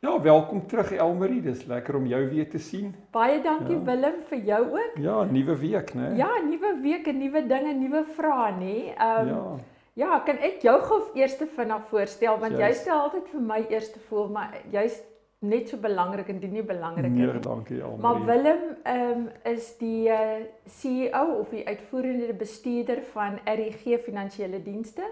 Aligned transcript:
Ja, 0.00 0.14
welkom 0.20 0.62
terug 0.66 0.92
Elmarie. 0.96 1.42
Dis 1.44 1.66
lekker 1.68 1.94
om 1.98 2.06
jou 2.08 2.20
weer 2.30 2.46
te 2.50 2.58
sien. 2.58 2.94
Baie 3.12 3.42
dankie 3.44 3.76
Ja. 3.76 3.82
Willem 3.84 4.14
vir 4.28 4.38
jou 4.38 4.60
ook. 4.72 4.94
Ja, 4.96 5.24
nuwe 5.24 5.56
week, 5.58 5.92
né? 5.94 6.14
Ja, 6.16 6.30
nuwe 6.44 6.78
week 6.82 7.06
en 7.06 7.18
nuwe 7.18 7.42
dinge, 7.46 7.74
nuwe 7.74 8.04
vrae, 8.16 8.52
nê. 8.52 8.94
Ehm 8.96 9.28
Ja. 9.28 9.56
ja, 9.92 10.18
kan 10.24 10.38
ek 10.38 10.62
jou 10.62 10.80
gou 10.80 11.00
eers 11.14 11.36
vinnig 11.36 11.84
voorstel 11.90 12.38
want 12.38 12.52
jy 12.52 12.58
Juist. 12.58 12.80
stel 12.80 13.00
altyd 13.00 13.28
vir 13.28 13.40
my 13.40 13.66
eers 13.68 13.92
voor, 14.08 14.30
maar 14.30 14.54
jy's 14.72 15.02
net 15.38 15.68
so 15.68 15.76
belangrik 15.76 16.28
en 16.28 16.38
die 16.40 16.48
nie 16.50 16.62
belangrik 16.62 17.10
Nee, 17.10 17.26
nie. 17.26 17.40
dankie 17.40 17.80
Elmarie. 17.80 18.00
Maar 18.00 18.24
Willem 18.24 18.76
ehm 18.84 19.28
is 19.44 19.76
die 19.78 20.08
uh, 20.08 20.40
CEO 20.66 21.26
of 21.40 21.48
die 21.50 21.66
uitvoerende 21.66 22.32
bestuurder 22.34 23.02
van 23.12 23.38
RGG 23.44 24.00
Finansiële 24.04 24.62
Dienste 24.62 25.02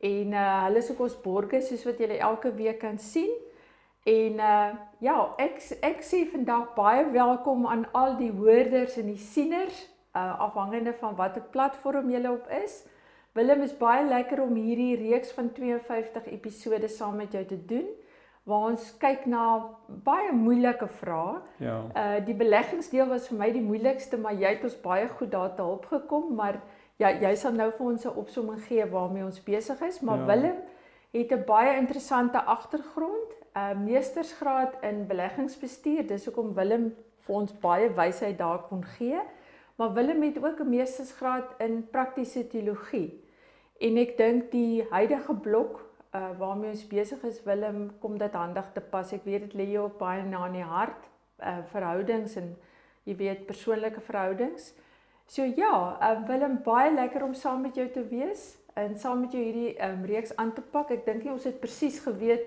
en 0.00 0.32
uh, 0.32 0.64
hulle 0.64 0.76
is 0.78 0.90
ook 0.90 1.00
ons 1.00 1.20
borgers 1.20 1.68
soos 1.68 1.84
wat 1.84 1.98
julle 1.98 2.18
elke 2.18 2.54
week 2.54 2.78
kan 2.78 2.98
sien. 2.98 3.30
En 4.08 4.32
uh 4.32 4.68
ja, 4.98 5.16
ek 5.38 5.60
ek 5.84 6.00
sê 6.02 6.24
vandag 6.32 6.72
baie 6.74 7.04
welkom 7.12 7.66
aan 7.68 7.84
al 7.92 8.16
die 8.18 8.32
hoorders 8.34 8.96
en 8.98 9.10
die 9.12 9.20
sieners, 9.20 9.78
uh 10.16 10.38
afhangende 10.48 10.94
van 11.00 11.16
watter 11.18 11.44
platform 11.52 12.08
jy 12.10 12.22
op 12.30 12.48
is. 12.62 12.80
Willem 13.36 13.62
is 13.62 13.74
baie 13.76 14.06
lekker 14.08 14.40
om 14.42 14.54
hierdie 14.56 14.96
reeks 14.96 15.34
van 15.36 15.52
52 15.52 16.30
episode 16.32 16.88
saam 16.88 17.18
met 17.20 17.36
jou 17.36 17.44
te 17.44 17.58
doen 17.72 17.88
waar 18.48 18.70
ons 18.70 18.84
kyk 18.96 19.26
na 19.28 19.42
baie 20.06 20.32
moeilike 20.32 20.88
vrae. 21.02 21.42
Ja. 21.60 21.76
Uh 21.92 22.24
die 22.24 22.36
beleggingsdeel 22.38 23.10
was 23.12 23.28
vir 23.28 23.38
my 23.42 23.50
die 23.52 23.64
moeilikste, 23.64 24.16
maar 24.16 24.34
jy 24.34 24.54
het 24.56 24.64
ons 24.64 24.80
baie 24.80 25.08
goed 25.18 25.30
daar 25.36 25.52
te 25.54 25.62
hulp 25.62 25.84
gekom, 25.92 26.32
maar 26.34 26.62
ja, 26.96 27.12
jy 27.12 27.34
sal 27.36 27.52
nou 27.52 27.68
vir 27.76 27.86
ons 27.86 28.06
'n 28.06 28.16
opsomming 28.16 28.64
gee 28.64 28.86
waarmee 28.86 29.24
ons 29.24 29.42
besig 29.44 29.80
is, 29.80 30.00
maar 30.00 30.18
Ja. 30.18 30.24
ja. 30.24 30.28
Willem 30.32 30.56
het 31.12 31.32
'n 31.32 31.44
baie 31.44 31.76
interessante 31.76 32.40
agtergrond, 32.44 33.36
'n 33.54 33.58
uh, 33.58 33.84
meestersgraad 33.84 34.74
in 34.80 35.06
beleggingsbestuur. 35.06 36.06
Dis 36.06 36.24
hoekom 36.24 36.54
Willem 36.54 36.94
vir 37.26 37.34
ons 37.34 37.58
baie 37.60 37.90
wysheid 37.94 38.38
daar 38.38 38.62
kon 38.68 38.84
gee. 38.84 39.20
Maar 39.76 39.92
Willem 39.92 40.22
het 40.22 40.44
ook 40.44 40.60
'n 40.60 40.68
meestersgraad 40.68 41.54
in 41.58 41.88
praktiese 41.90 42.46
teologie. 42.46 43.24
En 43.78 43.96
ek 43.96 44.16
dink 44.16 44.50
die 44.50 44.86
huidige 44.90 45.34
blok 45.34 45.86
uh 46.14 46.38
waarmee 46.38 46.70
ons 46.70 46.86
besig 46.86 47.22
is 47.22 47.42
Willem 47.42 47.90
kom 48.00 48.18
dit 48.18 48.32
handig 48.32 48.72
te 48.72 48.80
pas. 48.80 49.12
Ek 49.12 49.24
weet 49.24 49.40
dit 49.40 49.54
lê 49.54 49.70
jou 49.70 49.88
baie 49.98 50.22
na 50.22 50.46
in 50.46 50.52
die 50.52 50.62
hart 50.62 51.08
uh 51.38 51.58
verhoudings 51.64 52.36
en 52.36 52.56
jy 53.04 53.16
weet 53.16 53.46
persoonlike 53.46 54.00
verhoudings. 54.00 54.74
So 55.26 55.44
ja, 55.44 55.98
uh 56.00 56.26
Willem 56.26 56.62
baie 56.64 56.94
lekker 56.94 57.24
om 57.24 57.34
saam 57.34 57.60
met 57.60 57.74
jou 57.74 57.88
te 57.88 58.02
wees 58.02 58.58
en 58.74 58.96
saam 58.98 59.20
met 59.20 59.32
jou 59.32 59.42
hierdie 59.42 59.74
um, 59.84 60.04
reeks 60.04 60.36
aan 60.36 60.52
te 60.54 60.62
pak. 60.62 60.90
Ek 60.90 61.04
dink 61.06 61.24
nie 61.24 61.32
ons 61.32 61.44
het 61.44 61.60
presies 61.60 61.98
geweet 62.00 62.46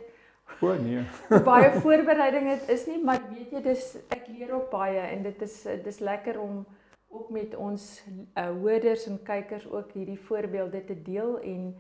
O 0.60 0.74
nee. 0.74 1.06
baie 1.52 1.72
voorbereiding 1.80 2.50
dit 2.50 2.70
is 2.76 2.86
nie, 2.90 3.00
maar 3.04 3.22
weet 3.30 3.52
jy 3.56 3.64
dis 3.66 3.88
ek 4.14 4.28
leer 4.28 4.54
ook 4.58 4.70
baie 4.74 5.02
en 5.08 5.24
dit 5.24 5.42
is 5.48 5.58
dis 5.86 6.00
lekker 6.00 6.40
om 6.42 6.66
ook 7.12 7.30
met 7.30 7.56
ons 7.56 8.04
uh, 8.08 8.50
hoorders 8.62 9.08
en 9.08 9.20
kykers 9.24 9.68
ook 9.68 9.92
hierdie 9.98 10.20
voorbeelde 10.20 10.84
te 10.84 10.96
deel 11.02 11.40
en 11.40 11.74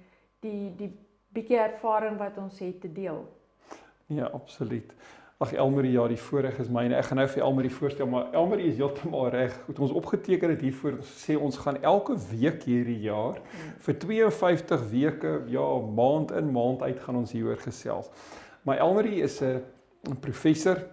die 0.44 0.74
die 0.76 0.92
bietjie 1.31 1.62
ervaring 1.64 2.18
wat 2.20 2.38
ons 2.42 2.60
het 2.60 2.81
te 2.84 2.92
deel. 2.92 3.24
Ja, 4.12 4.26
absoluut. 4.36 4.92
Ag 5.42 5.54
Elmarie, 5.58 5.92
ja, 5.96 6.04
die 6.08 6.20
voorreg 6.20 6.60
is 6.62 6.68
myne. 6.70 6.94
Ek 7.00 7.08
gaan 7.08 7.18
nou 7.18 7.26
vir 7.31 7.42
Elmarie 7.42 7.72
voorstel, 7.74 8.06
maar 8.12 8.28
Elmarie 8.38 8.68
is 8.70 8.76
heeltemal 8.78 9.31
reg. 9.34 9.56
Goed, 9.66 9.80
ons 9.88 9.94
opgeteken 9.98 10.52
het 10.54 10.62
hiervoor 10.62 11.00
sê 11.16 11.34
ons 11.34 11.58
gaan 11.64 11.80
elke 11.81 12.18
week 12.30 12.68
hierdie 12.68 13.00
jaar 13.08 13.40
vir 13.88 13.98
52 14.04 14.84
weke, 14.92 15.31
ja, 15.50 15.66
maand 15.98 16.36
in 16.38 16.52
maand 16.54 16.84
uit 16.86 17.00
gaan 17.02 17.24
ons 17.24 17.34
hieroor 17.34 17.58
gesels. 17.64 18.12
Maar 18.64 18.78
Elmarie 18.78 19.22
is 19.22 19.42
'n 19.42 19.62
'n 20.10 20.20
professor 20.20 20.88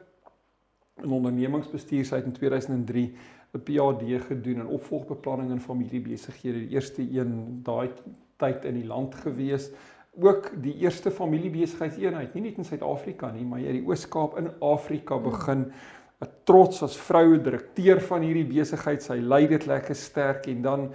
in 1.03 1.11
ondernemingsbestuur. 1.11 2.05
Sy 2.05 2.15
het 2.15 2.25
in 2.25 2.33
2003 2.33 3.17
'n 3.55 3.62
PhD 3.62 4.25
gedoen 4.27 4.61
in 4.61 4.67
opvolgbeplanning 4.67 5.51
en 5.51 5.61
familiebesighede. 5.61 6.59
Die 6.59 6.69
eerste 6.69 7.03
een 7.03 7.61
daai 7.62 7.91
tyd 8.37 8.65
in 8.65 8.75
die 8.75 8.87
land 8.87 9.15
gewees 9.15 9.71
ook 10.21 10.51
die 10.62 10.75
eerste 10.83 11.11
familiebesigheidseenheid, 11.11 12.34
nie 12.34 12.49
net 12.49 12.59
in 12.59 12.67
Suid-Afrika 12.67 13.31
nie, 13.31 13.45
maar 13.47 13.62
hier 13.62 13.71
in 13.71 13.81
die 13.83 13.87
Oos-Kaap 13.87 14.39
in 14.41 14.50
Afrika 14.65 15.19
begin. 15.23 15.69
'n 16.19 16.27
Trots 16.45 16.83
as 16.83 16.97
vroue 16.99 17.39
direkteur 17.39 18.00
van 18.03 18.25
hierdie 18.27 18.47
besigheid. 18.49 19.03
Sy 19.03 19.21
lei 19.23 19.47
dit 19.47 19.67
lekker 19.71 19.95
sterk 19.95 20.49
en 20.50 20.62
dan 20.62 20.89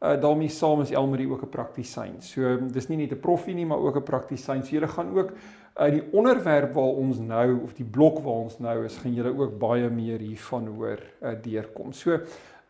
uh, 0.00 0.14
daarmee 0.16 0.48
saam 0.48 0.80
is 0.80 0.90
Elmarie 0.90 1.28
ook 1.28 1.42
'n 1.44 1.52
praktisyn. 1.52 2.14
So 2.20 2.56
dis 2.72 2.88
nie 2.88 2.96
net 2.96 3.12
'n 3.12 3.20
proffie 3.20 3.54
nie, 3.54 3.66
maar 3.66 3.78
ook 3.78 3.96
'n 3.96 4.08
praktisyn. 4.08 4.64
So 4.64 4.70
julle 4.70 4.88
gaan 4.88 5.12
ook 5.18 5.34
uit 5.74 5.92
die 5.92 6.04
onderwerp 6.12 6.74
waar 6.74 7.00
ons 7.00 7.18
nou 7.18 7.60
of 7.64 7.74
die 7.78 7.86
blok 7.86 8.18
waar 8.24 8.46
ons 8.46 8.58
nou 8.58 8.84
is, 8.84 8.98
gaan 9.00 9.14
julle 9.14 9.32
ook 9.36 9.58
baie 9.58 9.90
meer 9.90 10.18
hiervan 10.18 10.66
hoor 10.66 11.02
uh, 11.22 11.34
deurkom. 11.42 11.92
So 11.92 12.18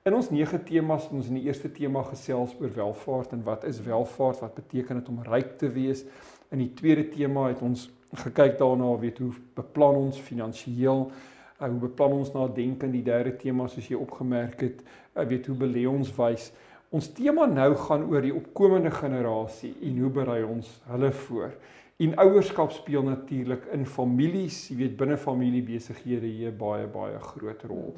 In 0.08 0.14
ons 0.16 0.30
9 0.32 0.62
temas 0.64 1.02
het 1.04 1.12
ons 1.12 1.26
in 1.28 1.36
die 1.36 1.42
eerste 1.44 1.68
tema 1.68 2.00
gesels 2.06 2.54
oor 2.56 2.70
welvaart 2.72 3.34
en 3.36 3.42
wat 3.44 3.66
is 3.68 3.82
welvaart? 3.84 4.38
Wat 4.40 4.54
beteken 4.56 4.96
dit 4.96 5.08
om 5.12 5.18
ryk 5.26 5.58
te 5.60 5.68
wees? 5.68 6.06
In 6.48 6.62
die 6.62 6.70
tweede 6.72 7.04
tema 7.12 7.50
het 7.50 7.60
ons 7.60 7.82
gekyk 8.22 8.56
daarna 8.56 8.94
weet 9.02 9.20
hoe 9.20 9.28
beplan 9.58 9.98
ons 10.06 10.22
finansiëel? 10.24 11.04
Uh, 11.04 11.68
hoe 11.68 11.82
beplan 11.82 12.16
ons 12.16 12.32
na 12.32 12.46
denke 12.48 12.88
in 12.88 12.94
die 12.96 13.04
derde 13.04 13.34
tema 13.42 13.68
soos 13.68 13.90
jy 13.92 14.00
opgemerk 14.00 14.64
het? 14.64 14.80
Uh, 15.12 15.26
weet 15.28 15.52
hoe 15.52 15.58
belê 15.66 15.84
ons 15.90 16.14
wys? 16.16 16.48
Ons 16.96 17.12
tema 17.12 17.44
nou 17.46 17.68
gaan 17.84 18.08
oor 18.08 18.24
die 18.24 18.32
opkomende 18.34 18.94
generasie 18.96 19.74
en 19.84 20.00
hoe 20.00 20.14
berei 20.16 20.40
ons 20.48 20.78
hulle 20.88 21.12
voor? 21.26 21.52
En 22.00 22.16
ouerskap 22.16 22.72
speel 22.72 23.02
natuurlik 23.04 23.66
in 23.74 23.84
families, 23.86 24.68
jy 24.70 24.76
weet 24.78 24.96
binne 24.96 25.18
familiebesighede 25.20 26.30
hier 26.32 26.54
baie 26.56 26.86
baie 26.88 27.18
groot 27.20 27.64
rol. 27.68 27.92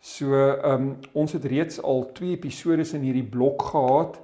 So 0.00 0.36
ehm 0.36 0.74
um, 0.74 0.90
ons 1.16 1.32
het 1.32 1.44
reeds 1.48 1.80
al 1.80 2.04
twee 2.12 2.36
episodes 2.36 2.92
in 2.92 3.06
hierdie 3.06 3.24
blok 3.24 3.64
gehad. 3.70 4.20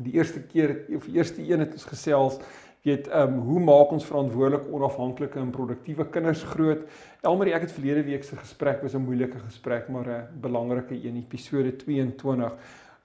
Die 0.00 0.16
eerste 0.16 0.40
keer 0.40 0.78
of 0.96 1.10
die 1.10 1.18
eerste 1.18 1.44
een 1.44 1.60
het 1.66 1.76
ons 1.76 1.84
gesels 1.90 2.40
weet 2.88 3.08
ehm 3.08 3.36
um, 3.36 3.38
hoe 3.50 3.60
maak 3.60 3.92
ons 3.92 4.08
verantwoordelik 4.08 4.72
onafhanklike 4.72 5.38
en 5.38 5.52
produktiewe 5.52 6.08
kinders 6.08 6.42
groot? 6.54 6.88
Elmarie, 7.20 7.52
ek 7.54 7.68
het 7.68 7.76
verlede 7.76 8.06
week 8.08 8.24
se 8.24 8.36
gesprek 8.36 8.82
was 8.82 8.94
'n 8.94 9.04
moeilike 9.04 9.38
gesprek, 9.44 9.88
maar 9.88 10.08
'n 10.08 10.40
belangrike 10.40 10.94
een, 10.94 11.16
episode 11.16 11.76
22 11.76 12.56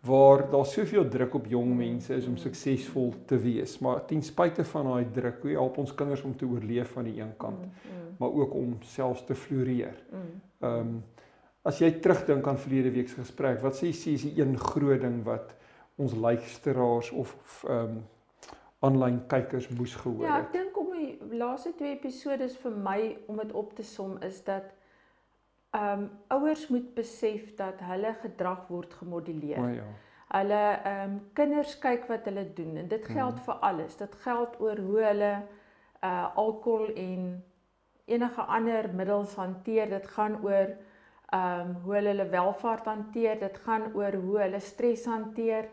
waar 0.06 0.50
daar 0.52 0.66
soveel 0.66 1.08
druk 1.08 1.34
op 1.34 1.46
jong 1.48 1.76
mense 1.78 2.14
is 2.16 2.26
om 2.28 2.38
suksesvol 2.38 3.14
te 3.26 3.38
wees, 3.40 3.78
maar 3.80 4.06
ten 4.06 4.22
spyte 4.24 4.64
van 4.68 4.86
daai 4.90 5.06
druk, 5.16 5.42
hoe 5.42 5.52
help 5.52 5.78
ons 5.78 5.94
kinders 5.96 6.22
om 6.28 6.36
te 6.38 6.46
oorleef 6.46 6.98
aan 6.98 7.04
die 7.08 7.22
een 7.22 7.38
kant, 7.38 7.60
Mm, 7.64 8.16
maar 8.20 8.30
ook 8.30 8.54
om 8.54 8.78
selfs 8.82 9.24
te 9.26 9.36
floreer? 9.36 9.96
mm, 10.12 10.18
mm. 10.20 10.42
Ehm 10.68 10.80
um, 10.80 11.04
as 11.64 11.78
jy 11.80 11.92
terugdink 12.04 12.48
aan 12.48 12.58
verlede 12.60 12.92
week 12.92 13.08
se 13.10 13.16
gesprek, 13.16 13.62
wat 13.62 13.76
sê 13.80 13.86
jy 13.88 13.94
sê 13.96 14.12
is 14.18 14.22
die 14.28 14.42
een 14.42 14.58
groot 14.60 15.02
ding 15.02 15.22
wat 15.24 15.54
ons 15.96 16.14
luisteraars 16.14 17.12
of 17.12 17.64
ehm 17.70 17.80
um, 17.80 18.04
aanlyn 18.84 19.22
kykers 19.28 19.70
moes 19.70 19.96
gehoor 19.96 20.26
Ja, 20.26 20.36
het? 20.36 20.46
ek 20.46 20.54
dink 20.54 20.78
om 20.78 20.90
die 20.92 21.38
laaste 21.38 21.72
twee 21.78 21.94
episodes 21.96 22.58
vir 22.58 22.72
my 22.72 23.18
om 23.28 23.38
dit 23.38 23.52
op 23.52 23.74
te 23.76 23.84
som 23.84 24.18
is 24.22 24.44
dat 24.44 24.64
ehm 25.74 26.00
um, 26.04 26.10
ouers 26.28 26.68
moet 26.70 26.94
besef 26.96 27.56
dat 27.58 27.80
hulle 27.82 28.12
gedrag 28.22 28.68
word 28.70 28.94
gemoduleer. 28.94 29.60
O 29.60 29.68
ja. 29.74 29.84
Hulle 30.34 30.62
ehm 30.84 31.10
um, 31.12 31.20
kinders 31.34 31.80
kyk 31.80 32.06
wat 32.10 32.26
hulle 32.30 32.44
doen 32.54 32.78
en 32.78 32.88
dit 32.88 33.06
geld 33.06 33.36
Mhm. 33.36 33.44
vir 33.46 33.54
alles. 33.70 33.96
Dit 33.98 34.16
geld 34.16 34.60
oor 34.60 34.78
hoe 34.78 35.04
hulle 35.04 35.34
uh 36.04 36.36
alkohol 36.36 36.90
en 36.96 37.44
enige 38.06 38.42
ander 38.42 38.90
middels 38.94 39.36
hanteer. 39.36 39.90
Dit 39.90 40.08
gaan 40.08 40.38
oor 40.44 40.68
ehm 41.34 41.60
um, 41.70 41.76
hoe 41.84 41.94
hulle 41.96 42.08
hulle 42.14 42.30
welvaart 42.30 42.86
hanteer. 42.86 43.40
Dit 43.40 43.58
gaan 43.58 43.84
oor 43.94 44.14
hoe 44.14 44.38
hulle 44.40 44.60
stres 44.60 45.06
hanteer. 45.06 45.66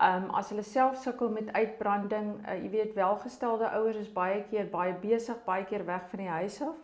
Ehm 0.00 0.24
um, 0.24 0.30
as 0.30 0.48
hulle 0.48 0.62
self 0.62 0.96
sukkel 0.96 1.28
met 1.30 1.52
uitbranding, 1.52 2.32
uh, 2.48 2.54
jy 2.62 2.70
weet 2.70 2.94
welgestelde 2.94 3.68
ouers 3.70 3.96
is 3.96 4.12
baie 4.12 4.44
keer 4.50 4.66
baie 4.70 4.94
besig, 5.02 5.44
baie 5.44 5.64
keer 5.64 5.84
weg 5.86 6.08
van 6.08 6.18
die 6.18 6.28
huis 6.28 6.62
af. 6.62 6.76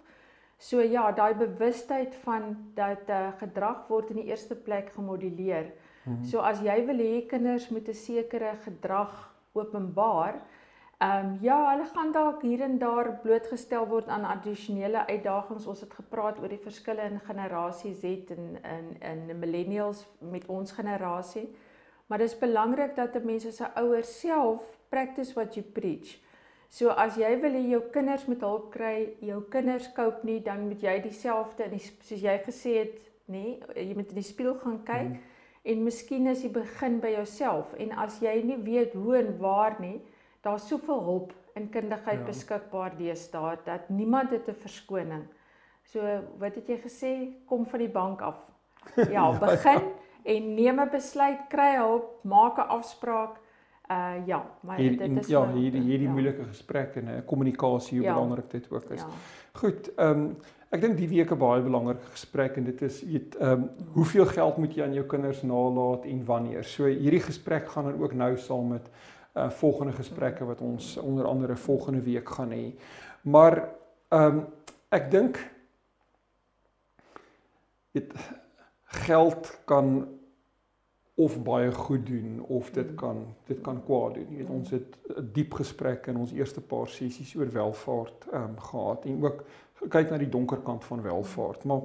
So 0.59 0.81
ja, 0.81 1.13
daai 1.13 1.35
bewustheid 1.35 2.15
van 2.25 2.57
dat 2.75 3.09
uh, 3.09 3.29
gedrag 3.39 3.87
word 3.89 4.11
in 4.11 4.17
die 4.17 4.31
eerste 4.31 4.57
plek 4.57 4.91
gemoduleer. 4.95 5.73
Mhm. 6.05 6.25
So 6.25 6.39
as 6.39 6.61
jy 6.61 6.87
wil 6.87 6.99
hê 6.99 7.27
kinders 7.27 7.71
moet 7.71 7.89
'n 7.89 7.95
sekere 7.95 8.57
gedrag 8.65 9.35
openbaar, 9.53 10.43
Ehm 10.99 11.27
um, 11.27 11.39
ja, 11.41 11.57
hulle 11.71 11.85
gaan 11.95 12.09
dalk 12.13 12.43
hier 12.43 12.61
en 12.61 12.79
daar 12.79 13.13
blootgestel 13.23 13.85
word 13.87 14.09
aan 14.09 14.25
addisionele 14.25 15.07
uitdagings. 15.07 15.67
Ons 15.67 15.81
het 15.81 15.93
gepraat 15.95 16.41
oor 16.43 16.51
die 16.51 16.59
verskille 16.59 17.05
in 17.07 17.21
generasie 17.23 17.93
Z 17.95 18.33
en 18.35 18.59
in 18.63 18.89
in 19.11 19.39
millennials 19.39 20.01
met 20.19 20.47
ons 20.47 20.73
generasie. 20.73 21.45
Maar 22.07 22.19
dis 22.19 22.35
belangrik 22.39 22.97
dat 22.97 23.15
'n 23.15 23.27
mens 23.27 23.47
as 23.47 23.61
'n 23.61 23.79
ouer 23.79 24.03
self 24.05 24.79
practice 24.89 25.35
what 25.35 25.55
you 25.55 25.67
preach. 25.67 26.19
So 26.69 26.93
as 26.93 27.17
jy 27.17 27.31
wil 27.41 27.57
hê 27.57 27.63
jou 27.71 27.81
kinders 27.93 28.27
moet 28.29 28.43
hulp 28.45 28.69
kry, 28.75 29.15
jou 29.25 29.41
kinders 29.53 29.89
cope 29.97 30.27
nie, 30.29 30.41
dan 30.45 30.67
moet 30.69 30.83
jy 30.85 30.99
dieselfde 31.01 31.65
in 31.65 31.77
die 31.79 31.81
soos 31.81 32.21
jy 32.21 32.37
gesê 32.45 32.75
het, 32.83 32.99
nê, 33.29 33.57
nee, 33.57 33.87
jy 33.89 33.97
moet 33.97 34.13
in 34.13 34.21
die 34.21 34.27
spieël 34.27 34.59
gaan 34.61 34.79
kyk 34.85 35.15
hmm. 35.15 35.23
en 35.73 35.83
miskien 35.85 36.29
is 36.29 36.45
die 36.45 36.53
begin 36.53 37.01
by 37.01 37.15
jouself 37.17 37.73
en 37.81 37.93
as 38.05 38.21
jy 38.25 38.35
nie 38.45 38.59
weet 38.65 38.97
hoe 38.97 39.17
en 39.21 39.35
waar 39.41 39.79
nie, 39.81 39.97
daar's 40.45 40.69
soveel 40.69 41.01
hulp 41.05 41.33
en 41.57 41.71
kundigheid 41.73 42.21
ja. 42.21 42.29
beskikbaar 42.29 42.97
deesdae 43.01 43.57
dat 43.65 43.89
niemand 43.89 44.31
het 44.31 44.49
'n 44.49 44.55
verskoning. 44.55 45.25
So 45.85 46.01
wat 46.39 46.55
het 46.55 46.69
jy 46.69 46.79
gesê? 46.85 47.13
Kom 47.47 47.67
van 47.67 47.81
die 47.81 47.93
bank 47.93 48.21
af. 48.21 48.39
Ja, 49.15 49.33
begin 49.39 49.93
en 50.25 50.55
neem 50.55 50.81
'n 50.81 50.91
besluit, 50.91 51.49
kry 51.49 51.77
hulp, 51.77 52.25
maak 52.25 52.59
'n 52.59 52.69
afspraak. 52.69 53.41
Uh 53.91 54.27
ja, 54.27 54.51
maar 54.61 54.77
hier, 54.77 54.99
dit 54.99 55.17
is 55.17 55.27
ja, 55.27 55.53
hierdie 55.53 55.81
hierdie 55.81 56.07
ja. 56.07 56.13
moeilike 56.13 56.45
gesprekke 56.45 57.01
en 57.01 57.25
kommunikasie 57.25 57.99
hoe 57.99 58.07
ja. 58.07 58.15
belangrik 58.15 58.51
dit 58.51 58.71
ook 58.71 58.85
is. 58.85 59.01
Ja. 59.01 59.07
Goed, 59.53 59.95
ehm 59.95 60.11
um, 60.11 60.37
ek 60.69 60.83
dink 60.85 60.99
die 60.99 61.09
week 61.09 61.31
'n 61.33 61.39
baie 61.41 61.63
belangrike 61.65 62.11
gesprek 62.13 62.59
en 62.61 62.65
dit 62.65 62.83
is 62.83 62.99
weet 63.03 63.37
ehm 63.37 63.51
um, 63.53 63.71
hoeveel 63.95 64.27
geld 64.27 64.57
moet 64.57 64.75
jy 64.75 64.85
aan 64.85 64.93
jou 64.93 65.07
kinders 65.07 65.41
nalaat 65.43 66.05
en 66.05 66.25
wanneer. 66.25 66.65
So 66.65 66.85
hierdie 66.85 67.23
gesprek 67.25 67.69
gaan 67.69 67.89
dan 67.89 68.03
ook 68.03 68.13
nou 68.13 68.37
saam 68.37 68.69
met 68.69 68.91
uh 69.35 69.49
volgende 69.51 69.93
gesprekke 69.93 70.45
wat 70.45 70.61
ons 70.61 70.97
onder 70.97 71.25
andere 71.25 71.57
volgende 71.57 72.03
week 72.03 72.29
gaan 72.29 72.53
hê. 72.53 72.75
Maar 73.23 73.69
ehm 74.09 74.37
um, 74.37 74.45
ek 74.89 75.11
dink 75.11 75.41
dit 77.93 78.13
geld 78.85 79.61
kan 79.65 80.18
of 81.19 81.37
baie 81.43 81.73
goed 81.75 82.07
doen 82.07 82.41
of 82.47 82.71
dit 82.71 82.95
kan 82.95 83.25
dit 83.47 83.61
kan 83.61 83.81
kwaad 83.85 84.15
doen. 84.15 84.27
Jy 84.31 84.37
weet 84.37 84.51
ons 84.55 84.71
het 84.71 84.99
'n 85.17 85.31
diep 85.33 85.55
gesprek 85.55 86.07
in 86.07 86.17
ons 86.17 86.33
eerste 86.33 86.61
paar 86.61 86.87
sessies 86.87 87.35
oor 87.35 87.51
welvaart 87.51 88.29
ehm 88.33 88.43
um, 88.43 88.59
gehad 88.59 89.05
en 89.05 89.25
ook 89.25 89.45
kyk 89.89 90.11
na 90.11 90.19
die 90.19 90.29
donker 90.29 90.63
kant 90.63 90.85
van 90.85 91.03
welvaart. 91.03 91.65
Maar 91.65 91.83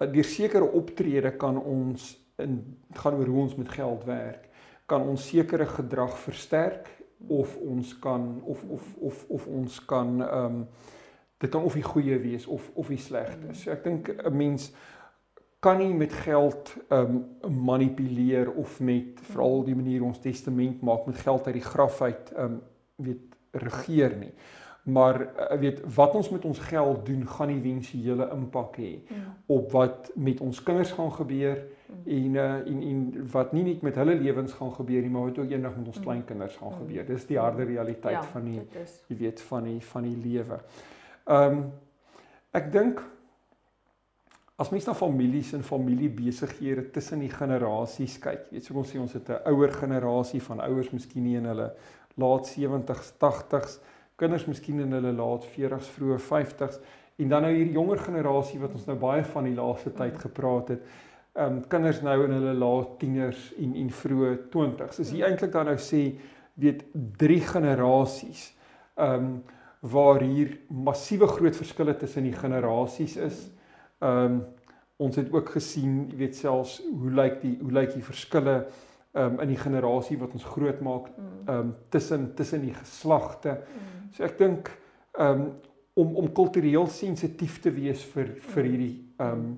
uh, 0.00 0.12
deur 0.12 0.24
sekere 0.24 0.72
optrede 0.72 1.36
kan 1.36 1.56
ons 1.62 2.20
in 2.36 2.76
gaan 2.92 3.14
oor 3.14 3.26
hoe 3.26 3.40
ons 3.40 3.56
met 3.56 3.68
geld 3.68 4.04
werk 4.04 4.48
kan 4.86 5.02
ons 5.02 5.28
sekere 5.28 5.66
gedrag 5.66 6.18
versterk 6.18 6.90
of 7.28 7.56
ons 7.56 7.98
kan 7.98 8.42
of 8.44 8.64
of 8.68 8.94
of 9.00 9.24
of 9.28 9.46
ons 9.46 9.84
kan 9.84 10.20
ehm 10.22 10.44
um, 10.44 10.66
dit 11.38 11.50
kan 11.50 11.62
of 11.62 11.74
die 11.74 11.84
goeie 11.84 12.18
wees 12.18 12.46
of 12.46 12.70
of 12.74 12.88
die 12.88 13.00
slegte. 13.00 13.54
So 13.54 13.70
ek 13.70 13.84
dink 13.84 14.08
'n 14.08 14.36
mens 14.36 14.72
kan 15.66 15.80
nie 15.82 15.94
met 15.94 16.12
geld 16.12 16.74
ehm 16.88 17.16
um, 17.42 17.64
manipuleer 17.64 18.52
of 18.52 18.80
met 18.80 19.18
veral 19.30 19.64
die 19.66 19.74
manier 19.74 20.04
ons 20.06 20.20
testament 20.22 20.82
maak 20.86 21.06
met 21.06 21.18
geld 21.18 21.46
uit 21.46 21.58
die 21.58 21.70
graf 21.70 22.02
uit 22.02 22.30
ehm 22.34 22.44
um, 22.44 22.60
weet 22.96 23.34
regeer 23.50 24.14
nie. 24.16 24.32
Maar 24.86 25.20
uh, 25.22 25.58
weet 25.58 25.80
wat 25.94 26.14
ons 26.14 26.28
met 26.30 26.44
ons 26.44 26.58
geld 26.58 27.06
doen 27.06 27.24
gaan 27.26 27.50
nie 27.50 27.58
wensiële 27.60 28.28
impak 28.34 28.76
hê 28.78 28.92
ja. 29.08 29.24
op 29.46 29.72
wat 29.74 30.12
met 30.14 30.40
ons 30.40 30.62
kinders 30.62 30.92
gaan 30.92 31.10
gebeur 31.12 31.64
en 32.04 32.38
uh, 32.38 32.44
en 32.52 32.78
en 32.90 33.02
wat 33.32 33.52
nie 33.52 33.64
net 33.66 33.82
met 33.82 33.98
hulle 33.98 34.14
lewens 34.20 34.52
gaan 34.52 34.72
gebeur 34.72 35.02
nie, 35.02 35.10
maar 35.10 35.28
wat 35.30 35.42
ook 35.42 35.50
eendag 35.50 35.74
met 35.76 35.86
ons 35.86 35.98
mm. 35.98 36.06
kleinkinders 36.06 36.56
gaan 36.60 36.72
mm. 36.72 36.78
gebeur. 36.84 37.10
Dis 37.10 37.26
die 37.26 37.38
harde 37.38 37.66
realiteit 37.66 38.20
ja, 38.20 38.22
van 38.36 38.46
die 38.52 38.62
jy 39.08 39.18
weet 39.24 39.42
van 39.50 39.68
die 39.72 39.82
van 39.90 40.08
die 40.10 40.16
lewe. 40.30 40.62
Ehm 41.24 41.58
um, 41.58 41.66
ek 42.56 42.70
dink 42.72 43.02
as 44.56 44.70
mens 44.72 44.86
na 44.88 44.94
families 44.96 45.52
en 45.52 45.62
familiebesighede 45.62 46.90
tussen 46.94 47.20
die 47.20 47.32
generasies 47.32 48.16
kyk, 48.22 48.46
weet 48.50 48.68
jy 48.68 48.76
ons 48.76 48.92
sê 48.92 49.00
ons 49.00 49.12
het 49.12 49.28
'n 49.30 49.52
ouer 49.52 49.72
generasie 49.72 50.40
van 50.40 50.60
ouers 50.60 50.92
miskien 50.92 51.24
nie 51.24 51.36
in 51.36 51.44
hulle 51.44 51.72
laat 52.16 52.46
70s, 52.48 53.12
80s, 53.20 53.80
kinders 54.16 54.46
miskien 54.46 54.80
in 54.80 54.92
hulle 54.92 55.12
laat 55.12 55.44
40s, 55.44 55.90
vroeë 55.96 56.18
50s 56.18 56.80
en 57.18 57.28
dan 57.28 57.42
nou 57.42 57.52
hierdie 57.52 57.76
jonger 57.76 57.98
generasie 57.98 58.60
wat 58.60 58.72
ons 58.72 58.86
nou 58.86 58.96
baie 58.96 59.24
van 59.24 59.44
die 59.44 59.54
laaste 59.54 59.90
tyd 59.90 60.14
mm. 60.14 60.20
gepraat 60.20 60.68
het 60.68 60.82
ehm 61.36 61.56
um, 61.56 61.64
kinders 61.68 62.00
nou 62.00 62.16
in 62.24 62.32
hulle 62.32 62.54
laat 62.56 62.98
tieners 62.98 63.50
en 63.60 63.74
en 63.76 63.90
vroeë 63.92 64.30
20s. 64.52 65.00
Is 65.00 65.10
hier 65.12 65.26
eintlik 65.28 65.52
dan 65.52 65.68
nou 65.68 65.76
sê 65.76 66.00
weet 66.56 66.84
drie 67.20 67.42
generasies 67.44 68.54
ehm 68.96 69.26
um, 69.26 69.42
waar 69.86 70.22
hier 70.24 70.56
massiewe 70.68 71.26
groot 71.28 71.56
verskille 71.56 71.94
tussen 71.96 72.24
die 72.24 72.32
generasies 72.34 73.16
is. 73.16 73.42
Ehm 73.98 74.24
um, 74.24 74.44
ons 74.96 75.16
het 75.16 75.28
ook 75.32 75.50
gesien, 75.52 76.06
jy 76.08 76.16
weet 76.16 76.36
selfs 76.36 76.78
hoe 76.88 77.10
lyk 77.12 77.42
die 77.42 77.58
hoe 77.60 77.72
lyk 77.72 77.92
die 77.94 78.04
verskille 78.04 78.56
ehm 79.12 79.34
um, 79.34 79.40
in 79.40 79.48
die 79.48 79.60
generasie 79.60 80.18
wat 80.18 80.32
ons 80.32 80.44
groot 80.44 80.80
maak 80.80 81.10
mm. 81.12 81.36
ehm 81.46 81.58
um, 81.58 81.74
tussen 81.88 82.34
tussen 82.34 82.60
die 82.64 82.74
geslagte. 82.74 83.58
Mm. 83.60 84.10
So 84.16 84.24
ek 84.24 84.38
dink 84.38 84.70
ehm 85.18 85.40
um, 85.40 85.46
om 85.96 86.16
om 86.16 86.32
kultureel 86.32 86.86
sensitief 86.92 87.60
te 87.64 87.72
wees 87.72 88.04
vir 88.12 88.34
vir 88.40 88.62
mm. 88.64 88.70
hierdie 88.70 88.96
ehm 89.16 89.46
um, 89.46 89.56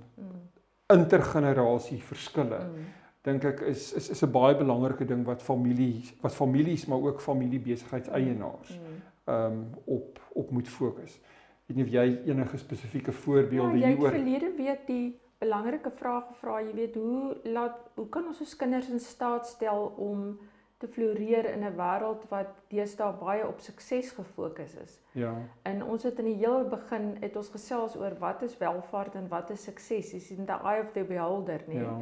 intergenerasie 0.88 1.98
verskille 2.00 2.58
mm. 2.64 2.84
dink 3.26 3.44
ek 3.44 3.60
is 3.68 3.92
is 3.98 4.08
is 4.14 4.22
'n 4.24 4.30
baie 4.32 4.54
belangrike 4.56 5.04
ding 5.04 5.24
wat 5.26 5.42
familie 5.42 6.04
wat 6.22 6.34
families 6.34 6.86
maar 6.86 7.02
ook 7.10 7.20
familiebesigheidseienaars 7.20 8.70
mm. 8.78 9.34
um 9.34 9.58
op 9.84 10.20
op 10.32 10.50
moet 10.50 10.68
fokus. 10.68 11.20
Weet 11.68 11.76
nie 11.76 11.84
of 11.84 11.90
jy 11.92 12.04
enige 12.30 12.58
spesifieke 12.58 13.12
voorbeelde 13.12 13.78
ja, 13.78 13.90
hieroor 13.92 14.12
Ja, 14.12 14.18
jy 14.18 14.22
verlede 14.22 14.52
weet 14.56 14.86
die 14.88 15.20
belangrike 15.38 15.90
vraag 15.94 16.30
gevra, 16.32 16.60
jy 16.64 16.74
weet 16.74 16.94
hoe 16.96 17.36
laat 17.44 17.90
hoe 17.98 18.06
kan 18.08 18.26
ons 18.30 18.40
ons 18.40 18.54
kinders 18.56 18.88
in 18.88 19.02
staat 19.02 19.46
stel 19.46 19.92
om 20.00 20.38
te 20.78 20.88
floreer 20.88 21.44
in 21.50 21.64
'n 21.66 21.76
wêreld 21.76 22.24
wat 22.30 22.62
deesdae 22.70 23.12
baie 23.20 23.46
op 23.46 23.60
sukses 23.60 24.10
gefokus 24.10 24.74
is. 24.74 25.00
Ja. 25.12 25.34
En 25.62 25.84
ons 25.84 26.02
het 26.02 26.18
in 26.18 26.24
die 26.24 26.38
heel 26.38 26.64
begin 26.68 27.16
het 27.20 27.36
ons 27.36 27.48
gesels 27.48 27.96
oor 27.96 28.14
wat 28.18 28.42
is 28.42 28.58
welvaart 28.58 29.14
en 29.14 29.28
wat 29.28 29.50
is 29.50 29.62
sukses. 29.62 30.10
Dis 30.10 30.30
in 30.30 30.46
the 30.46 30.58
eye 30.64 30.80
of 30.80 30.92
the 30.92 31.04
beholder, 31.04 31.60
nee. 31.66 31.82
Ja. 31.82 31.98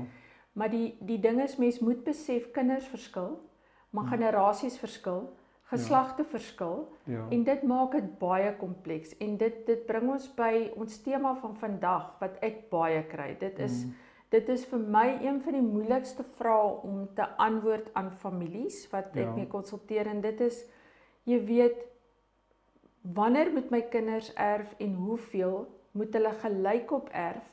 Maar 0.53 0.71
die 0.71 0.97
die 1.01 1.21
ding 1.21 1.43
is 1.43 1.57
mens 1.57 1.79
moet 1.79 2.05
besef 2.05 2.51
kinders 2.51 2.87
verskil, 2.87 3.41
maar 3.91 4.05
hmm. 4.05 4.12
generasies 4.12 4.79
verskil, 4.79 5.37
geslagte 5.71 6.23
ja. 6.23 6.29
verskil 6.31 6.89
ja. 7.05 7.27
en 7.31 7.45
dit 7.45 7.63
maak 7.63 7.93
dit 7.93 8.11
baie 8.19 8.53
kompleks 8.61 9.17
en 9.19 9.37
dit 9.37 9.63
dit 9.67 9.87
bring 9.87 10.11
ons 10.15 10.29
by 10.37 10.71
ons 10.77 10.99
tema 11.03 11.35
van 11.41 11.57
vandag 11.59 12.13
wat 12.21 12.37
ek 12.43 12.69
baie 12.71 13.02
kry. 13.11 13.35
Dit 13.40 13.59
is 13.59 13.85
hmm 13.85 14.02
Dit 14.35 14.49
is 14.50 14.64
vir 14.67 14.81
my 14.90 15.07
een 15.23 15.38
van 15.43 15.55
die 15.55 15.62
moeilikste 15.62 16.25
vrae 16.37 16.71
om 16.85 17.05
te 17.14 17.26
antwoord 17.43 17.93
aan 17.95 18.11
families 18.11 18.81
wat 18.90 19.14
ek 19.14 19.23
ja. 19.23 19.35
mee 19.37 19.47
konsulteer 19.47 20.11
en 20.11 20.21
dit 20.25 20.40
is 20.43 20.64
jy 21.31 21.38
weet 21.47 21.85
wanneer 23.17 23.52
moet 23.55 23.71
my 23.71 23.85
kinders 23.93 24.33
erf 24.35 24.73
en 24.83 24.97
hoeveel 25.07 25.61
moet 25.97 26.19
hulle 26.19 26.33
gelykop 26.43 27.12
erf? 27.14 27.47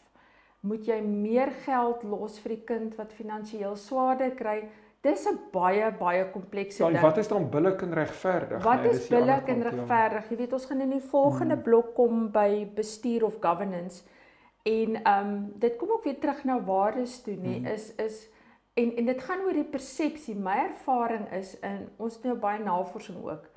Moet 0.65 0.87
jy 0.87 0.97
meer 1.05 1.51
geld 1.65 2.03
los 2.07 2.39
vir 2.41 2.55
die 2.55 2.65
kind 2.65 2.97
wat 2.97 3.13
finansiëel 3.13 3.77
swaarder 3.77 4.33
kry? 4.39 4.63
Dis 5.03 5.25
'n 5.27 5.39
baie 5.51 5.91
baie 5.99 6.23
komplekse 6.31 6.83
ding. 6.83 6.95
Ja, 6.95 7.01
wat 7.01 7.17
is 7.17 7.27
dan 7.27 7.49
billik 7.49 7.81
en 7.81 7.93
regverdig? 7.93 8.63
Wat 8.63 8.81
nee, 8.81 8.89
is 8.89 9.07
billik 9.07 9.47
en 9.47 9.63
regverdig? 9.63 10.29
Jy 10.29 10.37
weet 10.37 10.53
ons 10.53 10.65
gaan 10.65 10.81
in 10.81 10.93
die 10.95 11.07
volgende 11.11 11.53
hmm. 11.53 11.63
blok 11.63 11.93
kom 11.95 12.29
by 12.31 12.67
bestuur 12.75 13.25
of 13.25 13.35
governance. 13.39 14.03
En 14.63 15.03
ehm 15.03 15.27
um, 15.27 15.53
dit 15.59 15.75
kom 15.75 15.91
ook 15.91 16.03
weer 16.03 16.19
terug 16.19 16.43
na 16.43 16.63
waardes 16.63 17.21
toe 17.21 17.35
nê 17.35 17.59
mm. 17.59 17.65
is 17.65 17.95
is 17.95 18.29
en 18.73 18.95
en 18.95 19.05
dit 19.05 19.21
gaan 19.21 19.41
oor 19.43 19.53
die 19.53 19.71
persepsie. 19.75 20.35
My 20.35 20.55
ervaring 20.69 21.31
is 21.31 21.59
in 21.59 21.89
ons 21.97 22.15
het 22.15 22.23
nou 22.23 22.37
baie 22.39 22.63
navorsing 22.63 23.19
ook 23.23 23.51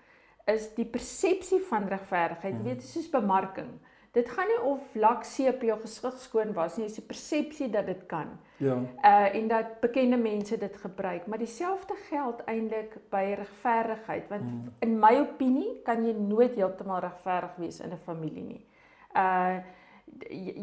is 0.47 0.69
die 0.75 0.87
persepsie 0.87 1.61
van 1.71 1.89
regverdigheid. 1.91 2.59
Jy 2.61 2.65
weet 2.71 2.83
soos 2.87 3.09
bemarking. 3.11 3.71
Dit 4.17 4.31
gaan 4.33 4.49
nie 4.49 4.61
of 4.65 4.95
lakseep 4.97 5.65
jou 5.67 5.77
gesig 5.83 6.15
skoon 6.23 6.55
was 6.57 6.79
nie, 6.79 6.87
dis 6.89 6.97
die 6.97 7.05
persepsie 7.05 7.69
dat 7.73 7.89
dit 7.91 8.07
kan. 8.09 8.31
Ja. 8.65 8.79
Uh 9.05 9.27
en 9.37 9.49
dat 9.53 9.75
bekende 9.81 10.17
mense 10.17 10.57
dit 10.59 10.77
gebruik, 10.77 11.27
maar 11.27 11.39
dieselfde 11.39 11.95
geld 12.09 12.41
eintlik 12.49 12.97
by 13.13 13.35
regverdigheid 13.43 14.31
want 14.33 14.49
mm. 14.49 14.73
in 14.87 14.97
my 14.99 15.13
opinie 15.21 15.75
kan 15.85 16.05
jy 16.07 16.15
nooit 16.17 16.57
heeltemal 16.57 17.05
regverdig 17.05 17.61
wees 17.61 17.81
in 17.81 17.93
'n 17.93 18.07
familie 18.09 18.45
nie. 18.45 18.65
Uh 19.15 19.61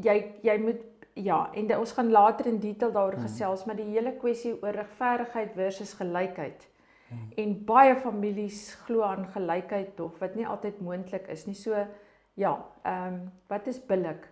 jy 0.02 0.18
jy 0.42 0.58
moet 0.58 0.82
ja, 1.14 1.50
en 1.54 1.78
ons 1.78 1.92
gaan 1.92 2.10
later 2.12 2.46
in 2.50 2.60
detail 2.60 2.92
daaroor 2.92 3.20
hmm. 3.20 3.28
gesels, 3.28 3.66
maar 3.66 3.78
die 3.78 3.92
hele 3.92 4.16
kwessie 4.18 4.56
oor 4.62 4.74
regverdigheid 4.74 5.52
versus 5.56 5.94
gelykheid. 5.94 6.68
Hmm. 7.10 7.28
En 7.38 7.54
baie 7.66 7.96
families 7.96 8.74
glo 8.86 9.06
aan 9.06 9.28
gelykheid 9.36 9.96
tog 9.96 10.18
wat 10.20 10.36
nie 10.36 10.48
altyd 10.48 10.82
moontlik 10.82 11.28
is 11.30 11.46
nie. 11.46 11.58
So 11.58 11.86
ja, 12.34 12.54
ehm 12.84 13.14
um, 13.14 13.20
wat 13.48 13.68
is 13.68 13.86
billik? 13.86 14.30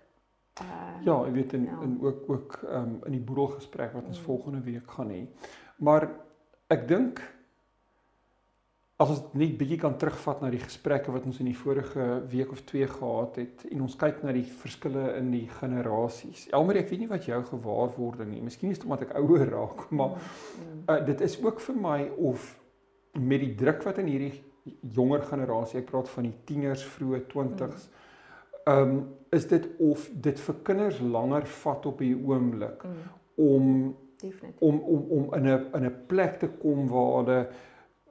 Uh, 0.61 1.05
ja, 1.05 1.15
ek 1.25 1.33
weet 1.33 1.53
in, 1.53 1.63
ja. 1.63 1.81
in 1.81 1.97
ook 2.01 2.29
ook 2.29 2.59
ehm 2.63 2.75
um, 2.75 2.97
in 3.05 3.11
die 3.11 3.25
boedelgesprek 3.25 3.93
wat 3.93 4.05
ons 4.05 4.17
hmm. 4.17 4.25
volgende 4.25 4.61
week 4.61 4.91
gaan 4.91 5.09
hê. 5.09 5.21
Maar 5.77 6.09
ek 6.67 6.87
dink 6.87 7.21
as 9.01 9.09
ons 9.09 9.21
net 9.33 9.55
bietjie 9.57 9.79
kan 9.81 9.95
terugvat 9.97 10.43
na 10.43 10.49
die 10.53 10.61
gesprekke 10.61 11.13
wat 11.13 11.25
ons 11.25 11.39
in 11.41 11.49
die 11.49 11.57
vorige 11.57 12.07
week 12.29 12.51
of 12.53 12.61
twee 12.69 12.85
gehad 12.87 13.39
het 13.41 13.63
en 13.71 13.81
ons 13.87 13.95
kyk 13.97 14.21
na 14.21 14.33
die 14.35 14.45
verskille 14.45 15.07
in 15.17 15.31
die 15.33 15.47
generasies. 15.57 16.45
Elmarie, 16.53 16.83
ek 16.83 16.91
weet 16.91 17.01
nie 17.01 17.09
wat 17.09 17.25
jou 17.25 17.39
gewaarwording 17.49 18.29
nie. 18.29 18.43
Miskien 18.45 18.73
is 18.73 18.77
dit 18.77 18.85
omdat 18.85 19.07
ek 19.07 19.15
ouer 19.23 19.47
raak, 19.49 19.87
maar 19.89 20.19
uh, 20.19 20.99
dit 21.07 21.23
is 21.25 21.39
ook 21.41 21.63
vir 21.65 21.79
my 21.81 21.99
of 22.29 22.51
met 23.17 23.41
die 23.41 23.55
druk 23.57 23.81
wat 23.87 24.03
in 24.03 24.11
hierdie 24.11 24.35
jonger 24.81 25.21
generasie, 25.21 25.79
ek 25.79 25.85
praat 25.91 26.09
van 26.09 26.23
die 26.23 26.35
tieners, 26.45 26.83
vroeë 26.85 27.25
20s, 27.33 27.89
ehm 28.65 28.89
um, 28.89 29.01
is 29.31 29.47
dit 29.47 29.67
of 29.79 30.09
dit 30.13 30.39
vir 30.39 30.55
kinders 30.63 30.99
langer 30.99 31.45
vat 31.45 31.85
op 31.85 31.99
die 31.99 32.15
oomblik 32.15 32.83
Mm, 32.83 32.91
om 33.35 33.95
definitief. 34.21 34.61
om 34.61 34.79
om 34.79 35.05
om 35.09 35.33
in 35.35 35.47
'n 35.47 35.65
in 35.73 35.85
'n 35.85 35.95
plek 36.07 36.39
te 36.39 36.47
kom 36.47 36.87
waar 36.87 37.23
hulle 37.23 37.47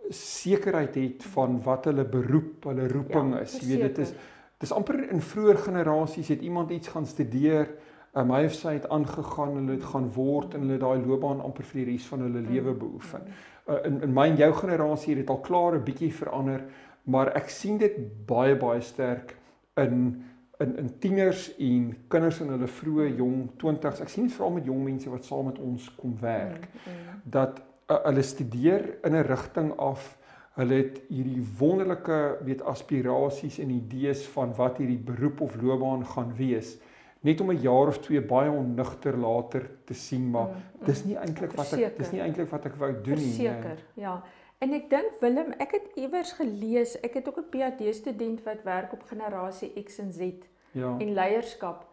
sekerheid 0.09 0.95
het 0.95 1.23
van 1.25 1.62
wat 1.62 1.85
hulle 1.85 2.04
beroep, 2.04 2.64
hulle 2.64 2.88
roeping 2.88 3.35
Ja, 3.35 3.40
is. 3.40 3.61
Jy 3.61 3.66
weet 3.78 3.80
dit 3.97 3.99
is 3.99 4.12
dis 4.59 4.73
amper 4.73 5.11
in 5.11 5.21
vroeër 5.21 5.57
generasies 5.57 6.28
het 6.28 6.40
iemand 6.40 6.71
iets 6.71 6.88
gaan 6.88 7.07
studeer, 7.07 7.69
um, 8.14 8.31
hy 8.35 8.45
of 8.45 8.55
sy 8.55 8.75
het 8.79 8.88
aangegaan, 8.88 9.57
hulle 9.59 9.76
het 9.76 9.85
gaan 9.93 10.09
word 10.14 10.55
en 10.55 10.67
hulle 10.67 10.79
daai 10.83 11.05
loopbaan 11.05 11.43
amper 11.45 11.64
vir 11.64 11.85
die 11.85 11.93
res 11.93 12.09
van 12.11 12.25
hulle 12.26 12.43
lewe 12.47 12.75
beoefen. 12.75 13.29
Uh, 13.67 13.79
in 13.85 14.00
in 14.07 14.14
my 14.14 14.29
en 14.31 14.40
jou 14.40 14.52
generasie 14.62 15.14
het 15.14 15.23
dit 15.23 15.31
al 15.31 15.45
klaar 15.47 15.79
'n 15.79 15.85
bietjie 15.85 16.12
verander, 16.12 16.64
maar 17.05 17.33
ek 17.37 17.49
sien 17.50 17.79
dit 17.79 17.97
baie 18.26 18.57
baie 18.57 18.81
sterk 18.81 19.37
in 19.76 20.23
in 20.61 20.76
in 20.76 20.99
tieners 20.99 21.57
en 21.59 21.97
kinders 22.09 22.40
in 22.40 22.49
hulle 22.49 22.69
vroeë 22.69 23.17
jong 23.17 23.50
20s. 23.62 24.00
Ek 24.00 24.09
sien 24.09 24.26
dit 24.26 24.37
veral 24.37 24.50
met 24.59 24.64
jong 24.64 24.85
mense 24.85 25.11
wat 25.11 25.25
saam 25.25 25.47
met 25.47 25.59
ons 25.59 25.95
kom 25.97 26.17
werk 26.21 26.69
Mm, 26.71 26.93
mm. 26.93 27.21
dat 27.25 27.62
uh, 27.90 27.97
hulle 28.05 28.23
studeer 28.23 28.99
in 29.05 29.17
'n 29.17 29.26
rigting 29.26 29.73
af. 29.76 30.19
Hulle 30.55 30.75
het 30.75 31.00
hierdie 31.09 31.43
wonderlike 31.59 32.38
weet 32.45 32.62
aspirasies 32.62 33.59
en 33.59 33.71
idees 33.71 34.26
van 34.26 34.55
wat 34.55 34.79
hierdie 34.79 34.99
beroep 34.99 35.40
of 35.40 35.57
loopbaan 35.62 36.07
gaan 36.07 36.35
wees. 36.37 36.79
Net 37.21 37.41
om 37.41 37.50
'n 37.50 37.61
jaar 37.61 37.87
of 37.87 37.99
twee 37.99 38.21
baie 38.21 38.50
onnugter 38.50 39.17
later 39.17 39.71
te 39.85 39.95
sien 39.95 40.31
maar 40.31 40.47
Mm, 40.49 40.85
dis 40.87 41.03
mm. 41.03 41.09
nie 41.09 41.17
eintlik 41.17 41.53
wat 41.53 41.73
ek 41.73 41.99
dis 41.99 42.11
nie 42.11 42.21
eintlik 42.21 42.49
wat 42.50 42.65
ek 42.65 42.75
wou 42.75 42.93
doen 43.03 43.15
nie. 43.19 43.33
Verseker, 43.35 43.79
ja. 43.95 44.23
En 44.59 44.73
ek 44.73 44.91
dink 44.91 45.21
Willem, 45.21 45.53
ek 45.59 45.71
het 45.73 45.87
iewers 45.97 46.33
gelees, 46.33 47.00
ek 47.00 47.15
het 47.15 47.29
ook 47.29 47.39
'n 47.39 47.49
PhD 47.50 47.95
student 47.95 48.43
wat 48.45 48.62
werk 48.62 48.93
op 48.93 49.03
generasie 49.03 49.73
X 49.85 49.99
en 49.99 50.12
Z 50.12 50.33
Ja. 50.73 50.97
en 50.99 51.15
leierskap. 51.15 51.87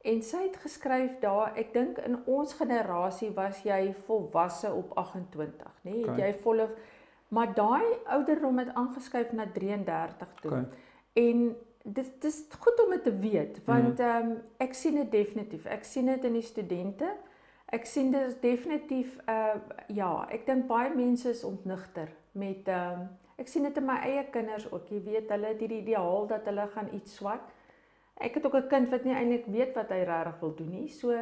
En 0.00 0.22
sy 0.22 0.36
het 0.42 0.56
geskryf 0.56 1.18
daar, 1.20 1.52
ek 1.56 1.72
dink 1.72 1.98
in 1.98 2.18
ons 2.26 2.52
generasie 2.54 3.30
was 3.30 3.62
jy 3.62 3.94
volwasse 4.06 4.72
op 4.72 4.94
28, 4.94 5.72
nê? 5.84 5.90
Nee? 5.90 6.00
Het 6.00 6.08
Okay. 6.10 6.28
jy 6.28 6.34
volle 6.34 6.68
maar 7.28 7.54
daai 7.54 7.84
ouderdom 8.06 8.58
het 8.58 8.74
aangeskuif 8.74 9.32
na 9.32 9.46
33 9.52 10.28
toe. 10.40 10.50
Okay. 10.50 10.64
En 11.12 11.56
dit 11.84 12.20
dis 12.22 12.46
goed 12.58 12.84
om 12.84 12.90
dit 12.90 13.02
te 13.04 13.16
weet 13.18 13.60
want 13.64 13.98
Mhm. 13.98 14.08
ehm 14.08 14.30
um, 14.30 14.42
ek 14.58 14.74
sien 14.74 14.94
dit 14.94 15.10
definitief. 15.10 15.66
Ek 15.66 15.84
sien 15.84 16.06
dit 16.06 16.24
in 16.24 16.32
die 16.32 16.42
studente. 16.42 17.08
Ek 17.66 17.84
sien 17.86 18.10
dit 18.10 18.20
is 18.26 18.40
definitief 18.40 19.18
uh 19.28 19.54
ja, 19.88 20.26
ek 20.30 20.46
dink 20.46 20.66
baie 20.66 20.94
mense 20.94 21.28
is 21.30 21.44
ontnigter 21.44 22.08
met 22.32 22.68
ehm 22.68 23.00
um, 23.00 23.08
ek 23.38 23.48
sien 23.48 23.62
dit 23.62 23.76
in 23.76 23.84
my 23.86 23.96
eie 24.04 24.24
kinders 24.30 24.72
ook. 24.72 24.88
Jy 24.88 25.02
weet, 25.02 25.30
hulle 25.30 25.46
het 25.46 25.60
hierdie 25.60 25.80
ideaal 25.82 26.26
dat 26.26 26.44
hulle 26.44 26.66
gaan 26.74 26.88
iets 26.94 27.14
swat. 27.16 27.40
Ek 28.20 28.34
het 28.34 28.46
ook 28.46 28.54
'n 28.54 28.68
kind 28.68 28.90
wat 28.90 29.04
nie 29.04 29.14
eintlik 29.14 29.46
weet 29.46 29.74
wat 29.74 29.88
hy 29.88 30.02
regtig 30.04 30.40
wil 30.40 30.54
doen 30.54 30.70
nie. 30.70 30.88
So 30.88 31.14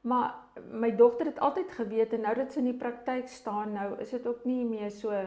maar 0.00 0.34
my 0.70 0.90
dogter 0.96 1.26
het 1.26 1.40
altyd 1.40 1.70
geweet 1.72 2.12
en 2.12 2.20
nou 2.20 2.34
dat 2.34 2.52
sy 2.52 2.58
in 2.58 2.64
die 2.64 2.78
praktyk 2.78 3.28
staan 3.28 3.72
nou, 3.72 4.00
is 4.00 4.10
dit 4.10 4.26
ook 4.26 4.44
nie 4.44 4.64
meer 4.64 4.90
so 4.90 5.10
jy 5.12 5.26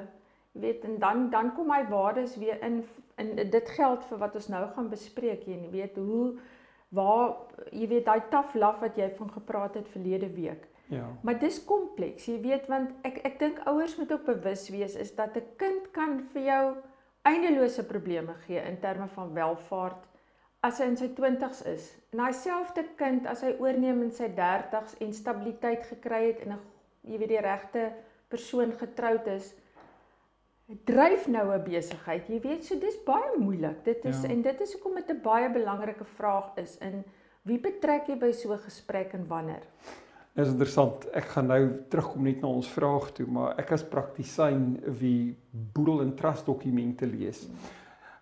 weet 0.62 0.84
en 0.86 0.98
dan 1.00 1.30
dan 1.30 1.54
kom 1.56 1.68
my 1.68 1.86
waardes 1.90 2.36
weer 2.38 2.64
in 2.64 2.84
en 3.22 3.36
dit 3.58 3.70
geld 3.78 4.04
vir 4.10 4.18
wat 4.26 4.36
ons 4.40 4.50
nou 4.54 4.64
gaan 4.76 4.90
bespreek 4.90 5.48
jy 5.48 5.60
weet 5.72 5.96
hoe 6.02 6.26
waar 6.92 7.38
jy 7.72 7.88
weet 7.88 8.06
daai 8.10 8.22
tough 8.34 8.56
love 8.56 8.84
wat 8.84 8.98
jy 9.00 9.10
van 9.18 9.32
gepraat 9.38 9.80
het 9.80 9.88
verlede 9.96 10.30
week 10.36 10.68
Ja. 10.92 11.06
maar 11.24 11.38
dis 11.40 11.58
kompleks 11.64 12.26
jy 12.28 12.34
weet 12.44 12.66
want 12.68 12.90
ek 13.08 13.22
ek 13.24 13.38
dink 13.40 13.60
ouers 13.72 13.94
moet 13.96 14.10
ook 14.12 14.26
bewus 14.28 14.66
wees 14.74 14.96
is 15.00 15.14
dat 15.16 15.38
'n 15.40 15.46
kind 15.58 15.92
kan 15.96 16.18
vir 16.34 16.42
jou 16.44 16.66
eindelose 17.24 17.84
probleme 17.88 18.34
gee 18.46 18.60
in 18.60 18.80
terme 18.80 19.08
van 19.08 19.34
welvaart 19.34 20.08
as 20.68 20.80
hy 20.80 20.86
in 20.92 20.98
sy 20.98 21.08
20's 21.18 21.62
is 21.66 21.86
en 22.12 22.18
daai 22.20 22.34
selfde 22.34 22.84
kind 22.98 23.26
as 23.28 23.42
hy 23.42 23.54
oorneem 23.60 24.02
in 24.04 24.12
sy 24.12 24.28
30's 24.36 24.98
en 25.00 25.14
stabiliteit 25.14 25.86
gekry 25.94 26.22
het 26.28 26.40
en 26.46 26.52
'n 26.52 26.60
jy 27.04 27.18
weet 27.18 27.30
die 27.30 27.42
regte 27.42 27.92
persoon 28.30 28.72
getroud 28.72 29.28
is 29.28 29.54
dryf 30.86 31.28
nou 31.28 31.54
'n 31.54 31.64
besigheid. 31.64 32.28
Jy 32.28 32.40
weet, 32.42 32.66
so 32.66 32.80
dis 32.80 32.98
baie 33.06 33.38
moeilik. 33.40 33.84
Dit 33.84 34.06
is 34.06 34.22
Ja. 34.22 34.28
ja. 34.28 34.34
en 34.36 34.42
dit 34.42 34.62
is 34.62 34.74
hoekom 34.74 34.96
dit 34.96 35.10
'n 35.10 35.22
baie 35.24 35.50
belangrike 35.52 36.06
vraag 36.06 36.52
is 36.58 36.78
in 36.82 37.04
wie 37.44 37.60
betrek 37.60 38.08
jy 38.08 38.16
by 38.18 38.32
so 38.32 38.54
'n 38.54 38.58
gesprek 38.60 39.14
en 39.14 39.28
wanneer? 39.28 39.62
Dit 40.36 40.46
is 40.46 40.52
interessant. 40.52 41.06
Ek 41.14 41.24
gaan 41.26 41.48
nou 41.48 41.70
terugkom 41.90 42.24
net 42.24 42.42
na 42.42 42.48
ons 42.48 42.68
vraag 42.70 43.12
toe, 43.12 43.26
maar 43.28 43.56
ek 43.60 43.72
as 43.72 43.84
praktisyn 43.84 44.80
wie 45.00 45.36
boedel 45.74 46.02
en 46.02 46.16
trust 46.16 46.46
dokumente 46.46 47.06
lees. 47.06 47.50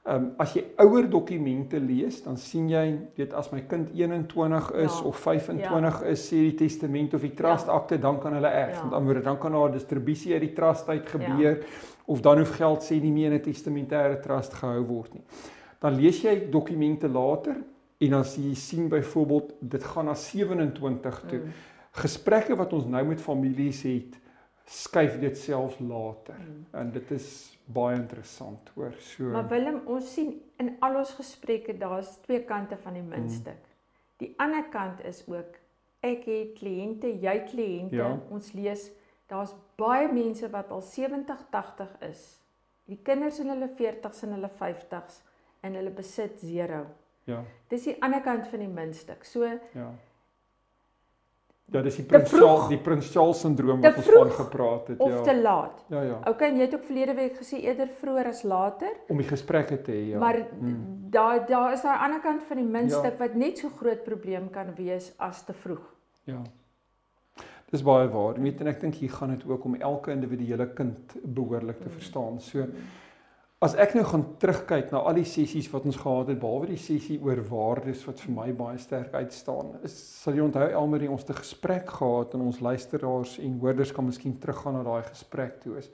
Ehm 0.06 0.16
um, 0.16 0.32
as 0.40 0.54
jy 0.54 0.64
ouer 0.78 1.10
dokumente 1.10 1.80
lees, 1.80 2.24
dan 2.24 2.38
sien 2.38 2.70
jy, 2.70 3.00
weet 3.16 3.34
as 3.34 3.52
my 3.52 3.62
kind 3.62 3.90
21 3.94 4.72
is 4.74 5.00
Ja. 5.00 5.06
of 5.06 5.18
25 5.18 6.02
is, 6.04 6.28
sê 6.32 6.36
die 6.36 6.56
testament 6.56 7.14
of 7.14 7.22
die 7.22 7.34
trust 7.34 7.68
Ja. 7.68 7.74
akte, 7.74 8.00
dan 8.00 8.20
kan 8.20 8.34
hulle 8.34 8.48
erf. 8.48 8.76
Ja. 8.78 8.84
Met 8.84 8.94
ander 8.94 9.06
woorde, 9.14 9.22
dan 9.22 9.38
kan 9.38 9.52
daar 9.52 9.70
'n 9.70 9.72
distribusie 9.74 10.34
uit 10.34 10.42
die 10.42 10.54
trust 10.54 10.88
uit 10.90 11.10
gebeur 11.10 11.58
ja. 11.60 11.66
Of 12.10 12.22
dan 12.26 12.38
hoef 12.42 12.56
geld 12.58 12.82
sê 12.84 12.98
nie 13.02 13.12
meer 13.14 13.32
in 13.32 13.38
'n 13.38 13.46
testamentêre 13.46 14.20
trust 14.20 14.54
gehou 14.54 14.86
word 14.86 15.14
nie. 15.14 15.24
Dan 15.80 15.96
lees 15.96 16.22
jy 16.22 16.50
dokumente 16.50 17.08
later 17.08 17.56
en 17.98 18.10
dan 18.10 18.26
sien 18.26 18.50
jy 18.50 18.56
sien 18.56 18.90
byvoorbeeld 18.90 19.54
dit 19.60 19.84
gaan 19.84 20.06
na 20.06 20.16
27 20.16 21.24
toe. 21.28 21.40
Mm. 21.40 21.52
Gesprekke 21.92 22.56
wat 22.56 22.74
ons 22.74 22.86
nou 22.86 23.06
met 23.06 23.22
families 23.22 23.84
het, 23.84 24.18
skuif 24.66 25.20
dit 25.20 25.38
selfs 25.38 25.80
later. 25.80 26.36
Mm. 26.36 26.66
En 26.72 26.92
dit 26.92 27.12
is 27.12 27.58
baie 27.66 27.96
interessant, 27.96 28.70
hoor. 28.74 28.94
So 29.00 29.24
Maar 29.24 29.48
Willem, 29.48 29.82
ons 29.86 30.14
sien 30.14 30.42
in 30.58 30.76
al 30.80 30.96
ons 30.96 31.12
gesprekke 31.12 31.78
daar's 31.78 32.18
twee 32.22 32.44
kante 32.44 32.78
van 32.78 32.94
die 32.94 33.04
muntstuk. 33.06 33.66
Die 34.18 34.34
ander 34.38 34.64
kant 34.70 35.06
is 35.06 35.24
ook 35.28 35.60
ek 36.00 36.26
het 36.26 36.54
kliënte, 36.60 37.08
jy 37.22 37.44
kliënte. 37.52 37.96
Ja. 37.96 38.20
Ons 38.30 38.54
lees 38.54 38.92
daar's 39.30 39.54
baie 39.78 40.08
mense 40.14 40.50
wat 40.52 40.72
al 40.74 40.82
70, 40.82 41.46
80 41.54 41.88
is. 42.10 42.40
Die 42.90 42.98
kinders 43.06 43.40
in 43.40 43.50
hulle 43.54 43.70
40s 43.78 44.24
en 44.26 44.32
hulle 44.34 44.50
50s 44.50 45.22
en 45.62 45.74
hulle 45.78 45.92
besit 45.94 46.42
0. 46.44 46.86
ja, 47.30 47.44
Dis 47.70 47.84
die 47.86 47.98
ander 48.02 48.22
kant 48.26 48.48
van 48.50 48.60
die 48.64 48.68
muntstuk. 48.72 49.24
So 49.28 49.44
ja. 49.46 49.90
Ja, 51.72 51.82
dis 51.86 52.00
die 52.00 52.04
Prins 52.10 52.32
vroeg. 52.32 52.42
Charles, 52.42 52.68
die 52.72 52.78
Prins 52.82 53.12
Charles 53.14 53.42
sindroom 53.44 53.82
Te 53.84 53.92
wat 53.92 53.98
ons 54.00 54.06
van 54.08 54.14
vroeg 54.16 54.36
gepraat 54.40 54.88
het, 54.90 55.00
of 55.06 55.12
ja. 55.12 55.20
te 55.28 55.36
laat. 55.38 55.84
Ja, 55.94 56.02
ja. 56.02 56.16
Okay, 56.32 56.48
en 56.50 56.56
jy 56.58 56.66
het 56.66 56.74
ook 56.74 56.84
verlede 56.88 57.14
week 57.14 57.36
gesê 57.38 57.60
eerder 57.62 57.92
vroeër 58.00 58.30
as 58.32 58.42
later, 58.44 58.96
Om 59.14 59.18
die 59.22 59.28
gesprekke 59.30 59.78
te 59.86 59.92
hê, 59.94 60.08
ja. 60.16 60.20
maar 60.20 60.40
Mm. 60.60 61.12
daar 61.14 61.46
daar 61.46 61.74
is 61.74 61.82
daai 61.86 62.00
ander 62.08 62.20
kant 62.26 62.44
van 62.44 62.58
die 62.58 62.66
muntstuk 62.66 63.12
Ja. 63.14 63.18
wat 63.20 63.36
net 63.36 63.58
so 63.62 63.70
groot 63.70 64.04
probleem 64.04 64.50
kan 64.50 64.74
wees 64.76 65.12
as 65.20 65.44
te 65.46 65.54
vroeg. 65.54 65.86
Ja. 66.26 66.42
Dis 67.70 67.84
baie 67.86 68.08
waar. 68.10 68.38
Jy 68.38 68.48
weet 68.48 68.62
en 68.64 68.72
ek 68.72 68.82
dink 68.82 68.96
hier 68.98 69.12
gaan 69.14 69.36
dit 69.36 69.46
ook 69.46 69.66
om 69.66 69.76
elke 69.78 70.12
individuele 70.12 70.66
kind 70.74 71.14
behoorlik 71.24 71.84
te 71.84 71.92
verstaan. 71.94 72.40
So 72.42 72.66
as 73.62 73.76
ek 73.76 73.94
nou 73.98 74.06
gaan 74.08 74.24
terugkyk 74.40 74.94
na 74.94 75.02
al 75.04 75.18
die 75.20 75.28
sessies 75.28 75.68
wat 75.74 75.86
ons 75.86 76.00
gehad 76.00 76.32
het, 76.32 76.40
behalwe 76.40 76.72
die 76.72 76.80
sessie 76.80 77.18
oor 77.22 77.42
waardes 77.50 78.06
wat 78.08 78.22
vir 78.24 78.34
my 78.38 78.48
baie 78.56 78.80
sterk 78.80 79.14
uitstaan, 79.14 79.74
is 79.84 79.98
sal 80.24 80.38
jy 80.38 80.46
onthou 80.46 80.70
ons 81.12 81.22
het 81.22 81.30
'n 81.36 81.42
gesprek 81.44 81.90
gehad 81.90 82.34
en 82.34 82.42
ons 82.42 82.60
luisteraars 82.60 83.40
en 83.40 83.60
hoorders 83.60 83.92
kan 83.92 84.06
miskien 84.06 84.40
teruggaan 84.40 84.74
na 84.74 84.84
daai 84.84 85.04
gesprek 85.04 85.60
toe 85.60 85.78
is. 85.78 85.90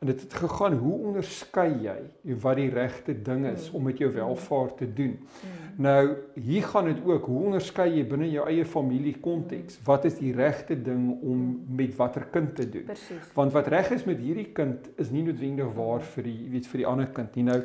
En 0.00 0.06
dit 0.06 0.20
het 0.20 0.34
gegaan 0.34 0.72
hoe 0.78 0.98
onderskei 1.08 1.72
jy 1.82 2.34
wat 2.38 2.56
die 2.56 2.68
regte 2.70 3.22
ding 3.22 3.46
is 3.46 3.70
Mm. 3.70 3.76
om 3.76 3.82
met 3.82 3.98
jou 3.98 4.12
welvaart 4.14 4.76
te 4.76 4.92
doen? 4.92 5.18
Mm. 5.18 5.82
Nou, 5.82 6.16
hier 6.34 6.62
gaan 6.62 6.84
dit 6.84 7.04
ook, 7.04 7.24
hoe 7.26 7.44
onderskei 7.44 7.96
jy 7.96 8.04
binne 8.06 8.30
jou 8.30 8.46
eie 8.48 8.64
familie 8.64 9.16
konteks? 9.20 9.80
Wat 9.84 10.04
is 10.04 10.14
die 10.18 10.32
regte 10.32 10.82
ding 10.82 11.20
om 11.22 11.64
met 11.68 11.96
watter 11.96 12.24
kind 12.30 12.54
te 12.56 12.68
doen? 12.68 12.84
Presies. 12.84 13.32
Want 13.34 13.52
wat 13.52 13.66
reg 13.66 13.90
is 13.90 14.04
met 14.04 14.18
hierdie 14.18 14.52
kind 14.52 14.88
is 14.96 15.10
nie 15.10 15.22
noodwendig 15.22 15.72
waar 15.74 16.00
vir 16.00 16.22
die 16.22 16.36
jy 16.44 16.50
weet 16.50 16.66
vir 16.66 16.78
die 16.78 16.86
ander 16.86 17.06
kind 17.06 17.34
nie. 17.34 17.44
Nou 17.44 17.62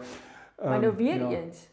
Maar 0.64 0.80
nou 0.80 0.92
ehm, 0.94 0.96
weer 0.98 1.20
ja, 1.20 1.30
eens, 1.30 1.70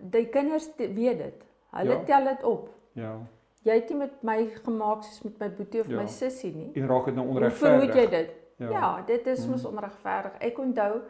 die 0.00 0.26
kinders 0.26 0.68
weet 0.78 1.18
dit. 1.18 1.44
Hulle 1.70 1.90
Ja. 1.92 2.02
tel 2.04 2.24
dit 2.24 2.42
op. 2.44 2.68
Ja. 2.92 3.18
Jy 3.62 3.72
het 3.74 3.88
nie 3.90 3.98
met 3.98 4.22
my 4.22 4.48
gemaak 4.64 5.02
soos 5.04 5.22
met 5.22 5.38
my 5.38 5.50
boetie 5.50 5.80
of 5.80 5.88
Ja. 5.88 6.00
my 6.00 6.06
sussie 6.06 6.54
nie. 6.54 6.70
En 6.74 6.86
raak 6.88 7.04
dit 7.04 7.14
nou 7.14 7.26
Hoe 7.26 7.36
onregverdig. 7.36 7.80
verhoed 7.80 7.94
jy 7.94 8.10
dit? 8.10 8.30
Ja. 8.58 8.70
Ja, 8.70 9.02
dit 9.06 9.26
is 9.26 9.46
mos 9.46 9.64
onregverdig. 9.64 10.38
Ek 10.38 10.58
onthou 10.58 11.00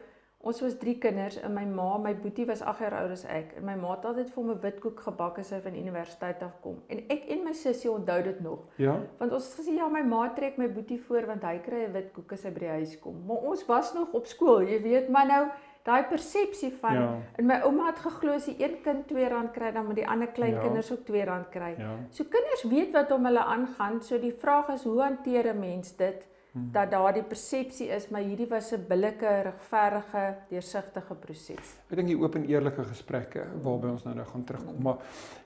Ons 0.46 0.60
was 0.62 0.76
3 0.78 0.92
kinders 1.02 1.36
en 1.42 1.54
my 1.56 1.64
ma, 1.66 1.96
my 1.98 2.12
boetie 2.22 2.44
was 2.46 2.60
8 2.62 2.78
jaar 2.84 2.94
ouer 3.00 3.14
as 3.16 3.24
ek 3.32 3.56
en 3.58 3.64
my 3.66 3.72
ma 3.80 3.94
het 3.96 4.04
altyd 4.06 4.28
vir 4.30 4.44
my 4.46 4.54
witkoek 4.62 5.00
gebak 5.02 5.40
as 5.42 5.48
sy 5.50 5.58
van 5.64 5.74
universiteit 5.74 6.42
af 6.46 6.52
kom. 6.62 6.76
En 6.92 7.00
ek 7.10 7.24
en 7.34 7.42
my 7.48 7.54
sussie 7.56 7.90
onthou 7.90 8.20
dit 8.22 8.38
nog. 8.44 8.60
Ja. 8.78 8.94
Want 9.18 9.32
ons 9.34 9.48
het 9.48 9.56
gesê 9.58 9.74
ja, 9.74 9.88
my 9.90 10.04
ma 10.06 10.28
trek 10.36 10.60
my 10.60 10.68
boetie 10.70 11.00
voor 11.08 11.26
want 11.32 11.42
hy 11.48 11.56
kry 11.64 11.80
'n 11.88 11.96
witkoek 11.96 12.32
as 12.36 12.44
hy 12.44 12.50
by 12.50 12.62
die 12.66 12.74
huis 12.76 12.94
kom. 13.00 13.24
Maar 13.26 13.48
ons 13.50 13.66
was 13.66 13.94
nog 13.94 14.12
op 14.12 14.26
skool, 14.26 14.62
jy 14.62 14.82
weet, 14.82 15.08
maar 15.08 15.26
nou 15.26 15.48
daai 15.82 16.04
persepsie 16.04 16.72
van 16.80 16.94
Ja. 16.94 17.18
en 17.38 17.46
my 17.46 17.60
ouma 17.64 17.86
het 17.86 17.98
geglo 17.98 18.32
as 18.32 18.44
die 18.46 18.56
een 18.62 18.80
kind 18.82 19.10
R2 19.10 19.50
kry 19.52 19.72
dan 19.72 19.86
moet 19.86 19.96
die 19.96 20.08
ander 20.08 20.28
klein 20.28 20.54
Ja. 20.54 20.60
kinders 20.60 20.92
ook 20.92 21.08
R2 21.08 21.48
kry. 21.50 21.74
Ja. 21.78 21.96
So 22.10 22.24
kinders 22.24 22.62
weet 22.62 22.92
wat 22.92 23.10
om 23.10 23.24
hulle 23.24 23.44
aangaan. 23.44 24.02
So 24.02 24.18
die 24.18 24.32
vraag 24.32 24.68
is 24.68 24.84
hoe 24.84 25.00
hanteer 25.02 25.46
'n 25.54 25.58
mens 25.58 25.96
dit 25.96 26.26
Hmm. 26.56 26.70
dat 26.72 26.90
daardie 26.90 27.22
persepsie 27.22 27.88
is, 27.92 28.08
maar 28.08 28.22
hierdie 28.24 28.46
was 28.48 28.72
'n 28.72 28.84
billike, 28.88 29.28
regverdige, 29.44 30.34
deursigtige 30.48 31.14
proses. 31.14 31.74
Ek 31.90 31.96
dink 31.96 32.08
die 32.08 32.16
oop 32.16 32.34
en 32.34 32.46
eerlike 32.48 32.84
gesprekke 32.84 33.44
waarby 33.62 33.86
ons 33.88 34.04
nou 34.04 34.14
nou 34.14 34.26
gaan 34.26 34.44
terugkom, 34.44 34.82
maar 34.82 34.96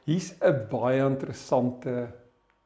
hier's 0.05 0.35
'n 0.41 0.69
baie 0.71 1.03
interessante 1.05 2.09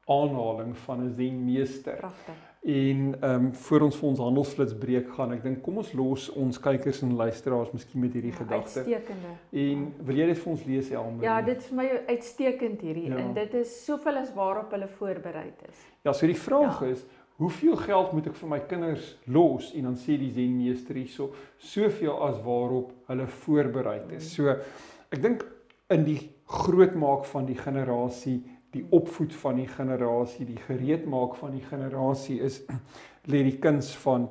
aanhaling 0.06 0.76
van 0.76 1.04
'n 1.06 1.14
zenmeester. 1.14 1.96
Pragtig. 1.96 2.34
En 2.64 3.14
ehm 3.20 3.44
um, 3.44 3.54
voor 3.54 3.80
ons 3.80 3.96
vir 3.96 4.08
ons 4.08 4.18
handelsflits 4.18 4.74
breek 4.78 5.08
gaan, 5.14 5.32
ek 5.32 5.42
dink 5.42 5.62
kom 5.62 5.76
ons 5.76 5.92
los 5.92 6.30
ons 6.32 6.60
kykers 6.60 7.02
en 7.02 7.14
luisteraars 7.16 7.72
miskien 7.72 8.00
met 8.00 8.12
hierdie 8.12 8.30
Ja, 8.30 8.36
gedagte. 8.36 8.78
Uitstekende. 8.78 9.32
En 9.50 9.94
wil 10.04 10.16
jy 10.16 10.26
dit 10.26 10.38
vir 10.38 10.52
ons 10.52 10.64
lees 10.64 10.90
Elmarie? 10.90 11.22
Ja, 11.28 11.42
dit 11.42 11.56
is 11.58 11.66
vir 11.66 11.76
my 11.76 11.88
uitstekend 12.08 12.80
hierdie 12.80 13.08
Ja. 13.08 13.16
en 13.16 13.34
dit 13.34 13.54
is 13.54 13.84
soveel 13.84 14.16
as 14.16 14.32
waarop 14.34 14.70
hulle 14.70 14.88
voorberei 14.88 15.52
is. 15.68 15.76
Ja, 16.02 16.12
so 16.12 16.26
die 16.26 16.36
vraag 16.36 16.80
Ja. 16.80 16.86
is, 16.86 17.04
hoeveel 17.36 17.76
geld 17.76 18.12
moet 18.14 18.28
ek 18.30 18.36
vir 18.38 18.50
my 18.50 18.60
kinders 18.68 19.08
los? 19.26 19.72
En 19.74 19.90
dan 19.90 19.96
sê 19.98 20.16
die 20.20 20.32
zenmeester 20.34 20.98
hierso, 20.98 21.32
soveel 21.58 22.14
as 22.28 22.38
waarop 22.44 22.92
hulle 23.10 23.26
voorberei 23.42 23.98
is. 24.16 24.30
So 24.36 24.54
ek 24.54 25.20
dink 25.22 25.44
in 25.92 26.06
die 26.06 26.20
grootmaak 26.50 27.26
van 27.30 27.48
die 27.48 27.58
generasie, 27.58 28.38
die 28.74 28.84
opvoed 28.94 29.34
van 29.38 29.58
die 29.60 29.68
generasie, 29.70 30.46
die 30.48 30.60
gereedmaak 30.66 31.36
van 31.38 31.54
die 31.54 31.64
generasie 31.66 32.40
is 32.42 32.62
lê 33.30 33.44
die 33.46 33.58
kuns 33.62 33.92
van 34.04 34.28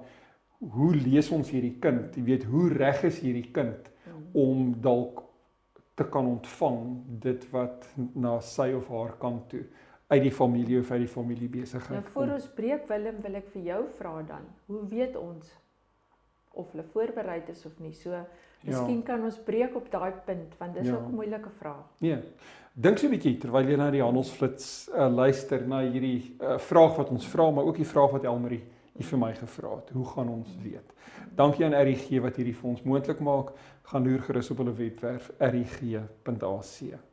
hoe 0.74 0.93
lees 0.95 1.29
ons 1.36 1.50
hierdie 1.51 1.75
kind? 1.83 2.15
Jy 2.15 2.24
weet, 2.27 2.48
hoe 2.48 2.69
reg 2.72 3.03
is 3.10 3.19
hierdie 3.24 3.50
kind 3.55 3.89
om 4.38 4.72
dalk 4.81 5.24
te 6.00 6.05
kan 6.10 6.25
ontvang 6.25 6.79
dit 7.22 7.43
wat 7.51 7.86
na 8.15 8.38
sy 8.41 8.72
of 8.74 8.88
haar 8.89 9.17
kant 9.22 9.50
toe 9.51 9.65
uit 10.07 10.22
die 10.22 10.31
familie 10.31 10.79
of 10.79 10.91
uit 10.91 11.05
die 11.05 11.12
familie 11.12 11.50
besigheid 11.50 12.00
Nou 12.00 12.13
voor 12.13 12.33
ons 12.38 12.48
breek 12.55 12.88
Willem, 12.88 13.22
wil 13.22 13.36
ek 13.41 13.51
vir 13.53 13.62
jou 13.62 13.83
vra 13.98 14.15
dan, 14.27 14.48
hoe 14.65 14.81
weet 14.89 15.15
ons 15.19 15.53
of 16.53 16.72
hulle 16.72 16.83
voorberei 16.83 17.41
is 17.50 17.65
of 17.65 17.79
nie? 17.79 17.93
So 17.98 18.25
miskien 18.63 19.00
ja. 19.01 19.05
kan 19.05 19.24
ons 19.24 19.39
breek 19.43 19.75
op 19.75 19.89
daai 19.91 20.12
punt 20.25 20.53
want 20.60 20.74
dis 20.74 20.88
Ja. 20.88 20.91
ja. 20.91 20.98
ook 20.98 21.07
'n 21.07 21.15
moeilike 21.15 21.50
vraag. 21.60 21.86
Nee. 22.00 22.19
Dink 22.74 22.98
so 22.98 23.07
'n 23.07 23.12
bietjie 23.12 23.38
terwyl 23.38 23.69
jy 23.69 23.75
na 23.77 23.91
die 23.91 24.01
handelsflits 24.01 24.89
uh, 24.89 25.07
luister 25.15 25.67
na 25.67 25.81
hierdie 25.81 26.36
uh, 26.41 26.57
vraag 26.57 26.95
wat 26.98 27.10
ons 27.10 27.27
vra, 27.27 27.51
maar 27.51 27.63
ook 27.63 27.75
die 27.75 27.86
vraag 27.86 28.12
wat 28.12 28.24
Elmarie 28.24 28.63
hier 28.93 29.05
vir 29.05 29.19
my 29.19 29.33
gevra 29.33 29.75
het. 29.75 29.89
Hoe 29.89 30.05
gaan 30.05 30.29
ons 30.29 30.57
weet? 30.63 30.93
Dankie 31.36 31.65
aan 31.65 31.74
RGG 31.74 32.22
wat 32.22 32.36
hierdie 32.36 32.55
vir 32.55 32.69
ons 32.69 32.83
moontlik 32.83 33.19
maak. 33.19 33.53
Gaan 33.83 34.03
loer 34.03 34.22
gerus 34.22 34.51
op 34.51 34.57
hulle 34.57 34.74
webwerf 34.74 35.31
rgg.ac. 35.39 37.12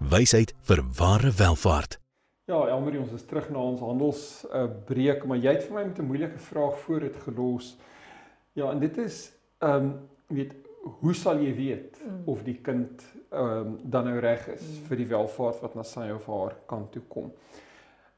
Wysheid 0.00 0.52
vir 0.68 0.82
ware 0.98 1.30
welvaart. 1.38 1.98
Ja, 2.46 2.60
Elmarie, 2.70 3.00
ons 3.02 3.14
is 3.16 3.24
terug 3.26 3.48
na 3.50 3.58
ons 3.58 3.80
handels 3.82 4.20
uh, 4.54 4.66
breek, 4.86 5.24
maar 5.26 5.40
jy 5.42 5.56
het 5.56 5.64
vir 5.66 5.74
my 5.78 5.84
met 5.88 5.98
'n 5.98 6.06
moeilike 6.06 6.38
vraag 6.38 6.76
voor 6.84 7.00
dit 7.00 7.16
gelos. 7.24 7.76
Ja, 8.54 8.70
en 8.70 8.78
dit 8.78 8.98
is 8.98 9.32
ehm 9.58 9.74
um, 9.74 9.94
weet 10.28 10.52
hoe 11.00 11.14
sal 11.14 11.38
jy 11.40 11.54
weet 11.54 11.98
Mm. 12.06 12.22
of 12.26 12.42
die 12.44 12.54
kind 12.62 13.02
ehm 13.32 13.42
um, 13.66 13.78
dan 13.82 14.04
nou 14.04 14.18
reg 14.18 14.46
is 14.48 14.62
Mm. 14.62 14.86
vir 14.88 14.96
die 14.96 15.06
welvaart 15.06 15.60
wat 15.62 15.74
na 15.74 15.82
sy 15.82 16.10
of 16.14 16.26
haar 16.26 16.54
kant 16.66 16.92
toe 16.92 17.02
kom. 17.08 17.32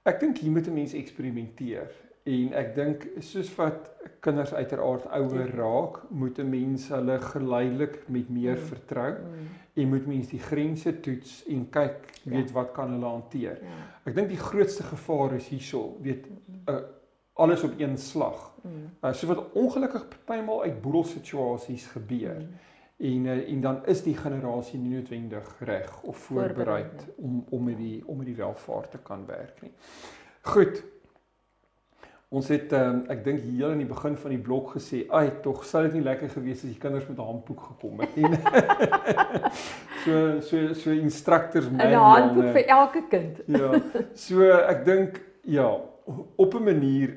Ek 0.05 0.20
dink 0.20 0.38
hier 0.38 0.50
moet 0.50 0.66
'n 0.66 0.74
mens 0.74 0.92
eksperimenteer 0.94 1.90
en 2.26 2.52
ek 2.52 2.74
dink 2.74 3.07
soos 3.20 3.55
wat 3.57 3.90
kinders 4.20 4.52
uiteraard 4.52 5.07
ouer 5.07 5.50
raak, 5.57 6.11
moet 6.11 6.38
'n 6.38 6.50
mens 6.50 6.88
hulle 6.88 7.18
geleidelik 7.20 8.09
met 8.09 8.29
meer 8.29 8.57
Mm. 8.57 8.66
vertrou 8.66 9.12
Mm. 9.12 9.48
En 9.78 9.88
moet 9.88 10.06
mens 10.06 10.28
die 10.28 10.40
grense 10.42 10.92
toets 11.00 11.44
en 11.48 11.66
kyk 11.70 11.96
Ja. 12.22 12.30
weet 12.34 12.50
wat 12.52 12.72
kan 12.76 12.90
hulle 12.92 13.06
hanteer. 13.06 13.58
Ja. 13.62 13.76
Ek 14.04 14.14
dink 14.14 14.28
die 14.28 14.40
grootste 14.40 14.82
gevaar 14.82 15.32
is 15.36 15.46
hierso, 15.48 15.96
weet 16.02 16.26
uh, 16.68 16.76
alles 17.38 17.62
op 17.62 17.78
een 17.78 17.94
slag. 17.98 18.48
Mm. 18.62 18.90
Uh, 19.04 19.12
so 19.12 19.26
wat 19.30 19.52
ongelukkig 19.54 20.08
partymal 20.08 20.62
uit 20.62 20.80
boedelsituasies 20.82 21.86
gebeur 21.86 22.34
Mm. 22.42 22.56
en 22.98 23.24
uh, 23.24 23.52
en 23.52 23.60
dan 23.60 23.86
is 23.86 24.02
die 24.02 24.16
generasie 24.16 24.78
nie 24.78 24.96
noodwendig 24.96 25.56
reg 25.60 26.02
of 26.02 26.16
voorberei 26.16 26.82
Voorberei, 26.82 27.14
om 27.16 27.44
om 27.50 27.64
met 27.64 27.76
die 27.76 28.02
om 28.06 28.16
met 28.16 28.26
die 28.26 28.36
welvaart 28.36 28.90
te 28.90 28.98
kan 28.98 29.26
werk 29.26 29.62
nie. 29.62 29.72
Goed. 30.42 30.82
Ons 32.30 32.48
het 32.52 32.72
um, 32.76 33.04
ek 33.08 33.22
dink 33.24 33.40
heel 33.40 33.70
in 33.72 33.78
die 33.78 33.88
begin 33.88 34.16
van 34.20 34.30
die 34.34 34.38
blok 34.38 34.74
gesê, 34.76 35.06
"Ag, 35.08 35.38
tog 35.42 35.62
sou 35.64 35.82
dit 35.86 35.94
nie 35.94 36.02
lekker 36.04 36.28
gewees 36.28 36.60
as 36.64 36.70
die 36.70 36.78
kinders 36.78 37.06
met 37.08 37.16
'n 37.18 37.24
handboek 37.24 37.60
gekom 37.60 38.00
het 38.00 38.16
nie." 38.16 38.28
so 40.04 40.40
so 40.40 40.74
so 40.74 40.90
instructors 40.90 41.66
In 41.66 41.76
'n 41.78 41.92
handboek 41.94 42.44
nee. 42.44 42.52
vir 42.52 42.66
elke 42.66 43.02
kind. 43.08 43.40
Ja. 43.46 43.80
So 44.14 44.42
ek 44.50 44.84
dink 44.84 45.20
ja, 45.44 45.70
op 46.36 46.54
'n 46.54 46.64
manier 46.64 47.16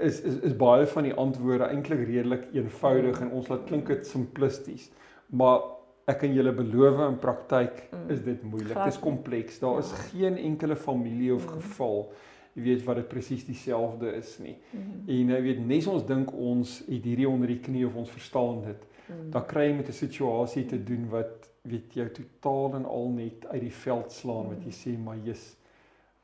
is 0.00 0.20
is 0.20 0.34
is 0.42 0.56
baie 0.56 0.86
van 0.86 1.02
die 1.02 1.14
antwoorde 1.14 1.64
eintlik 1.72 2.06
redelik 2.06 2.44
eenvoudig 2.52 3.20
en 3.20 3.30
ons 3.30 3.48
laat 3.48 3.64
klink 3.66 3.86
dit 3.86 4.06
simplisties. 4.06 4.90
Maar 5.30 5.60
ek 6.06 6.18
kan 6.18 6.34
julle 6.34 6.52
beloof 6.52 7.00
in 7.08 7.18
praktyk 7.18 7.88
Mm. 7.92 8.10
is 8.10 8.22
dit 8.24 8.42
moeilik. 8.42 8.74
Dit 8.76 8.86
is 8.86 8.98
kompleks. 8.98 9.58
Daar 9.58 9.78
is 9.78 9.90
Ja. 9.90 9.96
geen 9.96 10.36
enkele 10.36 10.76
familie 10.76 11.34
of 11.34 11.46
Mm. 11.46 11.52
geval 11.60 11.96
jy 12.02 12.16
weet 12.52 12.84
wat 12.84 12.96
dit 12.96 13.08
presies 13.08 13.44
dieselfde 13.44 14.12
is 14.16 14.38
nie. 14.38 14.56
Mm. 14.70 15.04
En 15.06 15.28
jy 15.28 15.42
weet 15.42 15.66
nes 15.66 15.86
ons 15.86 16.06
dink 16.06 16.32
ons 16.32 16.78
het 16.88 17.04
hierdie 17.04 17.28
onder 17.28 17.48
die 17.48 17.60
knie 17.60 17.86
of 17.86 17.94
ons 17.94 18.10
verstaan 18.10 18.62
dit, 18.64 18.88
Mm. 19.08 19.30
dan 19.30 19.46
kry 19.46 19.64
jy 19.66 19.74
met 19.76 19.88
'n 19.88 19.92
situasie 19.92 20.64
te 20.66 20.84
doen 20.84 21.08
wat 21.10 21.50
weet 21.62 21.94
jou 21.94 22.08
totaal 22.10 22.74
en 22.74 22.84
al 22.84 23.08
net 23.08 23.46
uit 23.46 23.60
die 23.60 23.72
veld 23.72 24.12
slaan 24.12 24.48
wat 24.48 24.62
jy 24.64 24.70
sê 24.70 24.98
maar 24.98 25.16
jy's 25.16 25.56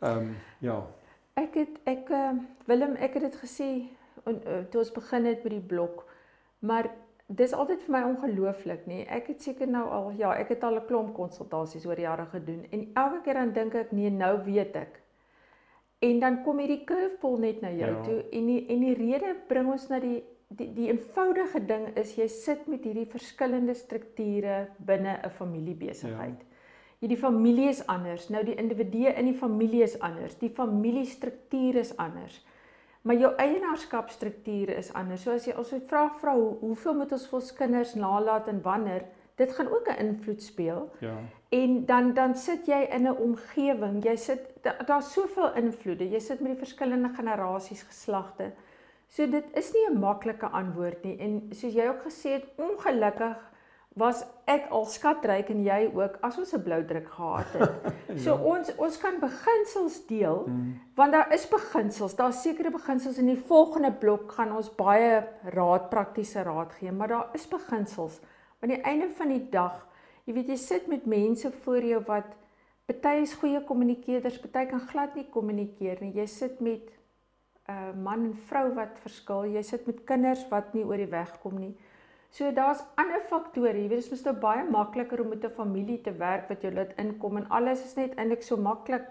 ehm 0.00 0.18
um, 0.18 0.36
ja. 0.60 0.86
Ek 1.34 1.54
het 1.54 1.80
ek 1.84 2.10
uh, 2.10 2.30
Willem, 2.66 2.94
ek 2.94 3.14
het 3.14 3.22
dit 3.22 3.36
gesê 3.36 3.68
en 4.24 4.40
uh, 4.46 4.58
toe 4.70 4.80
ons 4.80 4.92
begin 4.92 5.24
het 5.24 5.42
met 5.42 5.52
die 5.52 5.66
blok. 5.66 6.04
Maar 6.58 6.90
dis 7.26 7.52
altyd 7.52 7.82
vir 7.82 7.92
my 7.92 8.02
ongelooflik, 8.08 8.86
nê. 8.86 9.04
Ek 9.06 9.26
het 9.26 9.42
seker 9.42 9.68
nou 9.68 9.84
al 9.88 10.10
ja, 10.18 10.32
ek 10.34 10.48
het 10.48 10.64
al 10.64 10.80
'n 10.80 10.86
klomp 10.86 11.14
konsultasies 11.14 11.86
oor 11.86 12.00
jare 12.00 12.26
gedoen 12.26 12.66
en 12.70 12.90
elke 12.94 13.20
keer 13.24 13.34
dan 13.34 13.52
dink 13.52 13.74
ek 13.74 13.92
nee, 13.92 14.10
nou 14.10 14.44
weet 14.44 14.76
ek. 14.76 15.00
En 15.98 16.20
dan 16.20 16.42
kom 16.44 16.58
hierdie 16.58 16.84
curveball 16.84 17.38
net 17.38 17.60
na 17.60 17.70
jou 17.70 17.90
Ja. 17.90 18.02
toe 18.02 18.24
en 18.32 18.46
die 18.46 18.66
en 18.68 18.80
die 18.80 18.94
rede 18.94 19.36
bring 19.48 19.70
ons 19.72 19.88
na 19.88 19.98
die 20.00 20.22
die 20.48 20.72
die 20.74 20.88
eenvoudige 20.88 21.60
ding 21.66 21.96
is 21.96 22.14
jy 22.16 22.26
sit 22.28 22.66
met 22.66 22.84
hierdie 22.84 23.06
verskillende 23.06 23.74
strukture 23.74 24.68
binne 24.78 25.18
'n 25.24 25.30
familiebesigheid. 25.30 26.44
Hierdie 27.00 27.16
familie 27.16 27.68
is 27.68 27.86
anders. 27.86 28.28
Nou 28.28 28.44
die 28.44 28.54
individue 28.54 29.12
in 29.14 29.24
die 29.26 29.34
familie 29.38 29.82
is 29.82 29.98
anders. 30.00 30.38
Die 30.38 30.50
familiestruktuur 30.50 31.76
is 31.76 31.96
anders. 31.96 32.46
Maar 33.02 33.16
jou 33.16 33.34
eienaarskapstruktuur 33.36 34.68
is 34.68 34.92
anders. 34.92 35.22
So 35.22 35.30
as 35.30 35.46
jy 35.46 35.54
jy 35.54 35.80
vra 35.86 36.08
vra 36.20 36.34
hoe, 36.34 36.56
hoeveel 36.60 36.94
moet 36.94 37.12
ons 37.12 37.26
vir 37.28 37.38
ons 37.38 37.52
kinders 37.52 37.94
nalat 37.94 38.48
en 38.48 38.62
wanneer, 38.62 39.04
dit 39.36 39.52
gaan 39.52 39.68
ook 39.68 39.88
'n 39.88 40.06
invloed 40.06 40.42
speel. 40.42 40.90
Ja. 41.00 41.16
En 41.50 41.84
dan 41.86 42.14
dan 42.14 42.34
sit 42.34 42.66
jy 42.66 42.88
in 42.92 43.02
'n 43.06 43.16
omgewing. 43.16 44.04
Jy 44.04 44.16
sit 44.16 44.40
daar's 44.62 44.86
da 44.86 45.00
soveel 45.00 45.54
invloede. 45.54 46.08
Jy 46.10 46.18
sit 46.20 46.40
met 46.40 46.50
die 46.52 46.58
verskillende 46.66 47.08
generasies, 47.16 47.82
geslagte. 47.82 48.52
So 49.08 49.26
dit 49.26 49.44
is 49.54 49.72
nie 49.72 49.86
'n 49.90 49.98
maklike 49.98 50.46
antwoord 50.46 51.04
nie. 51.04 51.16
En 51.18 51.48
soos 51.50 51.72
jy 51.74 51.88
ook 51.88 52.02
gesê 52.02 52.28
het, 52.30 52.44
ongelukkig 52.56 53.36
was 53.94 54.24
ek 54.44 54.68
al 54.70 54.84
skatryk 54.84 55.48
en 55.48 55.64
jy 55.64 55.90
ook 55.94 56.18
as 56.20 56.38
ons 56.38 56.52
'n 56.54 56.62
blou 56.62 56.84
druk 56.84 57.08
gehad 57.08 57.46
het. 57.52 57.70
So 58.18 58.30
Ja. 58.34 58.42
ons 58.42 58.76
ons 58.76 58.98
kan 58.98 59.18
beginsels 59.20 60.06
deel 60.06 60.44
Mm. 60.46 60.80
want 60.94 61.12
daar 61.12 61.32
is 61.32 61.48
beginsels. 61.48 62.16
Daar's 62.16 62.42
sekere 62.42 62.70
beginsels 62.70 63.18
in 63.18 63.26
die 63.26 63.42
volgende 63.46 63.92
blok 63.92 64.32
gaan 64.32 64.56
ons 64.56 64.74
baie 64.74 65.24
raad 65.44 65.88
praktiese 65.90 66.42
raad 66.42 66.72
gee, 66.72 66.92
maar 66.92 67.08
daar 67.08 67.28
is 67.32 67.48
beginsels. 67.48 68.20
Aan 68.60 68.68
die 68.68 68.80
einde 68.82 69.08
van 69.10 69.28
die 69.28 69.48
dag 69.50 69.86
Jy 70.28 70.34
weet 70.36 70.50
jy 70.52 70.58
sit 70.60 70.88
met 70.92 71.06
mense 71.08 71.48
voor 71.64 71.84
jou 71.88 71.98
wat 72.04 72.34
party 72.88 73.22
is 73.22 73.32
goeie 73.40 73.62
kommunikeerders, 73.64 74.36
party 74.42 74.66
kan 74.68 74.82
glad 74.90 75.14
nie 75.16 75.24
kommunikeer 75.32 76.02
nie. 76.04 76.12
Jy 76.12 76.26
sit 76.28 76.60
met 76.60 76.90
'n 77.68 77.72
uh, 77.72 77.92
man 77.96 78.24
en 78.24 78.34
vrou 78.48 78.74
wat 78.74 79.00
verskil. 79.00 79.46
Jy 79.56 79.62
sit 79.62 79.86
met 79.86 80.04
kinders 80.04 80.44
wat 80.50 80.74
nie 80.74 80.84
oor 80.84 81.00
die 81.00 81.08
weg 81.08 81.32
kom 81.40 81.56
nie. 81.58 81.74
So 82.30 82.52
daar's 82.52 82.84
ander 82.96 83.20
faktore. 83.20 83.72
Jy 83.72 83.88
weet 83.88 84.04
dit 84.04 84.12
is 84.12 84.24
mos 84.24 84.40
baie 84.40 84.64
makliker 84.70 85.20
om 85.20 85.28
met 85.28 85.44
'n 85.44 85.56
familie 85.56 86.00
te 86.00 86.12
werk 86.12 86.48
wat 86.48 86.62
jou 86.62 86.72
laat 86.72 86.92
inkom 86.98 87.36
en 87.36 87.48
alles 87.48 87.84
is 87.84 87.96
net 87.96 88.14
eintlik 88.16 88.42
so 88.42 88.56
maklik 88.56 89.08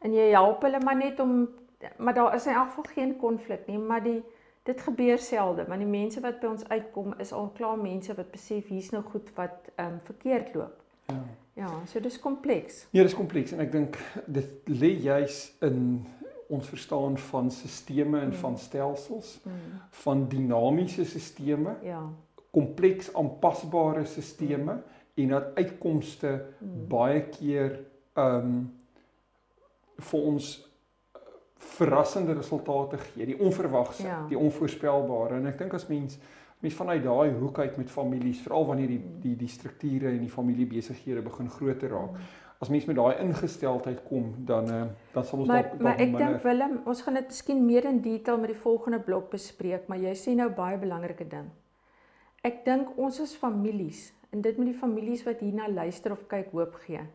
en 0.00 0.12
jy 0.12 0.30
help 0.30 0.62
hulle 0.62 0.80
maar 0.80 0.96
net 0.96 1.20
om 1.20 1.48
maar 1.96 2.14
daar 2.14 2.34
is 2.34 2.46
in 2.46 2.54
elk 2.54 2.68
geval 2.68 2.84
geen 2.92 3.16
konflik 3.16 3.66
nie, 3.66 3.78
maar 3.78 4.02
die 4.02 4.22
dit 4.68 4.80
gebeur 4.84 5.18
selde, 5.18 5.64
want 5.68 5.80
die 5.80 5.88
mense 5.88 6.20
wat 6.20 6.40
by 6.42 6.50
ons 6.50 6.66
uitkom 6.68 7.14
is 7.22 7.32
al 7.32 7.48
klaar 7.56 7.78
mense 7.80 8.14
wat 8.14 8.30
besef 8.34 8.68
hier's 8.68 8.92
nou 8.92 9.02
goed 9.12 9.30
wat 9.38 9.70
ehm 9.74 9.94
um, 9.94 10.00
verkeerd 10.04 10.54
loop. 10.54 10.82
Ja. 11.08 11.22
Ja, 11.58 11.70
so 11.90 12.00
dis 12.00 12.20
kompleks. 12.22 12.86
Ja, 12.94 13.02
dis 13.02 13.16
kompleks 13.18 13.50
en 13.52 13.60
ek 13.64 13.72
dink 13.74 13.96
dit 14.30 14.68
lê 14.70 14.92
juis 15.02 15.40
in 15.66 16.04
ons 16.54 16.68
verstaan 16.70 17.16
van 17.18 17.50
sisteme 17.50 18.20
en 18.20 18.30
mm. 18.30 18.38
van 18.44 18.58
stelsels, 18.58 19.32
mm. 19.42 19.80
van 20.04 20.22
dinamiese 20.30 21.04
sisteme. 21.04 21.74
Ja. 21.82 22.04
Kompleks 22.54 23.10
aanpasbare 23.14 24.04
sisteme 24.06 24.76
mm. 24.76 24.84
en 25.24 25.34
dat 25.34 25.50
uitkomste 25.58 26.30
mm. 26.36 26.86
baie 26.92 27.24
keer 27.32 27.80
ehm 28.14 28.52
um, 28.52 28.66
vir 29.98 30.26
ons 30.30 30.52
verrassende 31.58 32.32
resultate 32.32 32.98
gee, 32.98 33.26
die 33.26 33.38
onverwagse, 33.38 34.06
ja. 34.06 34.18
die 34.28 34.38
onvoorspelbare. 34.38 35.38
En 35.40 35.46
ek 35.50 35.58
dink 35.58 35.74
as 35.78 35.88
mens 35.90 36.18
mens 36.58 36.74
vanuit 36.74 37.04
daai 37.04 37.36
hoek 37.38 37.58
uit 37.58 37.76
met 37.78 37.90
families, 37.90 38.40
veral 38.42 38.66
wanneer 38.66 38.90
die 38.90 39.00
die 39.22 39.36
die 39.38 39.50
strukture 39.50 40.10
en 40.10 40.18
die 40.24 40.32
familiebesighede 40.32 41.22
begin 41.22 41.50
groter 41.50 41.94
raak. 41.94 42.16
As 42.58 42.70
mens 42.74 42.88
met 42.90 42.96
daai 42.98 43.20
ingesteldheid 43.22 44.00
kom, 44.08 44.32
dan 44.46 44.70
uh, 44.74 44.80
dan 45.12 45.24
sal 45.24 45.44
ons 45.44 45.50
dalk 45.52 45.78
Maar 45.78 46.02
ek 46.02 46.16
dink 46.18 46.42
Willem, 46.42 46.80
ons 46.90 47.02
gaan 47.06 47.20
dit 47.20 47.30
miskien 47.30 47.62
meer 47.66 47.86
in 47.86 48.00
detail 48.02 48.40
met 48.42 48.50
die 48.50 48.58
volgende 48.58 48.98
blok 48.98 49.30
bespreek, 49.30 49.86
maar 49.86 50.02
jy 50.02 50.16
sê 50.18 50.34
nou 50.34 50.50
baie 50.50 50.78
belangrike 50.82 51.28
ding. 51.30 51.46
Ek 52.42 52.64
dink 52.66 52.90
ons 52.98 53.20
as 53.22 53.36
families 53.38 54.08
en 54.34 54.42
dit 54.42 54.58
met 54.58 54.72
die 54.72 54.78
families 54.78 55.22
wat 55.26 55.40
hierna 55.42 55.70
luister 55.70 56.12
of 56.12 56.26
kyk 56.30 56.50
hoop 56.52 56.74
gee. 56.86 57.06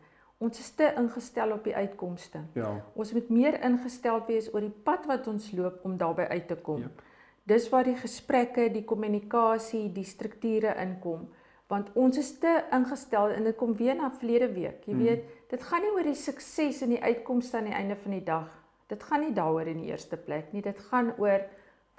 Ons 0.44 0.60
is 0.60 0.70
te 0.76 0.90
ingestel 1.00 1.54
op 1.54 1.64
die 1.64 1.74
uitkomste. 1.76 2.42
Ja. 2.58 2.74
Ons 2.94 3.14
moet 3.16 3.30
meer 3.32 3.56
ingestel 3.64 4.20
wees 4.28 4.50
oor 4.52 4.64
die 4.66 4.82
pad 4.84 5.06
wat 5.08 5.28
ons 5.30 5.48
loop 5.56 5.84
om 5.88 5.96
daarby 6.00 6.26
uit 6.28 6.48
te 6.50 6.58
kom. 6.60 6.82
Yep. 6.84 7.02
Dis 7.48 7.68
waar 7.72 7.88
die 7.88 7.96
gesprekke, 7.96 8.68
die 8.72 8.84
kommunikasie, 8.88 9.86
die 9.92 10.06
strukture 10.08 10.74
inkom, 10.80 11.26
want 11.68 11.90
ons 12.00 12.18
is 12.20 12.30
te 12.40 12.52
ingestel 12.72 13.34
en 13.36 13.48
dit 13.48 13.56
kom 13.56 13.72
weer 13.76 13.96
na 13.96 14.10
verlede 14.12 14.50
week. 14.52 14.84
Jy 14.84 14.94
hmm. 14.94 15.04
weet, 15.08 15.34
dit 15.52 15.66
gaan 15.68 15.84
nie 15.84 15.92
oor 15.96 16.08
die 16.08 16.18
sukses 16.18 16.82
en 16.84 16.92
die 16.92 17.02
uitkomste 17.02 17.60
aan 17.60 17.68
die 17.70 17.76
einde 17.76 17.96
van 18.00 18.16
die 18.16 18.24
dag. 18.24 18.48
Dit 18.92 19.04
gaan 19.08 19.24
nie 19.24 19.32
daaroor 19.36 19.68
in 19.72 19.80
die 19.80 19.92
eerste 19.92 20.20
plek 20.20 20.52
nie. 20.52 20.64
Dit 20.64 20.80
gaan 20.90 21.14
oor 21.20 21.46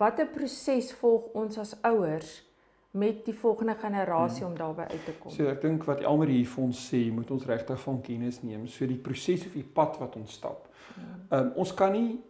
watter 0.01 0.29
proses 0.29 0.91
volg 0.99 1.33
ons 1.37 1.57
as 1.61 1.73
ouers 1.87 2.37
met 2.95 3.25
die 3.25 3.33
volgende 3.35 3.75
generasie 3.75 4.43
hmm. 4.43 4.51
om 4.51 4.57
daarby 4.57 4.81
uit 4.81 5.05
te 5.05 5.13
kom. 5.19 5.31
So 5.31 5.49
ek 5.51 5.61
dink 5.65 5.83
wat 5.89 6.03
Elmer 6.05 6.31
hier 6.31 6.47
vir 6.47 6.63
ons 6.63 6.83
sê, 6.87 7.01
moet 7.11 7.31
ons 7.35 7.47
regtig 7.49 7.81
van 7.81 7.99
kennis 8.05 8.39
neem. 8.45 8.63
So 8.71 8.87
die 8.87 8.99
proses 9.01 9.43
of 9.49 9.57
die 9.57 9.67
pad 9.67 9.99
wat 9.99 10.15
ons 10.19 10.37
stap. 10.39 10.69
Hmm. 10.93 11.11
Ehm 11.29 11.41
um, 11.41 11.51
ons 11.65 11.73
kan 11.75 11.91
nie 11.91 12.21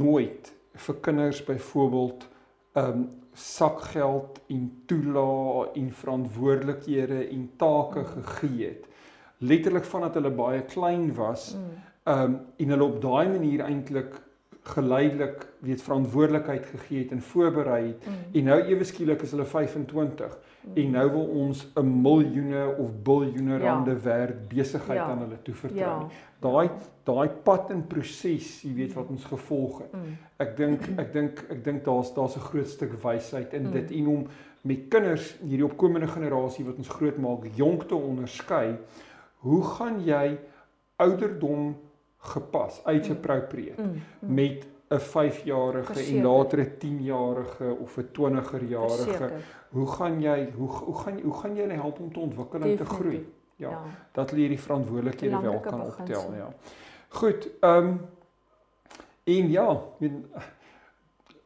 nooit 0.00 0.52
vir 0.86 1.00
kinders 1.06 1.42
byvoorbeeld 1.46 2.26
ehm 2.74 3.00
um, 3.02 3.08
sakgeld 3.40 4.40
en 4.50 4.64
toelaa 4.90 5.68
en 5.78 5.92
verantwoordelikhede 5.94 7.20
en 7.28 7.44
take 7.56 8.02
hmm. 8.02 8.24
gegee 8.24 8.66
het. 8.66 8.88
Letterlik 9.38 9.86
vandat 9.88 10.18
hulle 10.18 10.34
baie 10.34 10.64
klein 10.74 11.12
was, 11.14 11.52
hmm. 11.54 11.78
ehm 12.10 12.24
um, 12.24 12.36
en 12.56 12.74
hulle 12.74 12.90
op 12.90 12.98
daai 13.02 13.30
manier 13.30 13.62
eintlik 13.68 14.18
geleidelik 14.62 15.46
weet 15.58 15.82
verantwoordelikheid 15.82 16.66
gegee 16.66 16.98
het 17.02 17.10
en 17.10 17.22
voorberei 17.22 17.86
het 17.86 18.06
mm. 18.06 18.36
en 18.36 18.44
nou 18.44 18.58
ewe 18.62 18.84
skielik 18.84 19.22
is 19.22 19.30
hulle 19.32 19.44
25 19.44 20.26
mm. 20.36 20.74
en 20.82 20.90
nou 20.90 21.06
wil 21.10 21.26
ons 21.44 21.62
'n 21.80 22.02
miljoene 22.02 22.66
of 22.76 22.92
biljoene 23.02 23.58
ja. 23.58 23.64
rande 23.64 24.00
werd 24.00 24.48
besigheid 24.48 24.98
ja. 24.98 25.04
aan 25.04 25.18
hulle 25.18 25.42
toevertrou. 25.42 25.80
Ja. 25.80 26.08
Daai 26.40 26.70
daai 27.04 27.28
pad 27.28 27.70
en 27.70 27.86
proses, 27.86 28.62
jy 28.62 28.74
weet 28.74 28.92
wat 28.92 29.08
ons 29.08 29.24
gevolg 29.24 29.78
het. 29.78 29.92
Mm. 29.92 30.16
Ek 30.36 30.56
dink 30.56 30.86
ek 30.96 31.12
dink 31.12 31.44
ek 31.48 31.64
dink 31.64 31.84
daar's 31.84 32.14
daar's 32.14 32.36
'n 32.36 32.48
groot 32.52 32.68
stuk 32.68 32.92
wysheid 33.02 33.52
in 33.52 33.66
mm. 33.66 33.72
dit 33.72 33.90
en 33.90 34.06
om 34.06 34.26
met 34.62 34.88
kinders 34.88 35.36
hierdie 35.40 35.64
opkomende 35.64 36.06
generasie 36.06 36.64
wat 36.64 36.76
ons 36.76 36.88
grootmaak 36.88 37.46
jonk 37.56 37.88
te 37.88 37.94
onderskei. 37.94 38.76
Hoe 39.40 39.62
gaan 39.64 40.04
jy 40.04 40.38
ouderdom 40.96 41.76
gepas, 42.20 42.84
age 42.84 43.10
appropriate 43.10 43.82
mm, 43.82 44.02
mm. 44.18 44.34
met 44.34 44.66
'n 44.88 44.98
5-jarige 44.98 46.16
en 46.16 46.22
later 46.22 46.58
'n 46.58 46.72
10-jarige 46.78 47.76
of 47.80 47.96
'n 47.96 48.08
20er-jarige. 48.12 49.30
Hoe 49.68 49.86
gaan 49.86 50.20
jy 50.20 50.52
hoe 50.56 50.68
hoe 50.68 50.98
gaan 50.98 51.20
hoe 51.20 51.34
gaan 51.34 51.54
jy 51.54 51.60
hulle 51.60 51.72
help 51.72 51.98
om 51.98 52.12
te 52.12 52.20
ontwikkel 52.20 52.60
en 52.60 52.76
te 52.76 52.84
groei? 52.84 53.32
Ja, 53.56 53.70
ja. 53.70 53.82
dat 54.12 54.32
leer 54.32 54.48
die 54.48 54.60
verantwoordelikhede 54.60 55.40
wel 55.40 55.60
kan 55.60 55.82
optel, 55.82 56.34
ja. 56.34 56.54
Goed, 57.08 57.48
ehm 57.60 57.86
um, 57.86 58.00
en 59.24 59.50
ja, 59.50 59.80
met 59.98 60.12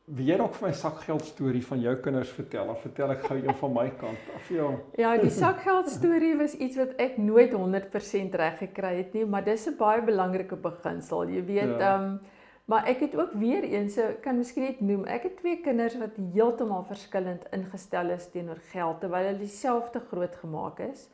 Wie 0.04 0.26
jy 0.28 0.34
dalk 0.36 0.52
vir 0.58 0.66
my 0.68 0.74
sakgeld 0.76 1.22
storie 1.24 1.62
van 1.64 1.80
jou 1.80 1.94
kinders 2.04 2.28
vertel, 2.36 2.68
of 2.68 2.82
vertel 2.84 3.14
ek 3.14 3.22
gou 3.24 3.38
een 3.38 3.56
van 3.56 3.70
my 3.72 3.86
kant 3.96 4.26
af 4.36 4.50
ja. 4.52 4.66
Ja, 5.00 5.12
die 5.16 5.30
sakgeld 5.32 5.88
storie 5.88 6.34
was 6.36 6.52
iets 6.60 6.76
wat 6.76 6.92
ek 7.00 7.16
nooit 7.16 7.54
100% 7.56 8.36
reg 8.36 8.58
gekry 8.60 8.90
het 8.98 9.16
nie, 9.16 9.24
maar 9.24 9.46
dis 9.46 9.64
'n 9.66 9.78
baie 9.78 10.02
belangrike 10.04 10.56
beginsel. 10.56 11.24
Jy 11.28 11.44
weet, 11.44 11.78
ja. 11.78 11.80
ehm 11.80 11.80
ja. 11.80 11.96
um, 12.04 12.20
maar 12.64 12.86
ek 12.86 13.00
het 13.00 13.16
ook 13.16 13.32
weer 13.32 13.62
eens, 13.64 13.94
so 13.94 14.02
kan 14.22 14.36
miskien 14.36 14.64
net 14.64 14.80
noem, 14.80 15.04
ek 15.04 15.22
het 15.22 15.36
twee 15.36 15.60
kinders 15.60 15.96
wat 16.00 16.16
heeltemal 16.32 16.84
verskillend 16.84 17.44
ingestel 17.52 18.10
is 18.10 18.30
teenoor 18.30 18.60
geld 18.72 19.00
terwyl 19.00 19.24
hulle 19.24 19.38
dieselfde 19.38 20.00
groot 20.10 20.36
gemaak 20.36 20.80
is. 20.80 21.08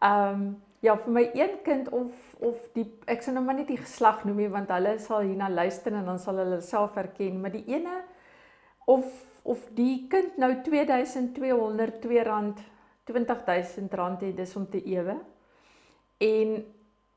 Ehm 0.00 0.40
um, 0.40 0.62
ja, 0.80 0.96
vir 0.96 1.12
my 1.12 1.30
een 1.34 1.58
kind 1.64 1.88
of 1.88 2.36
of 2.40 2.56
die 2.72 2.86
ek 3.06 3.22
sal 3.22 3.34
nou 3.34 3.44
maar 3.44 3.54
net 3.54 3.68
die 3.68 3.80
geslag 3.80 4.24
noem 4.24 4.36
nie 4.36 4.48
want 4.48 4.68
hulle 4.68 4.98
sal 4.98 5.20
hierna 5.20 5.48
luister 5.48 5.92
en 5.92 6.04
dan 6.04 6.18
sal 6.18 6.36
hulle 6.36 6.60
self 6.60 6.94
herken, 6.94 7.40
maar 7.40 7.52
die 7.52 7.64
ene 7.66 8.00
of 8.90 9.28
of 9.42 9.62
die 9.74 10.06
kind 10.12 10.36
nou 10.36 10.50
R2202 10.52 12.18
R20000 12.20 13.88
het 14.20 14.36
dis 14.36 14.56
om 14.56 14.66
te 14.68 14.82
ewe. 14.84 15.16
En 16.20 16.50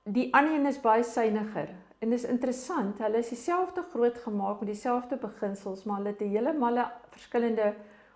die 0.03 0.29
ander 0.33 0.53
een 0.55 0.69
is 0.69 0.79
baie 0.81 1.03
suiwiger. 1.03 1.69
En 1.99 2.09
dis 2.09 2.23
interessant, 2.27 2.99
hulle 2.99 3.17
is 3.19 3.29
dieselfde 3.31 3.83
groot 3.91 4.17
gemaak 4.23 4.59
met 4.59 4.71
dieselfde 4.71 5.17
beginsels, 5.19 5.83
maar 5.83 5.97
hulle 6.01 6.15
het 6.15 6.21
'n 6.21 6.31
heeltemal 6.35 6.79
verskillende 7.11 7.73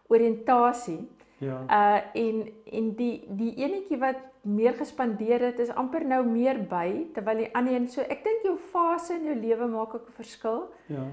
oriëntasie. 0.07 1.09
Ja. 1.37 1.57
Uh 1.69 2.23
en 2.23 2.47
en 2.71 2.95
die 2.95 3.25
die 3.29 3.53
enetjie 3.55 3.97
wat 3.97 4.17
meer 4.41 4.73
gespandeer 4.73 5.39
het 5.39 5.59
is 5.59 5.69
amper 5.69 6.05
nou 6.05 6.25
meer 6.25 6.59
by 6.67 7.05
terwyl 7.13 7.37
die 7.37 7.55
ander 7.55 7.73
een 7.73 7.87
so 7.87 8.01
ek 8.01 8.23
dink 8.23 8.43
jou 8.43 8.57
fase 8.57 9.13
in 9.13 9.25
jou 9.25 9.35
lewe 9.35 9.67
maak 9.67 9.93
ook 9.93 10.07
'n 10.07 10.11
verskil. 10.21 10.69
Ja. 10.85 11.03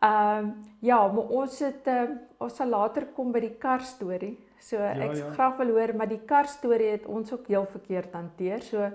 Ehm 0.00 0.44
um, 0.44 0.52
ja, 0.80 0.98
maar 1.12 1.28
ons 1.28 1.58
het 1.60 1.88
uh, 1.92 2.02
ons 2.40 2.54
sal 2.56 2.70
later 2.72 3.04
kom 3.12 3.32
by 3.32 3.42
die 3.44 3.56
kar 3.60 3.82
storie. 3.84 4.38
So 4.60 4.76
ja, 4.76 4.94
ek 4.96 5.16
ja. 5.16 5.32
graag 5.34 5.58
wil 5.60 5.74
hoor, 5.76 5.92
maar 5.96 6.08
die 6.08 6.22
kar 6.24 6.48
storie 6.48 6.94
het 6.94 7.04
ons 7.04 7.32
ook 7.32 7.50
heel 7.52 7.66
verkeerd 7.68 8.14
hanteer. 8.16 8.64
So 8.64 8.88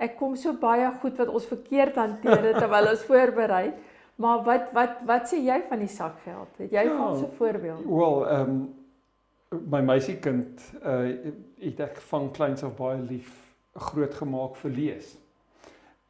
ek 0.00 0.16
kom 0.18 0.34
so 0.36 0.56
baie 0.58 0.88
goed 1.02 1.18
wat 1.22 1.30
ons 1.30 1.46
verkeerd 1.46 1.98
hanteer 2.00 2.42
het 2.48 2.58
terwyl 2.58 2.90
ons 2.90 3.06
voorberei. 3.06 3.70
Maar 4.20 4.42
wat 4.48 4.74
wat 4.74 4.98
wat 5.06 5.30
sê 5.30 5.38
jy 5.44 5.60
van 5.68 5.86
die 5.86 5.92
sakgeld? 5.92 6.58
Het 6.58 6.74
jy 6.80 6.84
ja, 6.88 6.96
van 6.98 7.16
so 7.18 7.30
'n 7.30 7.36
voorbeeld? 7.38 7.86
Wel, 7.86 8.28
ehm 8.28 8.50
um, 8.50 8.60
my 9.70 9.80
meisiekind 9.80 10.66
uh 10.82 11.14
het 11.60 11.80
ek 11.80 12.02
van 12.10 12.30
kleins 12.30 12.62
af 12.64 12.74
baie 12.76 12.98
lief 12.98 13.30
groot 13.74 14.14
gemaak 14.14 14.56
vir 14.56 14.70
lees. 14.70 15.19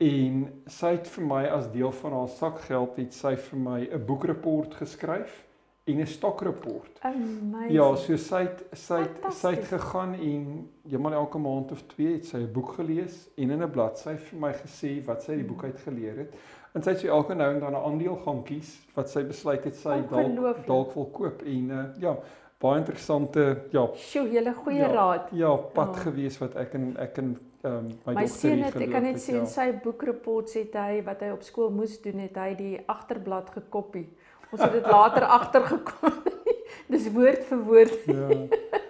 En 0.00 0.44
sy 0.64 0.94
het 0.94 1.08
vir 1.12 1.24
my 1.28 1.42
as 1.52 1.66
deel 1.74 1.92
van 1.92 2.14
haar 2.16 2.28
sakgeld 2.32 2.96
het 2.96 3.12
sy 3.12 3.34
vir 3.36 3.58
my 3.60 3.80
'n 3.84 4.04
boekreport 4.06 4.74
geskryf 4.74 5.46
en 5.84 6.00
'n 6.00 6.06
stokreport. 6.06 6.98
Amazing. 7.00 7.70
Ja, 7.70 7.94
so 7.96 8.16
sy 8.16 8.40
het 8.40 8.64
sy 8.72 9.00
het 9.00 9.32
sy 9.32 9.50
het 9.50 9.64
gegaan 9.64 10.14
en 10.14 10.70
eendag 10.88 11.12
elke 11.12 11.38
maand 11.38 11.72
of 11.72 11.82
twee 11.82 12.12
het 12.12 12.26
sy 12.26 12.36
'n 12.36 12.52
boek 12.52 12.72
gelees 12.72 13.28
en 13.36 13.50
in 13.50 13.62
'n 13.62 13.70
bladsy 13.70 14.16
vir 14.16 14.38
my 14.40 14.52
gesê 14.52 15.04
wat 15.04 15.22
sy 15.22 15.30
uit 15.32 15.38
die 15.38 15.48
boek 15.48 15.64
uit 15.64 15.78
geleer 15.78 16.16
het. 16.16 16.34
En 16.72 16.82
sy 16.82 16.90
het 16.90 17.00
so 17.00 17.08
elke 17.08 17.34
nou 17.34 17.54
en 17.54 17.60
dan 17.60 17.72
'n 17.72 17.84
aandeel 17.84 18.16
gaan 18.16 18.42
kies 18.42 18.80
wat 18.94 19.10
sy 19.10 19.22
besluit 19.22 19.64
het 19.64 19.76
sy 19.76 20.02
dalk 20.10 20.66
dalk 20.66 20.94
wil 20.94 21.06
koop 21.06 21.42
en 21.42 21.70
uh, 21.70 21.84
ja, 21.98 22.16
baie 22.58 22.78
interessante 22.78 23.62
ja. 23.70 23.88
Sjoe, 23.94 24.30
julle 24.30 24.54
goeie 24.54 24.78
ja, 24.78 24.92
raad. 24.92 25.28
Ja, 25.32 25.56
pad 25.56 25.88
oh. 25.88 25.96
gewees 25.96 26.38
wat 26.38 26.56
ek 26.56 26.74
en 26.74 26.96
ek 26.96 27.18
en 27.18 27.38
ehm 27.62 27.76
um, 27.76 27.88
my, 28.06 28.14
my 28.14 28.26
seun 28.26 28.62
het 28.62 28.76
ek 28.76 28.90
kan 28.90 29.02
net 29.02 29.20
sien 29.20 29.42
ja. 29.42 29.44
sy 29.46 29.72
boekreports 29.84 30.54
het 30.54 30.74
hy 30.74 31.02
wat 31.04 31.20
hy 31.20 31.30
op 31.34 31.42
skool 31.42 31.70
moes 31.70 31.98
doen 32.00 32.18
het 32.18 32.36
hy 32.36 32.54
die 32.56 32.80
agterblad 32.86 33.50
gekopie. 33.50 34.08
Ons 34.50 34.62
het 34.62 34.72
dit 34.72 34.86
later 34.86 35.24
agtergekom. 35.38 36.22
Dis 36.94 37.10
woord 37.12 37.44
vir 37.44 37.58
woord. 37.58 37.98
Ja. 38.06 38.28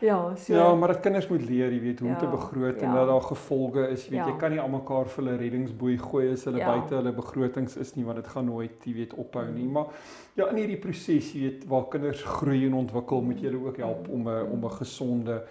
Ja, 0.00 0.34
so. 0.36 0.52
Ja, 0.54 0.74
maar 0.74 0.88
dat 0.88 1.00
kinders 1.00 1.28
moet 1.28 1.44
leer, 1.48 1.72
jy 1.72 1.80
weet, 1.80 1.98
hoe 1.98 2.08
om 2.08 2.14
Ja, 2.14 2.20
te 2.20 2.26
begroot 2.28 2.82
en 2.82 2.88
ja. 2.88 2.94
dat 2.94 3.06
daar 3.08 3.20
gevolge 3.20 3.88
is. 3.88 4.04
Jy 4.04 4.10
weet, 4.10 4.18
Ja. 4.18 4.26
jy 4.26 4.36
kan 4.36 4.50
nie 4.50 4.60
almekaar 4.60 5.08
vir 5.08 5.24
hulle 5.24 5.36
reddingsboei 5.36 5.98
gooi 5.98 6.32
as 6.32 6.44
hulle 6.44 6.58
Ja. 6.58 6.66
buite 6.66 6.94
hulle 6.94 7.12
begrotings 7.12 7.76
is 7.76 7.94
nie, 7.96 8.04
want 8.04 8.16
dit 8.16 8.26
gaan 8.26 8.44
nooit, 8.44 8.84
jy 8.84 8.94
weet, 8.94 9.14
ophou 9.14 9.44
nie. 9.52 9.64
Mm. 9.64 9.72
Maar 9.72 9.86
ja, 10.34 10.48
in 10.50 10.56
hierdie 10.56 10.76
proses, 10.76 11.32
jy 11.32 11.40
weet, 11.40 11.66
waar 11.66 11.88
kinders 11.88 12.22
groei 12.22 12.66
en 12.66 12.74
ontwikkel, 12.74 13.22
moet 13.22 13.40
jy 13.40 13.48
hulle 13.50 13.66
ook 13.66 13.76
help 13.76 14.08
om 14.08 14.28
'n 14.28 14.46
om 14.52 14.64
'n 14.64 14.70
gesonde 14.70 15.42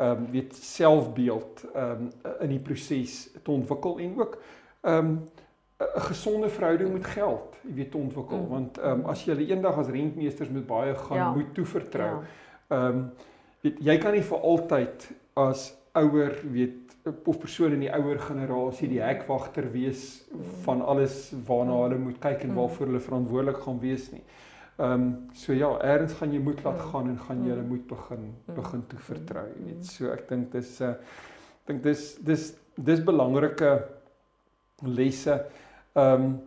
ehm 0.00 0.22
um, 0.24 0.30
weet 0.32 0.54
selfbeeld 0.56 1.64
ehm 1.74 1.90
um, 1.90 2.10
in 2.40 2.48
die 2.54 2.58
proses 2.64 3.30
te 3.42 3.50
ontwikkel 3.50 3.98
en 4.00 4.14
ook 4.20 4.38
ehm 4.80 4.96
um, 5.06 5.20
'n 5.80 6.00
gesonde 6.00 6.48
verhouding 6.48 6.92
met 6.92 7.06
geld, 7.06 7.56
jy 7.66 7.74
weet, 7.74 7.90
te 7.90 7.96
ontwikkel. 7.96 8.38
Mm. 8.38 8.48
Want 8.48 8.78
ehm 8.78 9.00
um, 9.00 9.04
as 9.06 9.24
jy 9.24 9.36
eendag 9.48 9.78
as 9.78 9.88
rentmeesters 9.88 10.48
met 10.50 10.66
baie 10.66 10.94
gaan 10.94 11.16
Ja. 11.16 11.32
moet 11.32 11.54
toevertrou, 11.54 12.08
Ja. 12.20 12.22
Ehm 12.76 12.86
um, 12.96 13.10
weet 13.62 13.76
jy 13.80 13.98
kan 13.98 14.12
nie 14.12 14.22
vir 14.22 14.38
altyd 14.40 15.10
as 15.34 15.74
ouer 15.94 16.34
weet 16.52 16.96
of 17.24 17.38
persoon 17.38 17.72
in 17.72 17.80
die 17.80 17.92
ouer 17.92 18.18
generasie 18.18 18.88
die 18.88 19.00
hekwagter 19.00 19.70
wees 19.72 20.22
van 20.64 20.82
alles 20.82 21.32
waarna 21.46 21.72
hulle 21.82 21.98
moet 21.98 22.18
kyk 22.18 22.42
en 22.42 22.48
Mm. 22.50 22.54
waarvoor 22.56 22.86
hulle 22.86 23.00
verantwoordelik 23.00 23.56
gaan 23.62 23.80
wees 23.80 24.10
nie. 24.12 24.20
Ehm 24.22 24.50
um, 24.78 25.28
so 25.34 25.52
ja, 25.52 25.78
eers 25.84 26.12
gaan 26.12 26.32
jy 26.32 26.38
moet 26.40 26.62
laat 26.64 26.78
Mm. 26.78 26.90
gaan 26.92 27.08
en 27.08 27.18
gaan 27.18 27.42
jy 27.44 27.50
hulle 27.50 27.62
Mm. 27.62 27.68
moet 27.68 27.86
begin 27.86 28.34
Mm. 28.46 28.54
begin 28.54 28.86
toevertrou, 28.86 29.46
jy 29.46 29.60
Mm. 29.60 29.66
weet. 29.66 29.86
So 29.86 30.10
ek 30.12 30.28
dink 30.28 30.52
dis 30.52 30.80
'n 30.80 30.84
uh, 30.84 30.90
ek 30.90 31.66
dink 31.66 31.82
dis 31.82 32.14
dis 32.16 32.54
dis 32.76 33.00
belangrike 33.00 33.84
lesse. 34.82 35.44
Ehm 35.96 36.22
um, 36.22 36.40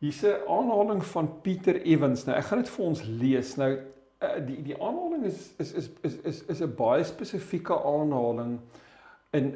hier's 0.00 0.22
'n 0.24 0.40
aanhaling 0.48 1.04
van 1.04 1.40
Pieter 1.42 1.82
Evans. 1.82 2.24
Nou 2.26 2.36
ek 2.38 2.44
gaan 2.44 2.58
dit 2.58 2.68
vir 2.68 2.84
ons 2.84 3.02
lees. 3.04 3.56
Nou 3.56 3.78
uh, 4.22 4.46
die 4.46 4.62
die 4.62 4.82
aanhaling 4.82 5.24
is 5.24 5.52
is 5.58 5.72
is 5.72 5.88
is 6.02 6.14
is 6.24 6.42
is 6.48 6.60
'n 6.62 6.74
baie 6.76 7.04
spesifieke 7.04 7.74
aanhaling 7.84 8.58
en 9.32 9.54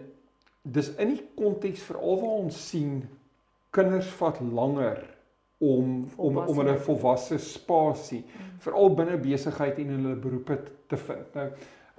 dis 0.63 0.95
in 0.97 1.09
die 1.09 1.23
konteks 1.37 1.83
veral 1.83 2.21
waar 2.21 2.39
ons 2.45 2.69
sien 2.69 3.09
kinders 3.71 4.07
vat 4.07 4.41
langer 4.41 5.03
om 5.63 6.09
om 6.17 6.41
om 6.43 6.59
hulle 6.59 6.79
volwasse 6.89 7.39
spasie 7.39 8.25
veral 8.63 8.97
binne 8.99 9.21
besigheid 9.23 9.79
en 9.79 9.95
in 9.95 10.03
hulle 10.03 10.19
beroepe 10.27 10.59
te 10.91 10.99
vind. 11.07 11.39
Nou 11.39 11.49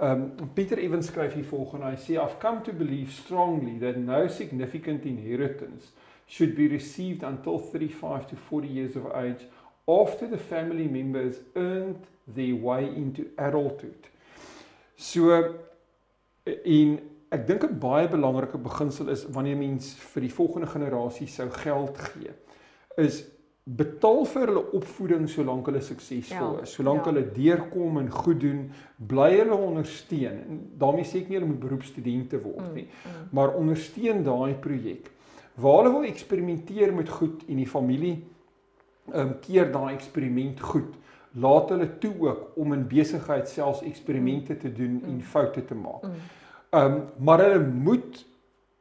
Um 0.04 0.32
Pieter 0.54 0.80
Evans 0.82 1.08
skryf 1.08 1.34
hier 1.38 1.46
volgende. 1.46 1.92
Hy 1.94 1.98
sê 2.02 2.16
I've 2.18 2.40
come 2.42 2.64
to 2.66 2.74
believe 2.74 3.12
strongly 3.14 3.78
that 3.80 3.98
no 3.98 4.28
significant 4.28 5.06
inheritance 5.06 5.92
should 6.28 6.56
be 6.56 6.68
received 6.68 7.24
until 7.24 7.60
35 7.60 8.28
to 8.28 8.36
40 8.36 8.68
years 8.68 8.96
of 8.96 9.06
age 9.14 9.46
after 9.88 10.28
the 10.28 10.38
family 10.38 10.88
members 10.88 11.36
earned 11.56 12.08
their 12.36 12.56
way 12.56 12.86
into 12.86 13.26
adulthood. 13.38 14.10
So 14.96 15.30
en 16.46 17.00
ek 17.30 17.48
dink 17.48 17.64
'n 17.64 17.80
baie 17.80 18.08
belangrike 18.10 18.58
beginsel 18.58 19.10
is 19.10 19.26
wanneer 19.30 19.58
mens 19.58 19.94
vir 20.14 20.22
die 20.22 20.34
volgende 20.34 20.68
generasie 20.68 21.28
sou 21.28 21.50
geld 21.50 21.98
gee 21.98 22.34
is 22.98 23.24
betaal 23.64 24.26
vir 24.28 24.48
hulle 24.50 24.64
opvoeding 24.76 25.30
solank 25.30 25.66
hulle 25.70 25.82
suksesvol 25.82 26.58
Ja, 26.58 26.62
is, 26.66 26.74
solank 26.76 27.06
ja. 27.06 27.12
hulle 27.12 27.24
deurkom 27.32 27.98
en 28.02 28.10
goed 28.12 28.42
doen, 28.42 28.72
bly 28.98 29.30
hulle 29.38 29.56
ondersteun. 29.56 30.40
En 30.50 30.58
daarmee 30.78 31.06
sê 31.08 31.22
ek 31.22 31.30
nie 31.30 31.38
hulle 31.40 31.48
moet 31.48 31.60
beroepsstudente 31.64 32.42
word 32.44 32.74
nie, 32.76 32.88
Mm, 33.06 33.30
maar 33.32 33.54
ondersteun 33.56 34.24
daai 34.24 34.54
projek. 34.60 35.12
Waar 35.56 35.84
hulle 35.84 35.94
wil 36.00 36.10
eksperimenteer 36.10 36.94
met 36.94 37.10
goed 37.10 37.44
en 37.48 37.56
die 37.62 37.68
familie 37.68 38.24
ehm 39.14 39.20
um, 39.28 39.34
keer 39.42 39.72
daai 39.72 39.94
eksperiment 39.96 40.60
goed. 40.60 40.94
Laat 41.36 41.70
hulle 41.70 41.88
toe 42.00 42.14
ook 42.20 42.52
om 42.58 42.74
in 42.74 42.88
besigheid 42.88 43.48
selfs 43.50 43.82
eksperimente 43.84 44.58
te 44.58 44.72
doen 44.74 45.02
en 45.06 45.16
Mm. 45.16 45.22
foute 45.22 45.66
te 45.66 45.76
maak. 45.76 46.04
mm, 46.04 46.12
Ehm 46.74 46.94
um, 46.94 47.02
maar 47.20 47.40
hulle 47.40 47.60
moet 47.68 48.26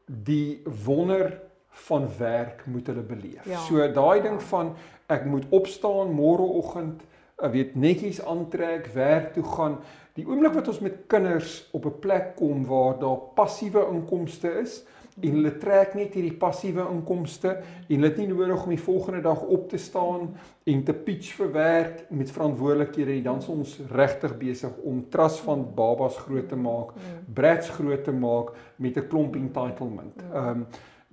die 0.07 0.62
wonder 0.85 1.40
van 1.73 2.09
werk 2.19 2.67
moet 2.67 2.87
hulle 2.87 3.03
beleef. 3.03 3.45
Ja. 3.45 3.59
So 3.59 3.93
daai 3.93 4.23
ding 4.23 4.41
Ja. 4.41 4.47
van 4.47 4.75
ek 5.07 5.25
moet 5.25 5.45
opstaan 5.51 6.15
môreoggend, 6.15 7.03
ek 7.43 7.53
weet 7.53 7.75
netjies 7.75 8.25
aantrek, 8.25 8.87
werk 8.95 9.33
toe 9.35 9.45
gaan. 9.45 9.79
Die 10.15 10.27
oomblik 10.29 10.55
wat 10.55 10.69
ons 10.69 10.81
met 10.81 11.07
kinders 11.07 11.69
op 11.73 11.87
'n 11.87 11.99
plek 12.01 12.37
kom 12.37 12.67
waar 12.67 12.99
daar 12.99 13.19
passiewe 13.35 13.87
inkomste 13.93 14.61
is 14.61 14.85
en 15.21 15.31
hulle 15.31 15.59
trek 15.59 15.95
net 15.95 16.15
hierdie 16.15 16.37
passiewe 16.39 16.87
inkomste 16.91 17.49
en 17.89 17.95
hulle 17.95 18.09
het 18.09 18.17
nie 18.17 18.29
nodig 18.29 18.63
om 18.65 18.71
die 18.71 18.81
volgende 18.81 19.21
dag 19.21 19.43
op 19.43 19.69
te 19.69 19.77
staan 19.77 20.35
en 20.65 20.85
te 20.85 20.93
pitch 20.93 21.35
vir 21.35 21.53
werk 21.53 22.11
met 22.11 22.31
verantwoordelikhede 22.31 23.11
nie, 23.13 23.23
dan 23.23 23.39
is 23.39 23.49
ons 23.49 23.81
regtig 23.91 24.39
besig 24.39 24.71
om 24.83 25.05
trust 25.11 25.41
van 25.41 25.75
babas 25.75 26.17
groot 26.17 26.49
te 26.49 26.57
maak 26.57 26.95
mm, 26.95 27.35
brats 27.35 27.69
groot 27.69 28.05
te 28.05 28.13
maak 28.13 28.53
met 28.77 28.97
'n 28.97 29.09
klomp 29.09 29.35
entitlement. 29.37 30.17
Mm. 30.17 30.33
Ehm 30.33 30.49
um, 30.49 30.67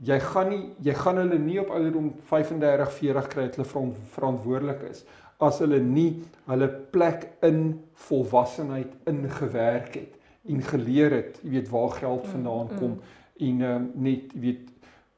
jy 0.06 0.20
gaan 0.20 0.50
nie 0.50 0.62
jy 0.86 0.94
gaan 0.94 1.18
hulle 1.18 1.40
nie 1.40 1.60
op 1.60 1.72
ouderdom 1.76 2.14
35, 2.30 2.92
40 3.00 3.28
kry 3.34 3.48
dat 3.50 3.60
hulle 3.60 3.94
verantwoordelik 4.16 4.86
is 4.90 5.04
as 5.40 5.60
hulle 5.64 5.80
nie 5.84 6.22
hulle 6.48 6.68
plek 6.94 7.28
in 7.48 7.80
volwassenheid 8.08 8.92
ingewerk 9.08 9.96
het 9.96 10.16
en 10.50 10.62
geleer 10.64 11.14
het, 11.14 11.40
jy 11.44 11.52
weet 11.58 11.70
waar 11.70 11.92
geld 12.00 12.26
Mm, 12.26 12.32
vandaan 12.32 12.70
mm. 12.72 12.78
kom 12.80 13.00
en 13.40 13.62
ehm 13.62 13.76
um, 13.76 13.92
net 13.96 14.34
jy 14.34 14.42
weet 14.46 14.68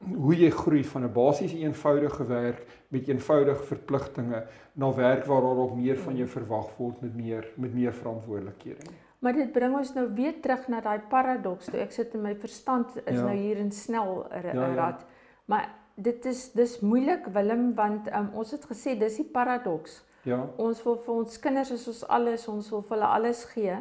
hoe 0.02 0.34
jy 0.34 0.50
groei 0.50 0.82
van 0.84 1.04
'n 1.04 1.12
basiese 1.12 1.58
eenvoudige 1.58 2.26
werk 2.26 2.66
met 2.88 3.08
eenvoudige 3.08 3.62
verpligtinge 3.62 4.44
na 4.72 4.94
werk 4.94 5.24
waar 5.24 5.40
daar 5.40 5.62
ook 5.64 5.76
meer 5.76 5.98
van 5.98 6.16
jou 6.16 6.28
verwag 6.28 6.76
word 6.76 7.00
met 7.00 7.14
meer 7.16 7.46
met 7.56 7.74
meer 7.74 7.94
verantwoordelikhede. 7.94 8.82
Maar 9.22 9.36
dit 9.38 9.52
bring 9.54 9.76
ons 9.78 9.92
nou 9.94 10.08
weer 10.16 10.40
terug 10.42 10.64
na 10.68 10.80
daai 10.82 11.00
paradoks 11.10 11.68
toe. 11.70 11.78
Ek 11.80 11.92
sit 11.94 12.14
in 12.18 12.22
my 12.24 12.34
verstand 12.34 12.96
is 13.06 13.16
Ja. 13.20 13.22
nou 13.28 13.36
hier 13.38 13.56
in 13.62 13.70
snel 13.70 14.26
r- 14.30 14.46
Ja, 14.54 14.66
ja. 14.66 14.74
rad. 14.74 15.04
Maar 15.46 15.68
dit 15.94 16.24
is 16.26 16.50
dis 16.52 16.80
moeilik 16.80 17.26
Willem 17.32 17.74
want 17.74 18.08
um, 18.14 18.30
ons 18.34 18.50
het 18.50 18.64
gesê 18.66 18.96
dis 18.98 19.16
die 19.16 19.24
paradoks. 19.32 20.00
Ja. 20.24 20.40
Ons 20.56 20.82
wil 20.82 20.96
vir 20.96 21.14
ons 21.14 21.38
kinders 21.38 21.70
is 21.70 21.86
ons 21.88 22.02
alles, 22.08 22.48
ons 22.48 22.70
wil 22.70 22.82
vir 22.82 22.96
hulle 22.96 23.06
alles 23.14 23.44
gee. 23.44 23.76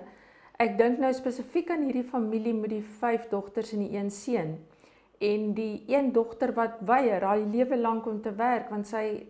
Ek 0.60 0.78
dink 0.78 1.00
nou 1.00 1.12
spesifiek 1.14 1.72
aan 1.72 1.84
hierdie 1.88 2.04
familie 2.06 2.54
met 2.54 2.70
die 2.70 2.84
vyf 3.00 3.28
dogters 3.30 3.74
en 3.74 3.80
die 3.80 3.98
een 3.98 4.12
seun. 4.12 4.60
En 5.22 5.54
die 5.54 5.84
een 5.88 6.12
dogter 6.14 6.54
wat 6.54 6.80
weier 6.82 7.22
haar 7.24 7.38
lewe 7.40 7.78
lank 7.78 8.06
om 8.06 8.22
te 8.22 8.32
werk 8.36 8.70
want 8.70 8.88
sy 8.88 9.26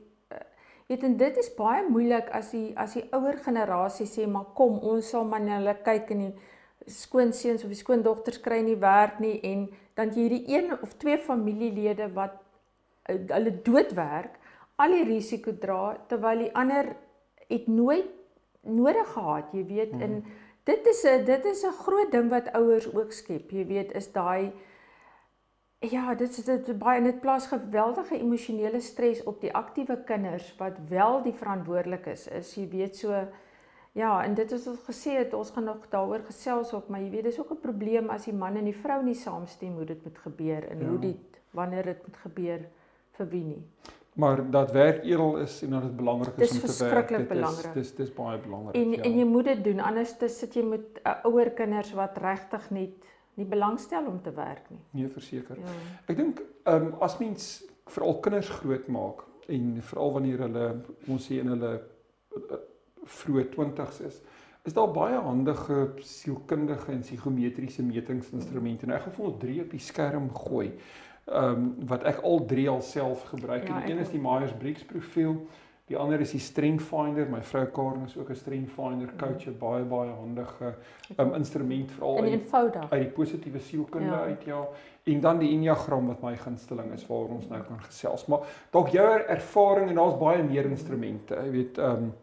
weet 0.91 1.03
en 1.07 1.17
dit 1.17 1.37
is 1.41 1.49
baie 1.57 1.83
moeilik 1.89 2.29
as 2.37 2.51
die 2.55 2.71
as 2.75 2.93
die 2.97 3.05
ouer 3.15 3.37
generasie 3.45 4.07
sê 4.09 4.27
maar 4.27 4.51
kom 4.57 4.79
ons 4.93 5.09
sal 5.13 5.23
maar 5.27 5.43
na 5.43 5.57
hulle 5.59 5.75
kyk 5.85 6.11
en 6.15 6.25
die 6.27 6.33
skoonseuns 6.91 7.63
of 7.63 7.71
die 7.71 7.79
skoondogters 7.79 8.41
kry 8.43 8.61
nie 8.65 8.77
werk 8.81 9.19
nie 9.23 9.37
en 9.51 9.67
dan 9.95 10.11
jy 10.11 10.27
hierdie 10.27 10.45
een 10.55 10.71
of 10.81 10.95
twee 11.01 11.17
familielede 11.17 12.09
wat 12.15 12.37
uh, 13.09 13.17
hulle 13.35 13.53
doodwerk 13.65 14.37
al 14.81 14.95
die 14.97 15.05
risiko 15.07 15.53
dra 15.63 15.95
terwyl 16.09 16.45
die 16.45 16.53
ander 16.57 16.95
het 17.51 17.67
nooit 17.67 18.07
nodig 18.61 19.07
gehad, 19.13 19.53
jy 19.53 19.63
weet, 19.65 19.91
Mhm. 19.93 20.01
en 20.01 20.25
dit 20.65 20.87
is 20.87 21.03
'n 21.05 21.25
dit 21.25 21.45
is 21.45 21.63
'n 21.65 21.71
groot 21.83 22.11
ding 22.11 22.29
wat 22.29 22.51
ouers 22.53 22.87
ook 22.93 23.11
skep, 23.11 23.51
jy 23.51 23.65
weet, 23.67 23.91
is 23.95 24.11
daai 24.11 24.51
ja, 25.89 26.15
dit 26.15 26.29
is 26.37 26.45
dit 26.45 26.67
baie 26.79 26.99
en 27.01 27.07
dit 27.09 27.21
plaas 27.21 27.47
geweldige 27.49 28.19
emosionele 28.19 28.79
stres 28.85 29.23
op 29.23 29.39
die 29.41 29.53
aktiewe 29.57 29.97
kinders 30.05 30.51
wat 30.59 30.77
wel 30.89 31.21
die 31.25 31.33
verantwoordelik 31.33 32.05
is, 32.05 32.27
is 32.27 32.51
jy 32.55 32.67
weet 32.69 32.99
so 33.01 33.15
ja, 33.97 34.11
en 34.23 34.33
dit 34.37 34.51
is 34.55 34.65
wat 34.69 34.83
gesê 34.87 35.17
het, 35.17 35.33
ons 35.35 35.49
gaan 35.51 35.65
nog 35.67 35.87
daaroor 35.91 36.21
gesels 36.29 36.69
ook, 36.73 36.87
maar 36.87 37.01
jy 37.01 37.09
weet, 37.11 37.23
dis 37.23 37.39
ook 37.39 37.51
'n 37.51 37.59
probleem 37.61 38.09
as 38.09 38.25
die 38.25 38.33
man 38.33 38.55
en 38.55 38.63
die 38.69 38.75
vrou 38.77 39.03
nie 39.03 39.15
saamstem 39.15 39.73
hoe 39.75 39.85
dit 39.85 40.03
moet 40.03 40.17
gebeur 40.17 40.69
en 40.69 40.79
Ja. 40.79 40.87
hoe 40.87 40.99
dit 40.99 41.41
wanneer 41.51 41.83
dit 41.83 42.07
moet 42.07 42.17
gebeur 42.17 42.59
vir 43.11 43.27
wie 43.29 43.43
nie. 43.43 43.63
Maar 44.13 44.51
dat 44.51 44.71
werk 44.71 45.03
edel 45.03 45.37
is 45.37 45.61
en 45.63 45.69
dat 45.69 45.81
dit 45.81 45.95
belangrik 45.95 46.37
is 46.37 46.49
Dis 46.51 46.61
om 46.61 46.67
te 46.67 46.83
werk. 46.95 47.07
Dit 47.07 47.19
is- 47.19 47.27
belangrik. 47.27 47.73
Dis 47.73 47.95
dis 47.95 48.13
baie 48.13 48.37
belangrik. 48.39 48.75
En 48.75 48.91
ja. 48.91 49.03
en 49.03 49.17
jy 49.17 49.25
moet 49.25 49.45
dit 49.45 49.63
doen 49.63 49.79
anders 49.79 50.15
sit 50.39 50.53
jy 50.53 50.63
met 50.63 50.81
uh, 51.05 51.13
ouer 51.23 51.49
kinders 51.51 51.93
wat 51.93 52.17
regtig 52.17 52.69
net 52.69 52.89
nie 53.39 53.45
belangstel 53.45 54.05
om 54.05 54.21
te 54.21 54.33
werk 54.35 54.69
nie. 54.69 54.79
nee, 54.91 55.09
verseker. 55.09 55.59
Ja. 55.59 55.75
Ek 56.11 56.17
dink 56.17 56.41
ehm 56.63 56.91
um, 56.91 56.95
as 57.01 57.17
mens 57.19 57.51
veral 57.91 58.19
kinders 58.23 58.49
grootmaak 58.49 59.23
en 59.51 59.77
veral 59.81 60.11
wanneer 60.17 60.43
hulle 60.45 60.67
ons 61.07 61.25
sê 61.27 61.39
in 61.41 61.49
hulle 61.53 61.71
uh, 62.37 62.59
vroeë 63.03 63.47
20's 63.55 64.01
is, 64.07 64.21
is 64.67 64.75
daar 64.77 64.91
baie 64.93 65.17
handige 65.17 65.79
sielkundige 66.05 66.91
en 66.93 67.01
psigometriese 67.01 67.83
metingsinstrumente. 67.83 68.85
Nou 68.85 68.99
ek 68.99 69.07
gaan 69.07 69.17
vir 69.17 69.25
ons 69.31 69.39
drie 69.41 69.57
op 69.63 69.73
die 69.73 69.81
skerm 69.81 70.29
gooi. 70.43 70.69
Ehm 71.31 71.65
um, 71.65 71.73
wat 71.89 72.05
ek 72.09 72.21
al 72.27 72.45
drie 72.49 72.69
alself 72.69 73.25
gebruik. 73.33 73.67
Ja, 73.67 73.81
die 73.81 73.93
een 73.93 74.05
is 74.05 74.13
die 74.13 74.21
Myers-Briggs 74.21 74.85
profiel. 74.89 75.39
Die 75.91 75.97
ander 75.99 76.21
is 76.23 76.31
die 76.31 76.39
Strength 76.39 76.85
Finder. 76.87 77.27
My 77.27 77.41
vrou 77.43 77.65
Karen 77.75 78.05
is 78.07 78.15
ook 78.17 78.29
'n 78.29 78.35
Strength 78.35 78.71
Finder 78.71 79.09
coach, 79.19 79.47
'n 79.47 79.57
baie 79.59 79.83
baie 79.83 80.11
handige 80.11 80.75
um, 81.17 81.33
instrument 81.35 81.91
veral 81.91 82.21
uit 82.21 82.31
eenvoudig. 82.31 82.91
uit 82.91 83.01
die 83.01 83.09
positiewe 83.11 83.59
sielkunde 83.59 84.07
Ja. 84.07 84.23
uit 84.23 84.43
ja 84.45 84.67
en 85.03 85.19
dan 85.19 85.39
die 85.39 85.51
enneagram 85.51 86.07
wat 86.07 86.21
my 86.21 86.37
gunsteling 86.37 86.93
is 86.93 87.07
waar 87.07 87.27
ons 87.35 87.47
nou 87.49 87.61
kan 87.61 87.81
gesels 87.81 88.25
maar 88.27 88.39
dalk 88.71 88.87
jou 88.89 89.19
ervaring 89.27 89.89
en 89.89 89.95
daar's 89.95 90.17
baie 90.17 90.43
meer 90.43 90.65
instrumente 90.65 91.35
jy 91.35 91.51
weet 91.51 91.77
ehm 91.77 91.91
um, 91.91 92.13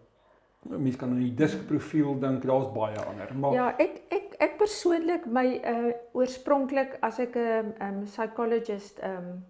Mens 0.68 0.96
kan 0.96 1.08
aan 1.08 1.20
die 1.22 1.34
diskprofiel 1.34 2.18
dink, 2.18 2.42
daar's 2.44 2.72
baie 2.74 2.98
ander. 2.98 3.30
Maar 3.34 3.52
Ja, 3.52 3.74
ek 3.78 4.02
ek 4.10 4.34
ek 4.38 4.58
persoonlik 4.58 5.26
my 5.26 5.60
uh 5.64 5.92
oorspronklik 6.12 6.96
as 7.00 7.18
ek 7.18 7.36
'n 7.36 7.40
um, 7.40 7.72
um, 7.80 8.04
psychologist 8.04 9.00
um 9.02 9.44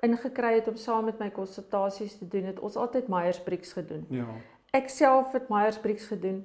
ingekry 0.00 0.54
het 0.54 0.68
om 0.68 0.76
saam 0.76 1.04
met 1.04 1.18
my 1.18 1.30
konsultasies 1.30 2.18
te 2.18 2.28
doen, 2.28 2.44
het 2.44 2.60
ons 2.60 2.76
altyd 2.76 3.08
Myers-Briggs 3.08 3.72
gedoen. 3.72 4.06
ja. 4.10 4.26
Ek 4.76 4.90
self 4.92 5.32
het 5.32 5.48
Myers-Briggs 5.48 6.06
gedoen. 6.06 6.42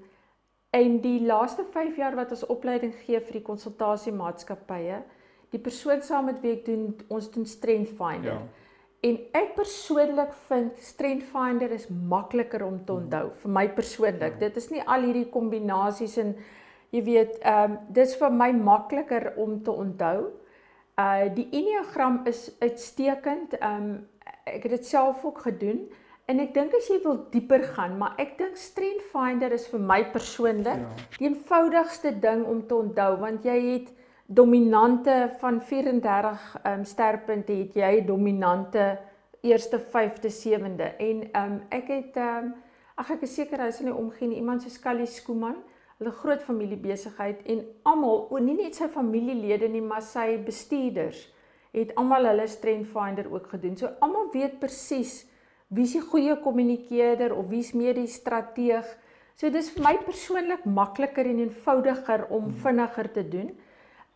En 0.72 1.02
die 1.04 1.20
laaste 1.22 1.66
5 1.72 1.98
jaar 2.00 2.16
wat 2.16 2.32
ons 2.32 2.46
opleiding 2.46 2.94
gee 3.04 3.20
vir 3.20 3.36
die 3.36 3.46
konsultasiemaatskappye, 3.46 5.02
die 5.54 5.60
persoon 5.62 6.02
saam 6.02 6.26
met 6.32 6.40
wie 6.42 6.54
ek 6.56 6.64
doen, 6.66 6.86
ons 7.14 7.28
doen 7.32 7.46
Strength 7.46 7.92
Finder. 8.00 8.40
Ja. 8.40 8.64
En 9.04 9.20
ek 9.36 9.52
persoonlik 9.58 10.32
vind 10.48 10.80
Strength 10.80 11.28
Finder 11.30 11.72
is 11.76 11.90
makliker 11.92 12.64
om 12.64 12.80
te 12.88 12.96
onthou 12.96 13.26
vir 13.42 13.52
my 13.52 13.68
persoonlik. 13.76 14.38
Ja. 14.40 14.48
Dit 14.48 14.58
is 14.62 14.70
nie 14.72 14.82
al 14.82 15.04
hierdie 15.04 15.28
kombinasies 15.34 16.16
en 16.24 16.34
jy 16.96 17.04
weet, 17.04 17.36
ehm 17.42 17.76
um, 17.76 17.78
dis 17.94 18.16
vir 18.18 18.32
my 18.32 18.50
makliker 18.56 19.34
om 19.38 19.60
te 19.64 19.72
onthou. 19.72 20.32
Uh 21.00 21.30
die 21.34 21.48
Enneagram 21.52 22.22
is 22.30 22.52
uitstekend. 22.60 23.56
Um, 23.64 24.08
ek 24.44 24.64
het 24.68 24.72
dit 24.76 24.86
self 24.86 25.24
ook 25.26 25.38
gedoen 25.46 25.86
en 26.26 26.40
ek 26.40 26.54
dink 26.56 26.74
as 26.76 26.88
jy 26.92 27.00
wil 27.04 27.18
dieper 27.32 27.64
gaan, 27.76 27.98
maar 28.00 28.14
ek 28.20 28.38
dink 28.38 28.58
Strength 28.60 29.06
Finder 29.12 29.52
is 29.56 29.68
vir 29.72 29.80
my 29.80 30.02
persoonlik 30.12 30.80
Ja. 30.84 30.90
die 31.18 31.28
eenvoudigste 31.28 32.12
ding 32.20 32.46
om 32.46 32.62
te 32.68 32.76
onthou 32.76 33.18
want 33.20 33.44
jy 33.44 33.58
het 33.72 33.90
dominante 34.28 35.32
van 35.40 35.62
34 35.62 36.56
ehm 36.64 36.80
um, 36.80 36.86
sterpunte 36.86 37.54
het 37.54 37.76
jy 37.76 38.06
dominante 38.06 38.98
eerste, 39.42 39.80
5de, 39.80 40.30
7de 40.32 40.92
en 40.98 41.24
um, 41.44 41.62
ek 41.70 41.88
het 41.88 42.18
um, 42.18 42.54
ag 42.96 43.10
ek 43.12 43.22
is 43.28 43.36
seker 43.36 43.60
hy 43.60 43.72
sal 43.72 43.86
nie 43.90 43.96
omgee 43.96 44.28
nie 44.28 44.38
iemand 44.40 44.64
so 44.64 44.70
Scully 44.70 45.06
Skooman 45.06 45.58
hulle 46.00 46.12
groot 46.12 46.42
familiebesigheid 46.42 47.46
en 47.46 47.64
almal 47.84 48.28
o 48.30 48.42
nie 48.42 48.56
net 48.58 48.76
sy 48.76 48.88
familielede 48.92 49.70
nie 49.70 49.82
maar 49.82 50.02
sy 50.06 50.38
bestuurders 50.46 51.28
het 51.74 51.94
almal 51.98 52.28
hulle 52.30 52.48
strength 52.48 52.92
finder 52.94 53.30
ook 53.34 53.48
gedoen. 53.50 53.78
So 53.78 53.90
almal 54.00 54.30
weet 54.34 54.60
presies 54.62 55.24
wie's 55.74 55.96
die 55.96 56.04
goeie 56.06 56.36
kommunikeerder 56.42 57.34
of 57.34 57.50
wie's 57.50 57.74
meer 57.74 57.98
die 57.98 58.10
strateeg. 58.10 58.86
So 59.36 59.50
dis 59.50 59.72
vir 59.74 59.88
my 59.88 59.94
persoonlik 60.06 60.68
makliker 60.70 61.26
en 61.26 61.42
eenvoudiger 61.42 62.28
om 62.30 62.52
vinniger 62.64 63.10
te 63.14 63.24
doen. 63.30 63.54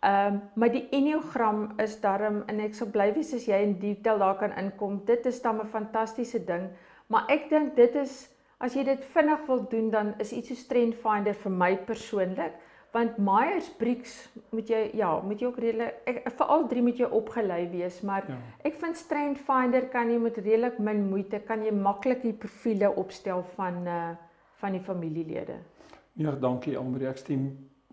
Ehm 0.06 0.36
um, 0.36 0.42
maar 0.54 0.70
die 0.70 0.86
enneagram 0.94 1.72
is 1.82 1.96
darm 2.02 2.44
en 2.48 2.60
ek 2.62 2.76
sal 2.78 2.92
bly 2.94 3.10
wees 3.16 3.34
as 3.34 3.48
jy 3.50 3.58
in 3.66 3.80
detail 3.82 4.22
daar 4.22 4.38
kan 4.38 4.54
inkom. 4.54 5.00
Dit 5.06 5.26
is 5.26 5.42
dan 5.42 5.58
'n 5.62 5.66
fantastiese 5.66 6.46
ding, 6.46 6.70
maar 7.08 7.26
ek 7.28 7.50
dink 7.50 7.76
dit 7.76 7.96
is 7.96 8.30
as 8.60 8.74
jy 8.76 8.84
dit 8.84 9.04
vinnig 9.14 9.44
wil 9.48 9.68
doen 9.70 9.90
dan 9.94 10.14
is 10.20 10.32
iets 10.34 10.48
so 10.48 10.56
Strength 10.56 10.98
Finder 11.02 11.34
vir 11.34 11.52
my 11.52 11.76
persoonlik 11.78 12.54
want 12.94 13.18
Myers-Briggs 13.18 14.14
moet 14.56 14.70
jy 14.72 14.80
ja, 14.98 15.20
moet 15.22 15.42
jy 15.42 15.48
ook 15.48 15.60
redelik 15.60 16.30
vir 16.38 16.46
al 16.48 16.68
drie 16.68 16.82
moet 16.82 16.98
jy 16.98 17.06
opgelei 17.06 17.68
wees, 17.70 18.02
maar 18.02 18.24
Ja. 18.30 18.38
ek 18.64 18.74
vind 18.80 18.98
Strength 18.98 19.42
Finder 19.46 19.82
kan 19.92 20.10
jy 20.10 20.18
met 20.20 20.38
redelik 20.38 20.80
min 20.80 21.10
moeite 21.10 21.40
kan 21.40 21.64
jy 21.64 21.72
maklik 21.72 22.22
die 22.24 22.34
profile 22.34 22.90
opstel 22.96 23.44
van 23.56 23.88
uh 23.88 24.16
van 24.60 24.72
die 24.72 24.82
familielede. 24.82 25.54
Ja, 26.16 26.32
dankie 26.32 26.78
Almarie. 26.78 27.08
Ek 27.08 27.18
stem 27.18 27.44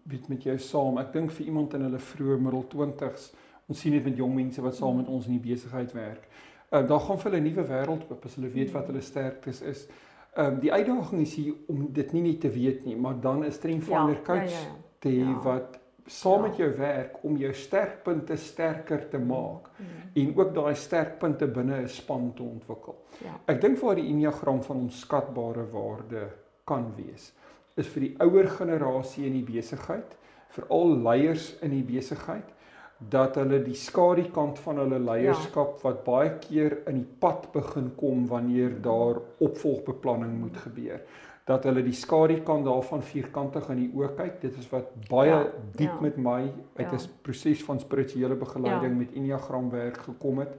weet 0.09 0.29
met 0.29 0.43
jou 0.43 0.59
saam. 0.59 0.97
Ek 0.99 1.13
dink 1.13 1.31
vir 1.31 1.47
iemand 1.47 1.75
in 1.75 1.83
hulle 1.83 1.99
vroeë 1.99 2.39
middel 2.41 2.65
20s, 2.73 3.35
ons 3.69 3.81
sien 3.81 3.93
dit 3.93 4.05
met 4.05 4.17
jong 4.17 4.35
mense 4.35 4.63
wat 4.63 4.75
saam 4.75 4.97
met 4.97 5.09
ons 5.09 5.27
in 5.27 5.33
die 5.37 5.51
besigheid 5.53 5.93
werk. 5.93 6.25
Uh, 6.73 6.81
daar 6.89 7.01
gaan 7.01 7.19
vir 7.19 7.31
hulle 7.31 7.41
'n 7.43 7.45
nuwe 7.51 7.65
wêreld 7.69 8.11
oop 8.11 8.25
as 8.25 8.35
hulle 8.37 8.49
weet 8.49 8.73
wat 8.73 8.87
hulle 8.87 9.01
sterktes 9.01 9.61
is. 9.63 9.87
Ehm 10.35 10.47
um, 10.55 10.61
die 10.61 10.73
uitdaging 10.73 11.21
is 11.23 11.35
hier 11.35 11.55
om 11.69 11.93
dit 11.93 12.13
nie 12.13 12.23
net 12.23 12.41
te 12.41 12.49
weet 12.51 12.85
nie, 12.85 12.97
maar 12.97 13.21
dan 13.21 13.45
'n 13.45 13.53
strength 13.53 13.85
finder 13.85 14.17
coach 14.23 14.51
ja, 14.51 14.59
ja, 14.59 14.67
ja. 14.67 14.75
te 14.99 15.09
hê 15.09 15.19
Ja. 15.31 15.41
wat 15.43 15.79
saam 16.07 16.43
Ja. 16.43 16.49
met 16.49 16.57
jou 16.57 16.71
werk 16.77 17.17
om 17.25 17.37
jou 17.37 17.53
sterkpunte 17.53 18.37
sterker 18.37 19.09
te 19.09 19.19
maak 19.19 19.71
Mm, 19.79 19.87
en 20.15 20.37
ook 20.37 20.55
daai 20.55 20.75
sterkpunte 20.75 21.47
binne 21.47 21.81
'n 21.83 21.89
span 21.89 22.33
te 22.35 22.43
ontwikkel. 22.43 22.95
ja. 23.25 23.41
Ek 23.47 23.61
dink 23.61 23.79
waar 23.79 23.95
die 23.95 24.09
enneagram 24.09 24.63
van 24.63 24.77
onskatbare 24.77 25.71
waarde 25.71 26.29
kan 26.65 26.93
wees, 26.97 27.33
is 27.77 27.87
vir 27.89 28.01
die 28.01 28.15
ouer 28.21 28.49
generasie 28.49 29.27
in 29.27 29.33
die 29.33 29.53
besigheid, 29.55 30.17
veral 30.49 30.97
leiers 31.03 31.59
in 31.63 31.71
die 31.71 31.83
besigheid, 31.83 32.54
dat 33.11 33.35
hulle 33.35 33.63
die 33.63 33.75
skadukant 33.75 34.59
van 34.59 34.79
hulle 34.79 34.99
leierskap 34.99 35.77
ja. 35.77 35.83
wat 35.83 36.05
baie 36.05 36.31
keer 36.39 36.79
in 36.87 36.95
die 37.03 37.11
pad 37.19 37.49
begin 37.53 37.93
kom 37.97 38.27
wanneer 38.27 38.81
daar 38.83 39.21
opvolgbeplanning 39.39 40.39
moet 40.41 40.57
gebeur 40.57 41.01
dat 41.45 41.65
hulle 41.65 41.83
die 41.85 41.93
skadukant 41.93 42.65
daarvan 42.65 43.03
vierkantig 43.03 43.69
in 43.69 43.77
die 43.83 43.91
oë 43.93 44.15
kyk 44.17 44.41
dit 44.41 44.57
is 44.59 44.71
wat 44.71 44.95
baie 45.11 45.31
Ja, 45.31 45.43
diep 45.77 45.91
ja. 45.91 46.01
met 46.01 46.17
my 46.17 46.41
uit 46.77 46.93
'n 46.93 46.97
Ja. 46.97 47.07
proses 47.23 47.65
van 47.65 47.81
spirituele 47.81 48.35
begeleiding 48.35 48.93
Ja. 48.93 48.99
met 48.99 49.13
enneagram 49.13 49.71
werk 49.71 49.97
gekom 49.97 50.39
het 50.39 50.57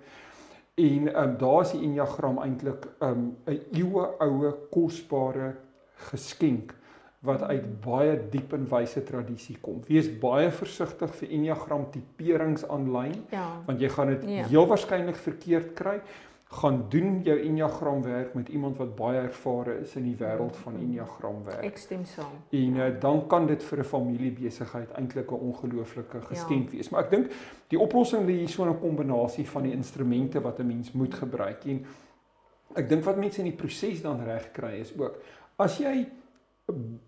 en 0.75 1.07
ehm 1.13 1.29
um, 1.29 1.37
daar 1.37 1.61
is 1.61 1.71
die 1.71 1.81
enneagram 1.81 2.37
eintlik 2.37 2.85
ehm, 2.99 3.19
'n 3.19 3.35
um, 3.51 3.59
eeue 3.73 4.07
oue 4.19 4.55
kosbare 4.71 5.55
geskenk 5.95 6.73
wat 7.25 7.41
uit 7.43 7.81
baie 7.81 8.15
diep 8.31 8.53
en 8.53 8.67
wyse 8.69 9.03
tradisie 9.03 9.57
kom. 9.61 9.81
Wees 9.87 10.07
baie 10.21 10.51
versigtig 10.51 11.15
vir 11.15 11.29
enneagram 11.29 11.87
tiperings 11.91 12.67
aanlyn 12.69 13.25
Ja. 13.31 13.61
want 13.65 13.79
jy 13.81 13.89
gaan 13.89 14.07
dit 14.07 14.23
Ja. 14.23 14.29
ja. 14.29 14.47
heel 14.47 14.67
waarskynlik 14.67 15.15
verkeerd 15.15 15.73
kry. 15.73 16.01
Gaan 16.47 16.85
doen 16.89 17.21
jou 17.23 17.39
enneagram 17.41 18.03
werk 18.03 18.33
met 18.35 18.49
iemand 18.49 18.77
wat 18.77 18.95
baie 18.95 19.17
ervare 19.19 19.79
is 19.81 19.95
in 19.95 20.03
die 20.03 20.15
wêreld 20.15 20.55
van 20.55 20.75
enneagram 20.79 21.43
werk. 21.43 21.63
Ek 21.65 21.77
stem 21.77 22.05
saam. 22.05 22.31
En 22.51 22.75
uh, 22.75 22.89
dan 22.99 23.27
kan 23.27 23.47
dit 23.47 23.63
vir 23.63 23.79
'n 23.79 23.83
familiebesigheid 23.83 24.91
eintlik 24.95 25.31
'n 25.31 25.35
ongelooflike 25.49 26.21
geskenk 26.21 26.69
ja. 26.69 26.77
wees. 26.77 26.89
Maar 26.89 27.03
ek 27.03 27.09
dink 27.09 27.31
die 27.67 27.79
oplossing 27.79 28.25
lê 28.27 28.37
hier 28.37 28.49
so 28.49 28.63
in 28.63 28.69
'n 28.69 28.79
kombinasie 28.79 29.47
van 29.49 29.63
die 29.63 29.71
instrumente 29.73 30.39
wat 30.41 30.59
'n 30.59 30.67
mens 30.67 30.91
moet 30.91 31.13
gebruik. 31.13 31.65
En 31.65 31.85
ek 32.75 32.89
dink 32.89 33.03
wat 33.03 33.17
mense 33.17 33.39
in 33.39 33.49
die 33.49 33.57
proses 33.57 34.01
dan 34.01 34.23
reg 34.23 34.51
kry 34.51 34.79
is 34.79 34.93
ook 34.97 35.17
as 35.57 35.77
jy 35.79 36.05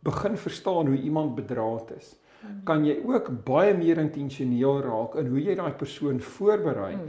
begin 0.04 0.38
verstaan 0.38 0.88
hoe 0.88 0.98
iemand 1.02 1.36
bedraad 1.36 1.92
is, 1.98 2.16
kan 2.64 2.86
jy 2.86 3.00
ook 3.06 3.32
baie 3.46 3.74
meer 3.78 3.98
intentioneel 3.98 4.82
raak 4.86 5.16
in 5.16 5.28
hoe 5.34 5.42
jy 5.42 5.56
daai 5.58 5.72
persoon 5.74 6.20
voorberei 6.22 6.96
Mm. 6.96 7.02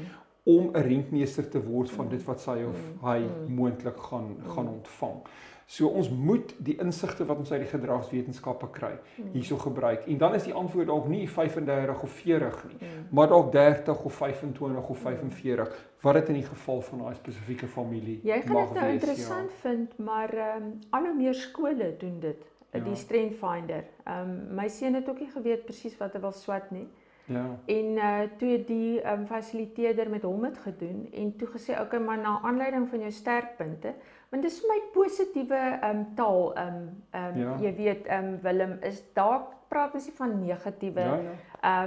om 0.48 0.70
'n 0.72 0.80
rentmeester 0.82 1.48
te 1.50 1.60
word 1.60 1.90
van 1.90 2.08
dit 2.08 2.24
wat 2.24 2.40
sy 2.40 2.64
of 2.68 2.78
Mm. 2.80 3.08
hy 3.08 3.18
moontlik 3.48 3.98
gaan 4.00 4.36
gaan 4.46 4.68
ontvang. 4.68 5.20
So 5.68 5.86
ons 5.92 6.08
moet 6.08 6.54
die 6.64 6.78
insigte 6.80 7.26
wat 7.28 7.38
ons 7.42 7.50
uit 7.52 7.60
die 7.60 7.68
gedragswetenskappe 7.68 8.70
kry 8.72 8.94
Mm. 9.18 9.32
hierso 9.34 9.56
gebruik. 9.60 10.06
En 10.08 10.18
dan 10.18 10.34
is 10.34 10.44
die 10.44 10.54
antwoord 10.54 10.86
dalk 10.86 11.08
nie 11.08 11.26
35 11.28 12.02
of 12.02 12.10
40 12.10 12.64
nie, 12.68 12.76
Mm. 12.80 13.06
maar 13.10 13.28
dalk 13.28 13.52
30 13.52 14.04
of 14.04 14.14
25 14.14 14.88
of 14.88 14.98
45 14.98 15.74
wat 16.00 16.14
dit 16.14 16.28
in 16.28 16.34
die 16.34 16.46
geval 16.46 16.80
van 16.80 16.98
daai 16.98 17.14
spesifieke 17.14 17.66
familie 17.66 18.20
Jy 18.22 18.40
gaan 18.42 18.52
mag 18.52 18.68
dit 18.72 18.74
nou 18.80 18.86
wees, 18.92 18.94
interessant 19.02 19.50
vind, 19.60 19.98
maar 19.98 20.32
ehm 20.34 20.62
um, 20.62 20.78
al 20.90 21.04
hoe 21.04 21.14
meer 21.14 21.34
skole 21.34 21.94
doen 21.98 22.20
dit. 22.20 22.46
Ja. 22.72 22.80
Die 22.80 22.88
Ja. 22.90 22.96
Strength 22.96 23.34
Finder. 23.38 23.84
Ehm 24.04 24.20
um, 24.30 24.54
my 24.54 24.68
seun 24.68 24.94
het 24.94 25.08
ook 25.08 25.20
nie 25.20 25.30
geweet 25.30 25.64
presies 25.64 25.96
wat 25.98 26.12
hy 26.12 26.20
wil 26.20 26.32
swat 26.32 26.70
nie. 26.70 26.88
Ja. 27.26 27.34
ja. 27.34 27.74
En 27.74 27.84
uh 27.96 28.20
toe 28.38 28.64
die 28.64 29.00
ehm 29.00 29.20
um, 29.20 29.26
fasiliteerder 29.26 30.10
met 30.10 30.22
hom 30.22 30.44
het 30.44 30.58
gedoen 30.58 31.08
en 31.12 31.36
toe 31.36 31.48
gesê 31.48 31.80
okay, 31.80 32.00
maar 32.00 32.18
na 32.18 32.40
aanleiding 32.42 32.88
van 32.88 32.98
jou 32.98 33.10
sterkpunte, 33.10 33.94
want 34.30 34.42
dis 34.42 34.60
vir 34.60 34.68
my 34.68 34.80
positiewe 34.92 35.60
um, 35.90 36.06
taal 36.14 36.52
um, 36.58 36.80
um, 37.14 37.38
Ja. 37.40 37.56
jy 37.60 37.74
weet 37.76 38.08
um, 38.10 38.38
Willem 38.42 38.78
is 38.82 39.02
daar 39.14 39.40
praat 39.68 39.92
mens 39.92 40.06
nie 40.06 40.14
van 40.16 40.38
negatiewe 40.46 41.00
Ja, 41.00 41.14
ja. 41.16 41.34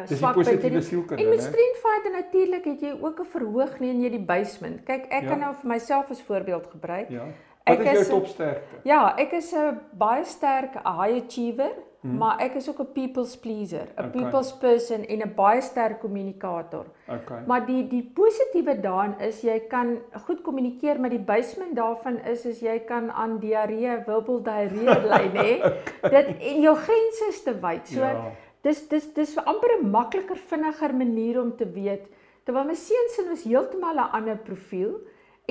uh 0.01 0.07
die 0.07 0.17
swakpunte 0.17 0.49
positiewe 0.51 0.81
sielkunde, 0.81 1.23
En 1.23 1.29
met 1.29 1.39
né? 1.39 1.41
Strength 1.43 1.79
Finder 1.85 2.11
natuurlik 2.11 2.65
het 2.65 2.81
jy 2.81 2.91
ook 3.01 3.19
'n 3.19 3.25
verhoog 3.25 3.79
nie 3.79 3.89
in 3.89 4.01
jy 4.01 4.09
die 4.09 4.25
basement. 4.25 4.83
Kyk, 4.85 5.05
ek 5.09 5.23
Ja. 5.23 5.29
kan 5.29 5.39
nou 5.39 5.53
vir 5.53 5.67
myself 5.69 6.09
as 6.11 6.21
voorbeeld 6.21 6.67
gebruik. 6.67 7.09
Ja. 7.09 7.25
Ek 7.63 7.77
Wat 7.77 7.85
is 7.85 7.91
jou 7.91 8.01
is 8.01 8.07
topsterkte? 8.09 8.81
Ja, 8.83 9.13
ek 9.17 9.31
is 9.37 9.53
'n 9.53 9.79
baie 9.97 10.23
sterk 10.25 10.73
high 10.73 11.21
achiever, 11.23 11.71
Hmm. 12.01 12.17
maar 12.17 12.39
ek 12.41 12.55
is 12.55 12.67
ook 12.69 12.79
'n 12.79 12.93
people's 12.93 13.35
pleaser, 13.37 13.87
'n 13.97 14.05
Okay. 14.05 14.09
people's 14.11 14.51
person 14.57 15.05
en 15.05 15.19
'n 15.21 15.33
baie 15.35 15.61
sterk 15.61 15.99
kommunikator. 15.99 16.85
Okay. 17.07 17.43
Maar 17.45 17.65
die 17.65 17.87
die 17.87 18.11
positiewe 18.15 18.81
daarin 18.81 19.19
is 19.19 19.41
jy 19.43 19.59
kan 19.69 19.99
goed 20.25 20.41
kommunikeer, 20.41 20.99
maar 20.99 21.09
die 21.09 21.19
basement 21.19 21.75
daarvan 21.75 22.17
is 22.25 22.45
is 22.45 22.59
jy 22.59 22.79
kan 22.79 23.11
aan 23.11 23.39
diarree, 23.39 24.03
wibbeldiarree 24.07 24.99
ly, 25.09 25.29
nê? 25.39 25.61
Dit 26.09 26.27
en 26.39 26.61
jou 26.61 26.75
grense 26.75 27.25
is 27.29 27.43
te 27.43 27.53
wyd. 27.59 27.87
So 27.87 27.99
ja. 27.99 28.31
dis 28.63 28.87
dis 28.87 29.13
dis 29.13 29.33
vir 29.33 29.43
amper 29.43 29.69
'n 29.81 29.89
makliker, 29.91 30.35
vinniger 30.37 30.95
manier 30.95 31.41
om 31.41 31.55
te 31.55 31.65
weet. 31.71 32.09
Terwyl 32.45 32.63
my 32.65 32.73
seuns 32.73 33.29
was 33.29 33.43
heeltemal 33.43 33.93
'n 33.95 34.11
ander 34.11 34.37
profiel. 34.37 34.99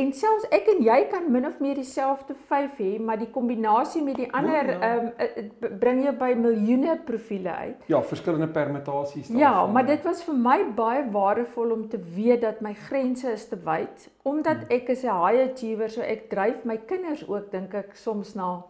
En 0.01 0.13
selfs 0.17 0.47
ek 0.55 0.69
en 0.73 0.83
jy 0.87 0.99
kan 1.11 1.27
min 1.33 1.47
of 1.49 1.59
meer 1.63 1.79
dieselfde 1.81 2.35
vyf 2.49 2.79
hê, 2.81 2.91
maar 3.03 3.19
die 3.21 3.29
kombinasie 3.35 4.03
met 4.05 4.17
die 4.21 4.29
ander 4.37 4.73
ja. 4.73 4.79
ehm 4.89 5.11
um, 5.11 5.79
bring 5.83 6.03
jou 6.07 6.15
by 6.21 6.31
miljoene 6.39 6.97
profiele 7.07 7.53
uit. 7.53 7.87
Ja, 7.93 8.01
verskillende 8.03 8.49
permutasies 8.55 9.29
Ja, 9.29 9.51
daarvan, 9.51 9.73
maar 9.73 9.85
né? 9.85 9.95
dit 9.95 10.09
was 10.09 10.23
vir 10.25 10.39
my 10.49 10.59
baie 10.77 11.05
waardevol 11.13 11.75
om 11.77 11.89
te 11.89 12.01
weet 12.17 12.41
dat 12.47 12.61
my 12.65 12.75
grense 12.89 13.33
is 13.33 13.49
te 13.49 13.59
wyd 13.65 14.09
omdat 14.23 14.69
ek 14.71 14.89
is 14.95 15.05
'n 15.05 15.17
high 15.17 15.51
achiever, 15.51 15.91
so 15.91 16.01
ek 16.01 16.29
dryf 16.31 16.65
my 16.65 16.77
kinders 16.77 17.29
ook 17.29 17.51
dink 17.53 17.75
ek 17.75 17.97
soms 17.97 18.35
na 18.35 18.63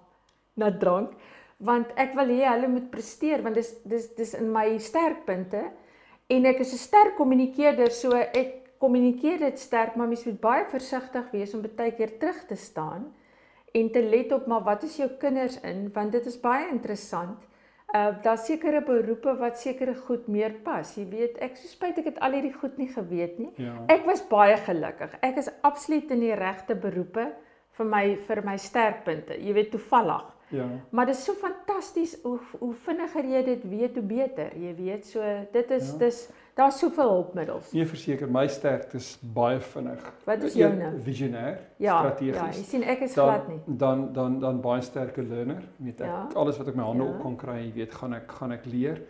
na 0.56 0.70
drank 0.70 1.12
want 1.60 1.92
ek 2.00 2.14
wil 2.16 2.30
hê 2.32 2.46
hulle 2.48 2.68
moet 2.68 2.90
presteer 2.90 3.42
want 3.44 3.58
dis 3.60 3.74
dis 3.84 4.08
dis 4.16 4.34
in 4.38 4.48
my 4.52 4.78
sterkpunte 4.78 5.62
en 6.30 6.46
ek 6.46 6.60
is 6.64 6.72
'n 6.72 6.78
sterk 6.78 7.16
kommunikeerder 7.16 7.90
so 7.90 8.16
ek 8.16 8.59
kommunikeer 8.80 9.38
dit 9.38 9.58
sterk 9.60 9.96
maar 9.96 10.08
mens 10.08 10.24
moet 10.24 10.40
baie 10.40 10.64
versigtig 10.72 11.30
wees 11.34 11.54
om 11.54 11.64
baie 11.76 11.92
keer 11.92 12.16
terug 12.18 12.44
te 12.48 12.56
staan 12.56 13.10
en 13.76 13.90
te 13.92 14.02
let 14.02 14.32
op 14.32 14.46
maar 14.50 14.64
wat 14.66 14.82
is 14.88 14.96
jou 14.98 15.08
kinders 15.20 15.60
in 15.60 15.90
want 15.94 16.12
dit 16.12 16.26
is 16.26 16.40
baie 16.40 16.68
interessant. 16.72 17.46
Uh 17.94 18.14
daar 18.22 18.38
sekere 18.38 18.80
beroepe 18.86 19.34
wat 19.38 19.58
sekere 19.58 19.94
goed 19.94 20.28
meer 20.30 20.52
pas. 20.64 20.92
Jy 20.96 21.04
weet, 21.10 21.38
ek 21.42 21.56
so 21.58 21.68
spyt 21.68 21.98
ek 21.98 22.04
het 22.12 22.18
al 22.22 22.36
hierdie 22.38 22.54
goed 22.54 22.76
nie 22.78 22.88
geweet 22.88 23.38
nie. 23.38 23.50
Ja. 23.58 23.72
Ek 23.90 24.04
was 24.06 24.22
baie 24.30 24.56
gelukkig. 24.56 25.16
Ek 25.26 25.36
is 25.42 25.50
absoluut 25.66 26.10
in 26.14 26.20
die 26.22 26.34
regte 26.38 26.74
beroepe 26.78 27.32
vir 27.78 27.86
my 27.90 28.04
vir 28.28 28.42
my 28.46 28.54
sterkpunte. 28.58 29.34
Jy 29.42 29.54
weet 29.58 29.70
toevallig. 29.74 30.28
Ja. 30.54 30.66
Maar 30.90 31.06
dit 31.10 31.14
is 31.18 31.24
so 31.24 31.34
fantasties 31.38 32.16
hoe 32.22 32.38
hoe 32.60 32.74
vinniger 32.86 33.24
jy 33.34 33.42
dit 33.46 33.66
weet 33.70 33.98
hoe 33.98 34.06
beter. 34.06 34.54
Jy 34.58 34.74
weet, 34.78 35.06
so 35.06 35.22
dit 35.52 35.70
is 35.70 35.90
Ja. 35.92 35.98
dis 35.98 36.28
daar's 36.60 36.78
soveel 36.82 37.10
hulpmiddels. 37.10 37.72
Nee, 37.72 37.86
verseker, 37.86 38.28
my 38.30 38.46
sterkte 38.48 38.96
is 39.00 39.14
baie 39.22 39.60
vinnig. 39.60 40.04
Wat 40.28 40.42
is 40.42 40.54
Een, 40.54 40.60
joune? 40.60 40.92
Visionêr, 41.06 41.58
Ja, 41.80 41.98
strategies. 41.98 42.36
ja, 42.36 42.46
jy 42.60 42.64
sien 42.68 42.82
ek 42.82 43.00
is 43.08 43.14
dan, 43.14 43.28
glad 43.28 43.48
nie. 43.48 43.58
Dan 43.66 44.12
dan 44.12 44.38
dan 44.40 44.60
baie 44.60 44.82
sterke 44.82 45.22
learner, 45.22 45.62
weet 45.76 46.00
ek. 46.00 46.06
Ja. 46.06 46.26
Alles 46.34 46.58
wat 46.60 46.68
ek 46.68 46.74
my 46.76 46.82
hande 46.84 47.04
Ja. 47.04 47.10
op 47.10 47.22
kan 47.22 47.36
kry, 47.36 47.58
jy 47.66 47.72
weet, 47.74 47.94
gaan 47.94 48.14
ek 48.14 48.30
gaan 48.38 48.52
ek 48.52 48.64
leer. 48.66 49.00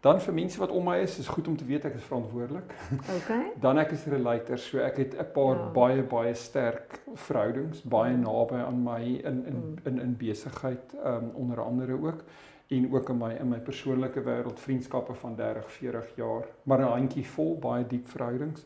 Dan 0.00 0.20
vir 0.20 0.34
mense 0.34 0.58
wat 0.60 0.70
om 0.70 0.84
my 0.84 0.96
is, 1.02 1.18
is 1.18 1.26
goed 1.28 1.48
om 1.48 1.56
te 1.56 1.64
weet 1.66 1.84
ek 1.84 1.94
is 1.94 2.02
verantwoordelik. 2.06 2.72
Okay? 3.18 3.50
Dan 3.60 3.78
ek 3.78 3.90
is 3.92 4.04
'n 4.06 4.10
relator, 4.10 4.58
so 4.58 4.78
ek 4.78 4.96
het 4.96 5.14
'n 5.18 5.26
paar 5.34 5.56
Ja. 5.56 5.70
baie 5.74 6.02
baie 6.02 6.34
sterk 6.34 7.00
verhoudings, 7.14 7.82
baie 7.82 8.14
Mm. 8.16 8.22
naby 8.22 8.54
aan 8.54 8.82
my 8.82 9.00
in 9.24 9.44
in 9.46 9.56
Mm. 9.56 9.76
in 9.86 10.00
in 10.00 10.16
besigheid, 10.16 10.94
um 11.04 11.30
onder 11.34 11.60
andere 11.62 11.92
ook 12.02 12.22
en 12.68 12.92
ook 12.94 13.08
in 13.08 13.16
my 13.18 13.30
in 13.40 13.48
my 13.48 13.58
persoonlike 13.58 14.22
wêreld, 14.22 14.60
vriendskappe 14.60 15.14
van 15.14 15.36
30, 15.36 15.72
40 15.72 16.14
jaar, 16.16 16.46
maar 16.62 16.78
'n 16.78 16.92
handjie 16.92 17.26
vol 17.26 17.58
baie 17.58 17.86
diep 17.86 18.08
verhoudings. 18.08 18.64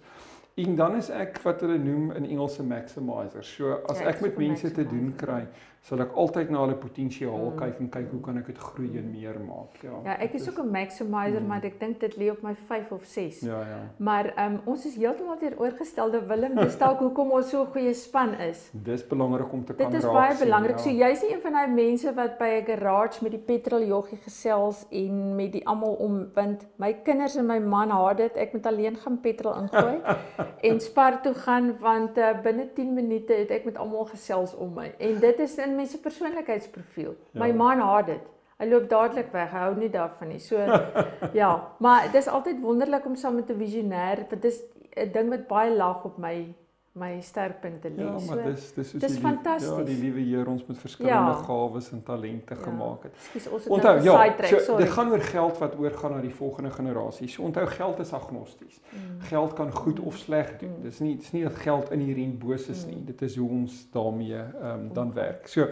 En 0.54 0.76
dan 0.76 0.96
is 0.96 1.08
ek 1.10 1.38
wat 1.42 1.60
hulle 1.60 1.78
noem 1.78 2.10
in 2.12 2.24
Engels 2.24 2.58
'n 2.58 2.66
maximizer. 2.66 3.44
So 3.44 3.72
as 3.86 3.98
Ja, 3.98 4.06
ek 4.06 4.20
met 4.20 4.36
mense 4.36 4.70
te 4.70 4.86
doen 4.86 5.14
kry, 5.16 5.46
sal 5.82 5.98
ek 6.00 6.12
altyd 6.14 6.50
na 6.50 6.60
hulle 6.60 6.74
potensiaal 6.78 7.50
Mm. 7.50 7.56
kyk 7.58 7.80
en 7.80 7.88
kyk 7.90 8.10
hoe 8.12 8.20
kan 8.20 8.36
ek 8.38 8.46
dit 8.46 8.58
groei 8.58 8.98
en 8.98 9.10
meer 9.10 9.34
maak. 9.46 9.82
Ja. 9.82 9.90
Ja, 10.04 10.16
ek 10.20 10.34
is 10.34 10.44
dit 10.44 10.54
ook 10.58 10.64
'n 10.64 10.70
maximizer, 10.70 11.40
Mm. 11.40 11.46
maar 11.48 11.64
ek 11.64 11.80
dink 11.80 11.98
dit 12.00 12.16
lê 12.16 12.30
op 12.30 12.42
my 12.42 12.54
5 12.54 12.92
of 12.92 13.04
6. 13.04 13.40
Ja, 13.40 13.58
ja. 13.60 13.80
Maar 13.98 14.32
ehm 14.36 14.52
um, 14.52 14.60
ons 14.64 14.86
is 14.86 14.94
heeltemal 14.96 15.36
teenoorgestelde 15.38 16.26
Willem, 16.26 16.54
dis 16.54 16.78
dalk 16.78 16.98
hoekom 17.04 17.30
ons 17.32 17.50
so 17.50 17.62
'n 17.62 17.66
goeie 17.72 17.94
span 17.94 18.34
is. 18.34 18.70
Dis 18.72 19.02
belangrik 19.06 19.52
om 19.52 19.64
te 19.64 19.74
kan 19.74 19.90
Dit 19.90 19.98
is 19.98 20.04
raak 20.04 20.14
baie 20.14 20.34
sien, 20.36 20.44
belangrik. 20.46 20.76
ja. 20.76 20.82
So 20.82 20.90
jy's 20.90 21.22
nie 21.22 21.34
een 21.34 21.40
van 21.40 21.52
daai 21.52 21.68
mense 21.68 22.14
wat 22.14 22.38
by 22.38 22.44
'n 22.62 22.64
garage 22.64 23.22
met 23.22 23.32
die 23.32 23.40
petroljoggie 23.40 24.18
gesels 24.22 24.86
en 24.90 25.34
met 25.36 25.52
die 25.52 25.66
almal 25.66 25.94
om 25.94 26.30
want 26.34 26.66
my 26.76 26.92
kinders 27.02 27.36
en 27.36 27.46
my 27.46 27.58
man 27.58 27.90
haat 27.90 28.16
dit. 28.16 28.36
Ek 28.36 28.52
moet 28.52 28.66
alleen 28.66 28.96
gaan 28.96 29.20
petrol 29.20 29.54
ingooi 29.54 30.00
en 30.70 30.80
spar 30.80 31.20
toe 31.22 31.34
gaan 31.34 31.76
want 31.80 32.18
uh, 32.18 32.40
binne 32.42 32.68
10 32.72 32.94
minute 32.94 33.32
het 33.32 33.50
ek 33.50 33.64
met 33.64 33.76
almal 33.76 34.04
gesels 34.04 34.54
om 34.56 34.72
my. 34.74 34.94
En 34.98 35.18
dit 35.20 35.38
is 35.40 35.58
in 35.58 35.71
mense 35.76 35.98
persoonlikheidsprofiel. 36.00 37.14
My 37.32 37.46
Ja. 37.48 37.54
man 37.54 37.78
haat 37.80 38.06
dit. 38.06 38.20
Hy 38.58 38.66
loop 38.68 38.88
dadelik 38.90 39.32
weg. 39.32 39.50
Hy 39.50 39.58
hou 39.58 39.74
nie 39.76 39.88
daarvan 39.90 40.28
nie. 40.28 40.38
So 40.38 40.56
ja, 41.40 41.50
maar 41.78 42.10
dis 42.12 42.28
altyd 42.28 42.60
wonderlik 42.60 43.04
om 43.06 43.14
saam 43.16 43.34
met 43.34 43.50
'n 43.50 43.58
visionêr, 43.58 44.26
want 44.30 44.42
dis 44.42 44.62
'n 44.96 45.10
ding 45.12 45.28
wat 45.30 45.46
baie 45.48 45.74
laag 45.74 46.04
op 46.04 46.18
my 46.18 46.54
my 46.94 47.20
sterkpunte 47.24 47.88
lê. 47.88 48.02
Ja, 48.04 48.18
maar 48.26 48.42
dis 48.44 48.72
dis 48.74 48.90
soos 48.90 49.00
dis 49.00 49.00
die 49.00 49.08
lief- 49.08 49.22
Ja, 49.22 49.28
fantasties. 49.28 49.86
die 49.86 49.96
liewe 49.96 50.20
Here 50.20 50.50
ons 50.50 50.66
met 50.66 50.78
verskillende 50.78 51.30
Ja. 51.30 51.42
gawes 51.46 51.90
en 51.92 52.02
talente 52.02 52.54
Ja. 52.54 52.60
gemaak 52.62 53.02
het. 53.02 53.12
Ekskuus, 53.14 53.46
ons 53.48 53.64
het 53.64 53.72
Onthou, 53.72 53.94
nou 53.94 54.04
ja, 54.04 54.16
gesidetrack, 54.22 54.48
so 54.50 54.58
sorry. 54.58 54.84
dit 54.84 54.92
gaan 54.92 55.10
oor 55.10 55.20
geld 55.20 55.58
wat 55.58 55.78
oorgaan 55.78 56.10
na 56.10 56.20
die 56.20 56.34
volgende 56.34 56.70
generasie. 56.70 57.28
So 57.28 57.42
onthou 57.42 57.66
geld 57.66 57.98
is 57.98 58.12
agnosties. 58.12 58.80
Mm. 58.90 59.20
Geld 59.20 59.52
kan 59.52 59.72
goed 59.72 60.00
of 60.00 60.16
sleg 60.16 60.58
doen. 60.58 60.74
Mm. 60.76 60.82
Dis 60.82 60.98
nie 61.00 61.16
dis 61.16 61.32
nie 61.32 61.42
dat 61.42 61.54
geld 61.54 61.90
inherënt 61.90 62.38
boos 62.38 62.68
is 62.68 62.84
nie. 62.86 62.96
Mm. 62.96 63.04
Dit 63.04 63.22
is 63.22 63.36
hoe 63.36 63.50
ons 63.50 63.86
daarmee 63.90 64.38
um, 64.62 64.90
dan 64.92 65.12
werk. 65.12 65.46
So 65.48 65.68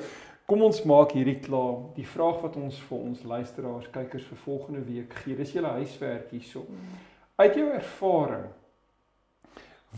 kom 0.46 0.62
ons 0.62 0.82
maak 0.82 1.12
hierdie 1.12 1.38
klaar. 1.40 1.74
Die 1.94 2.06
vraag 2.06 2.40
wat 2.40 2.56
ons 2.56 2.78
vir 2.80 2.98
ons 2.98 3.22
luisteraars, 3.22 3.90
kykers 3.90 4.24
vir 4.24 4.36
volgende 4.38 4.80
week 4.84 5.12
gee, 5.14 5.36
dis 5.36 5.52
julle 5.52 5.68
huiswerk 5.68 6.30
hierso. 6.30 6.60
Mm. 6.68 6.76
Uit 7.36 7.54
jou 7.54 7.68
ervaring, 7.70 8.44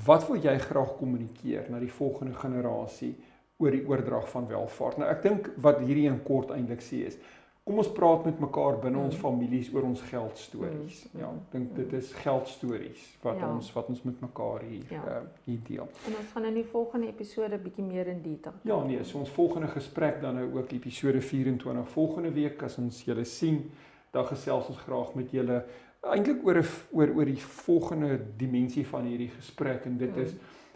wat 0.06 0.26
wil 0.28 0.36
jy 0.40 0.58
graag 0.58 0.96
kommunikeer 0.98 1.70
na 1.70 1.78
die 1.78 1.92
volgende 1.92 2.34
generasie 2.34 3.14
oor 3.58 3.70
die 3.70 3.84
oordrag 3.86 4.28
van 4.28 4.46
welvaart? 4.48 4.98
Nou 4.98 5.10
ek 5.10 5.22
dink 5.22 5.50
wat 5.62 5.78
hierdie 5.84 6.06
in 6.08 6.22
kort 6.22 6.50
eintlik 6.50 6.80
sê 6.82 7.06
is 7.06 7.18
Kom 7.64 7.76
ons 7.78 7.92
praat 7.94 8.24
met 8.26 8.40
mekaar 8.42 8.80
binne 8.82 8.98
ons 8.98 9.14
Mm. 9.14 9.20
families 9.20 9.68
oor 9.74 9.82
ons 9.86 10.00
geldstories. 10.02 11.04
Mm, 11.14 11.20
Ja, 11.20 11.26
ek 11.28 11.50
dink 11.52 11.74
dit 11.76 11.92
is 11.92 12.12
geldstories 12.12 13.16
wat 13.22 13.38
Ja. 13.38 13.52
ons 13.54 13.72
wat 13.72 13.88
ons 13.88 14.02
met 14.02 14.20
mekaar 14.20 14.60
hier 14.62 14.82
Ja. 14.90 15.02
uh, 15.06 15.20
hier 15.44 15.58
deel. 15.68 15.88
En 16.06 16.16
ons 16.18 16.32
gaan 16.34 16.44
in 16.44 16.54
die 16.54 16.64
volgende 16.64 17.06
episode 17.06 17.58
bietjie 17.58 17.84
meer 17.84 18.06
in 18.08 18.20
detail. 18.22 18.54
Ja, 18.64 18.82
nee, 18.84 19.04
so 19.04 19.18
ons 19.18 19.30
volgende 19.30 19.68
gesprek 19.68 20.20
dan 20.20 20.34
nou 20.34 20.58
ook 20.58 20.72
episode 20.72 21.20
24 21.20 21.88
volgende 21.88 22.32
week 22.32 22.62
as 22.62 22.78
ons 22.78 23.04
julle 23.04 23.24
sien, 23.24 23.70
dan 24.10 24.24
gesels 24.26 24.68
ons 24.68 24.78
graag 24.78 25.14
met 25.14 25.30
julle 25.30 25.64
eintlik 26.02 26.42
oor 26.46 26.56
'n 26.58 26.64
oor 26.92 27.08
oor 27.14 27.24
die 27.24 27.40
volgende 27.42 28.20
dimensie 28.36 28.86
van 28.86 29.04
hierdie 29.04 29.30
gesprek 29.36 29.84
en 29.84 29.96
dit 29.98 30.16
Mm. 30.16 30.22
is 30.22 30.34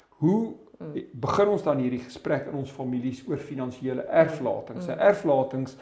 hoe 0.09 0.53
Mm. 0.79 0.93
begin 1.13 1.49
ons 1.49 1.63
dan 1.63 1.79
hierdie 1.79 1.99
gesprek 2.05 2.47
in 2.47 2.55
ons 2.55 2.71
families 2.71 3.25
oor 3.29 3.37
finansiële 3.39 4.03
erflatings. 4.03 4.87
Mm. 4.87 4.93
Mm. 4.93 4.99
Erflatings 5.01 5.77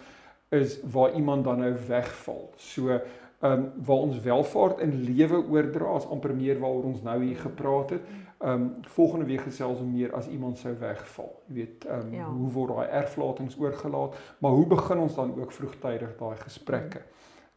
is 0.51 0.81
waar 0.93 1.13
iemand 1.15 1.45
dan 1.45 1.59
nou 1.59 1.75
wegval. 1.89 2.53
So 2.57 2.89
ehm 2.89 3.53
um, 3.53 3.73
waar 3.85 3.97
ons 3.97 4.21
welvaart 4.21 4.79
in 4.81 5.03
lewe 5.03 5.45
oordra 5.51 5.97
is 5.97 6.07
amper 6.07 6.35
meer 6.35 6.59
waaroor 6.59 6.85
ons 6.85 7.03
nou 7.03 7.23
hier 7.25 7.37
gepraat 7.37 7.91
het. 7.91 8.01
Ehm 8.41 8.51
um, 8.53 8.75
volgende 8.83 9.25
week 9.25 9.41
gesels 9.41 9.79
ons 9.79 9.93
meer 9.93 10.15
as 10.15 10.29
iemand 10.29 10.59
sou 10.59 10.75
wegval. 10.79 11.43
Jy 11.49 11.55
weet, 11.55 11.85
ehm 11.85 12.01
um, 12.01 12.13
Ja. 12.15 12.25
hoe 12.29 12.51
word 12.53 12.77
daai 12.77 12.89
erflatings 12.89 13.59
oorgelaat? 13.59 14.15
Maar 14.39 14.51
hoe 14.51 14.67
begin 14.67 14.99
ons 14.99 15.15
dan 15.15 15.41
ook 15.41 15.53
vroegtydig 15.53 16.17
daai 16.19 16.37
gesprekke 16.37 17.01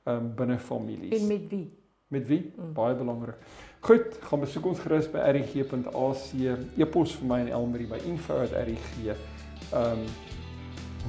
ehm 0.08 0.16
um, 0.16 0.32
binne 0.36 0.58
families? 0.60 1.22
En 1.22 1.28
met 1.28 1.49
wie? 1.49 1.68
Met 2.08 2.28
wie? 2.28 2.53
Mm. 2.55 2.74
Baie 2.74 2.95
belangrik. 2.95 3.36
Goed, 3.80 4.18
gaan 4.30 4.39
besoek 4.39 4.66
ons 4.66 4.80
gerus 4.80 5.12
by 5.12 5.26
rg.ac. 5.36 6.24
E-pos 6.78 7.18
vir 7.20 7.28
my 7.28 7.39
en 7.43 7.51
Elmarie 7.60 7.88
by 7.91 7.99
info@rg. 8.08 8.95
Ehm 9.05 9.99
um, 9.99 10.08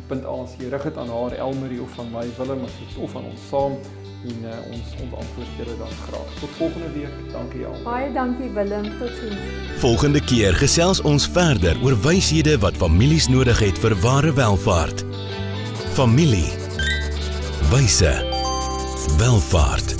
.ac. 0.08 0.50
Rig 0.70 0.82
dit 0.82 0.96
aan 0.96 1.08
haar 1.10 1.32
Elmarie 1.32 1.80
of 1.82 1.90
van 1.98 2.10
my 2.12 2.26
Willem 2.36 2.62
as 2.64 2.76
dit 2.78 3.02
of 3.02 3.16
aan 3.16 3.24
ons 3.24 3.48
saam 3.48 3.74
en 4.26 4.44
uh, 4.44 4.54
ons 4.72 4.94
ons 5.02 5.14
antwoord 5.22 5.50
julle 5.58 5.76
dan 5.78 5.90
graag. 6.06 6.30
Tot 6.40 6.54
volgende 6.58 6.90
week. 6.94 7.18
Dankie 7.32 7.66
al. 7.66 7.76
Baie 7.82 8.12
dankie 8.12 8.50
Willem. 8.54 8.86
Totsiens. 8.98 9.42
Volgende 9.82 10.22
keer 10.24 10.54
gesels 10.58 11.02
ons 11.02 11.28
verder 11.28 11.78
oor 11.82 11.98
wyshede 12.06 12.58
wat 12.62 12.78
families 12.78 13.28
nodig 13.28 13.62
het 13.62 13.78
vir 13.78 13.94
ware 14.02 14.34
welvaart. 14.38 15.06
Familie. 15.98 16.50
Wyse. 17.70 18.37
Welvaart. 19.18 19.97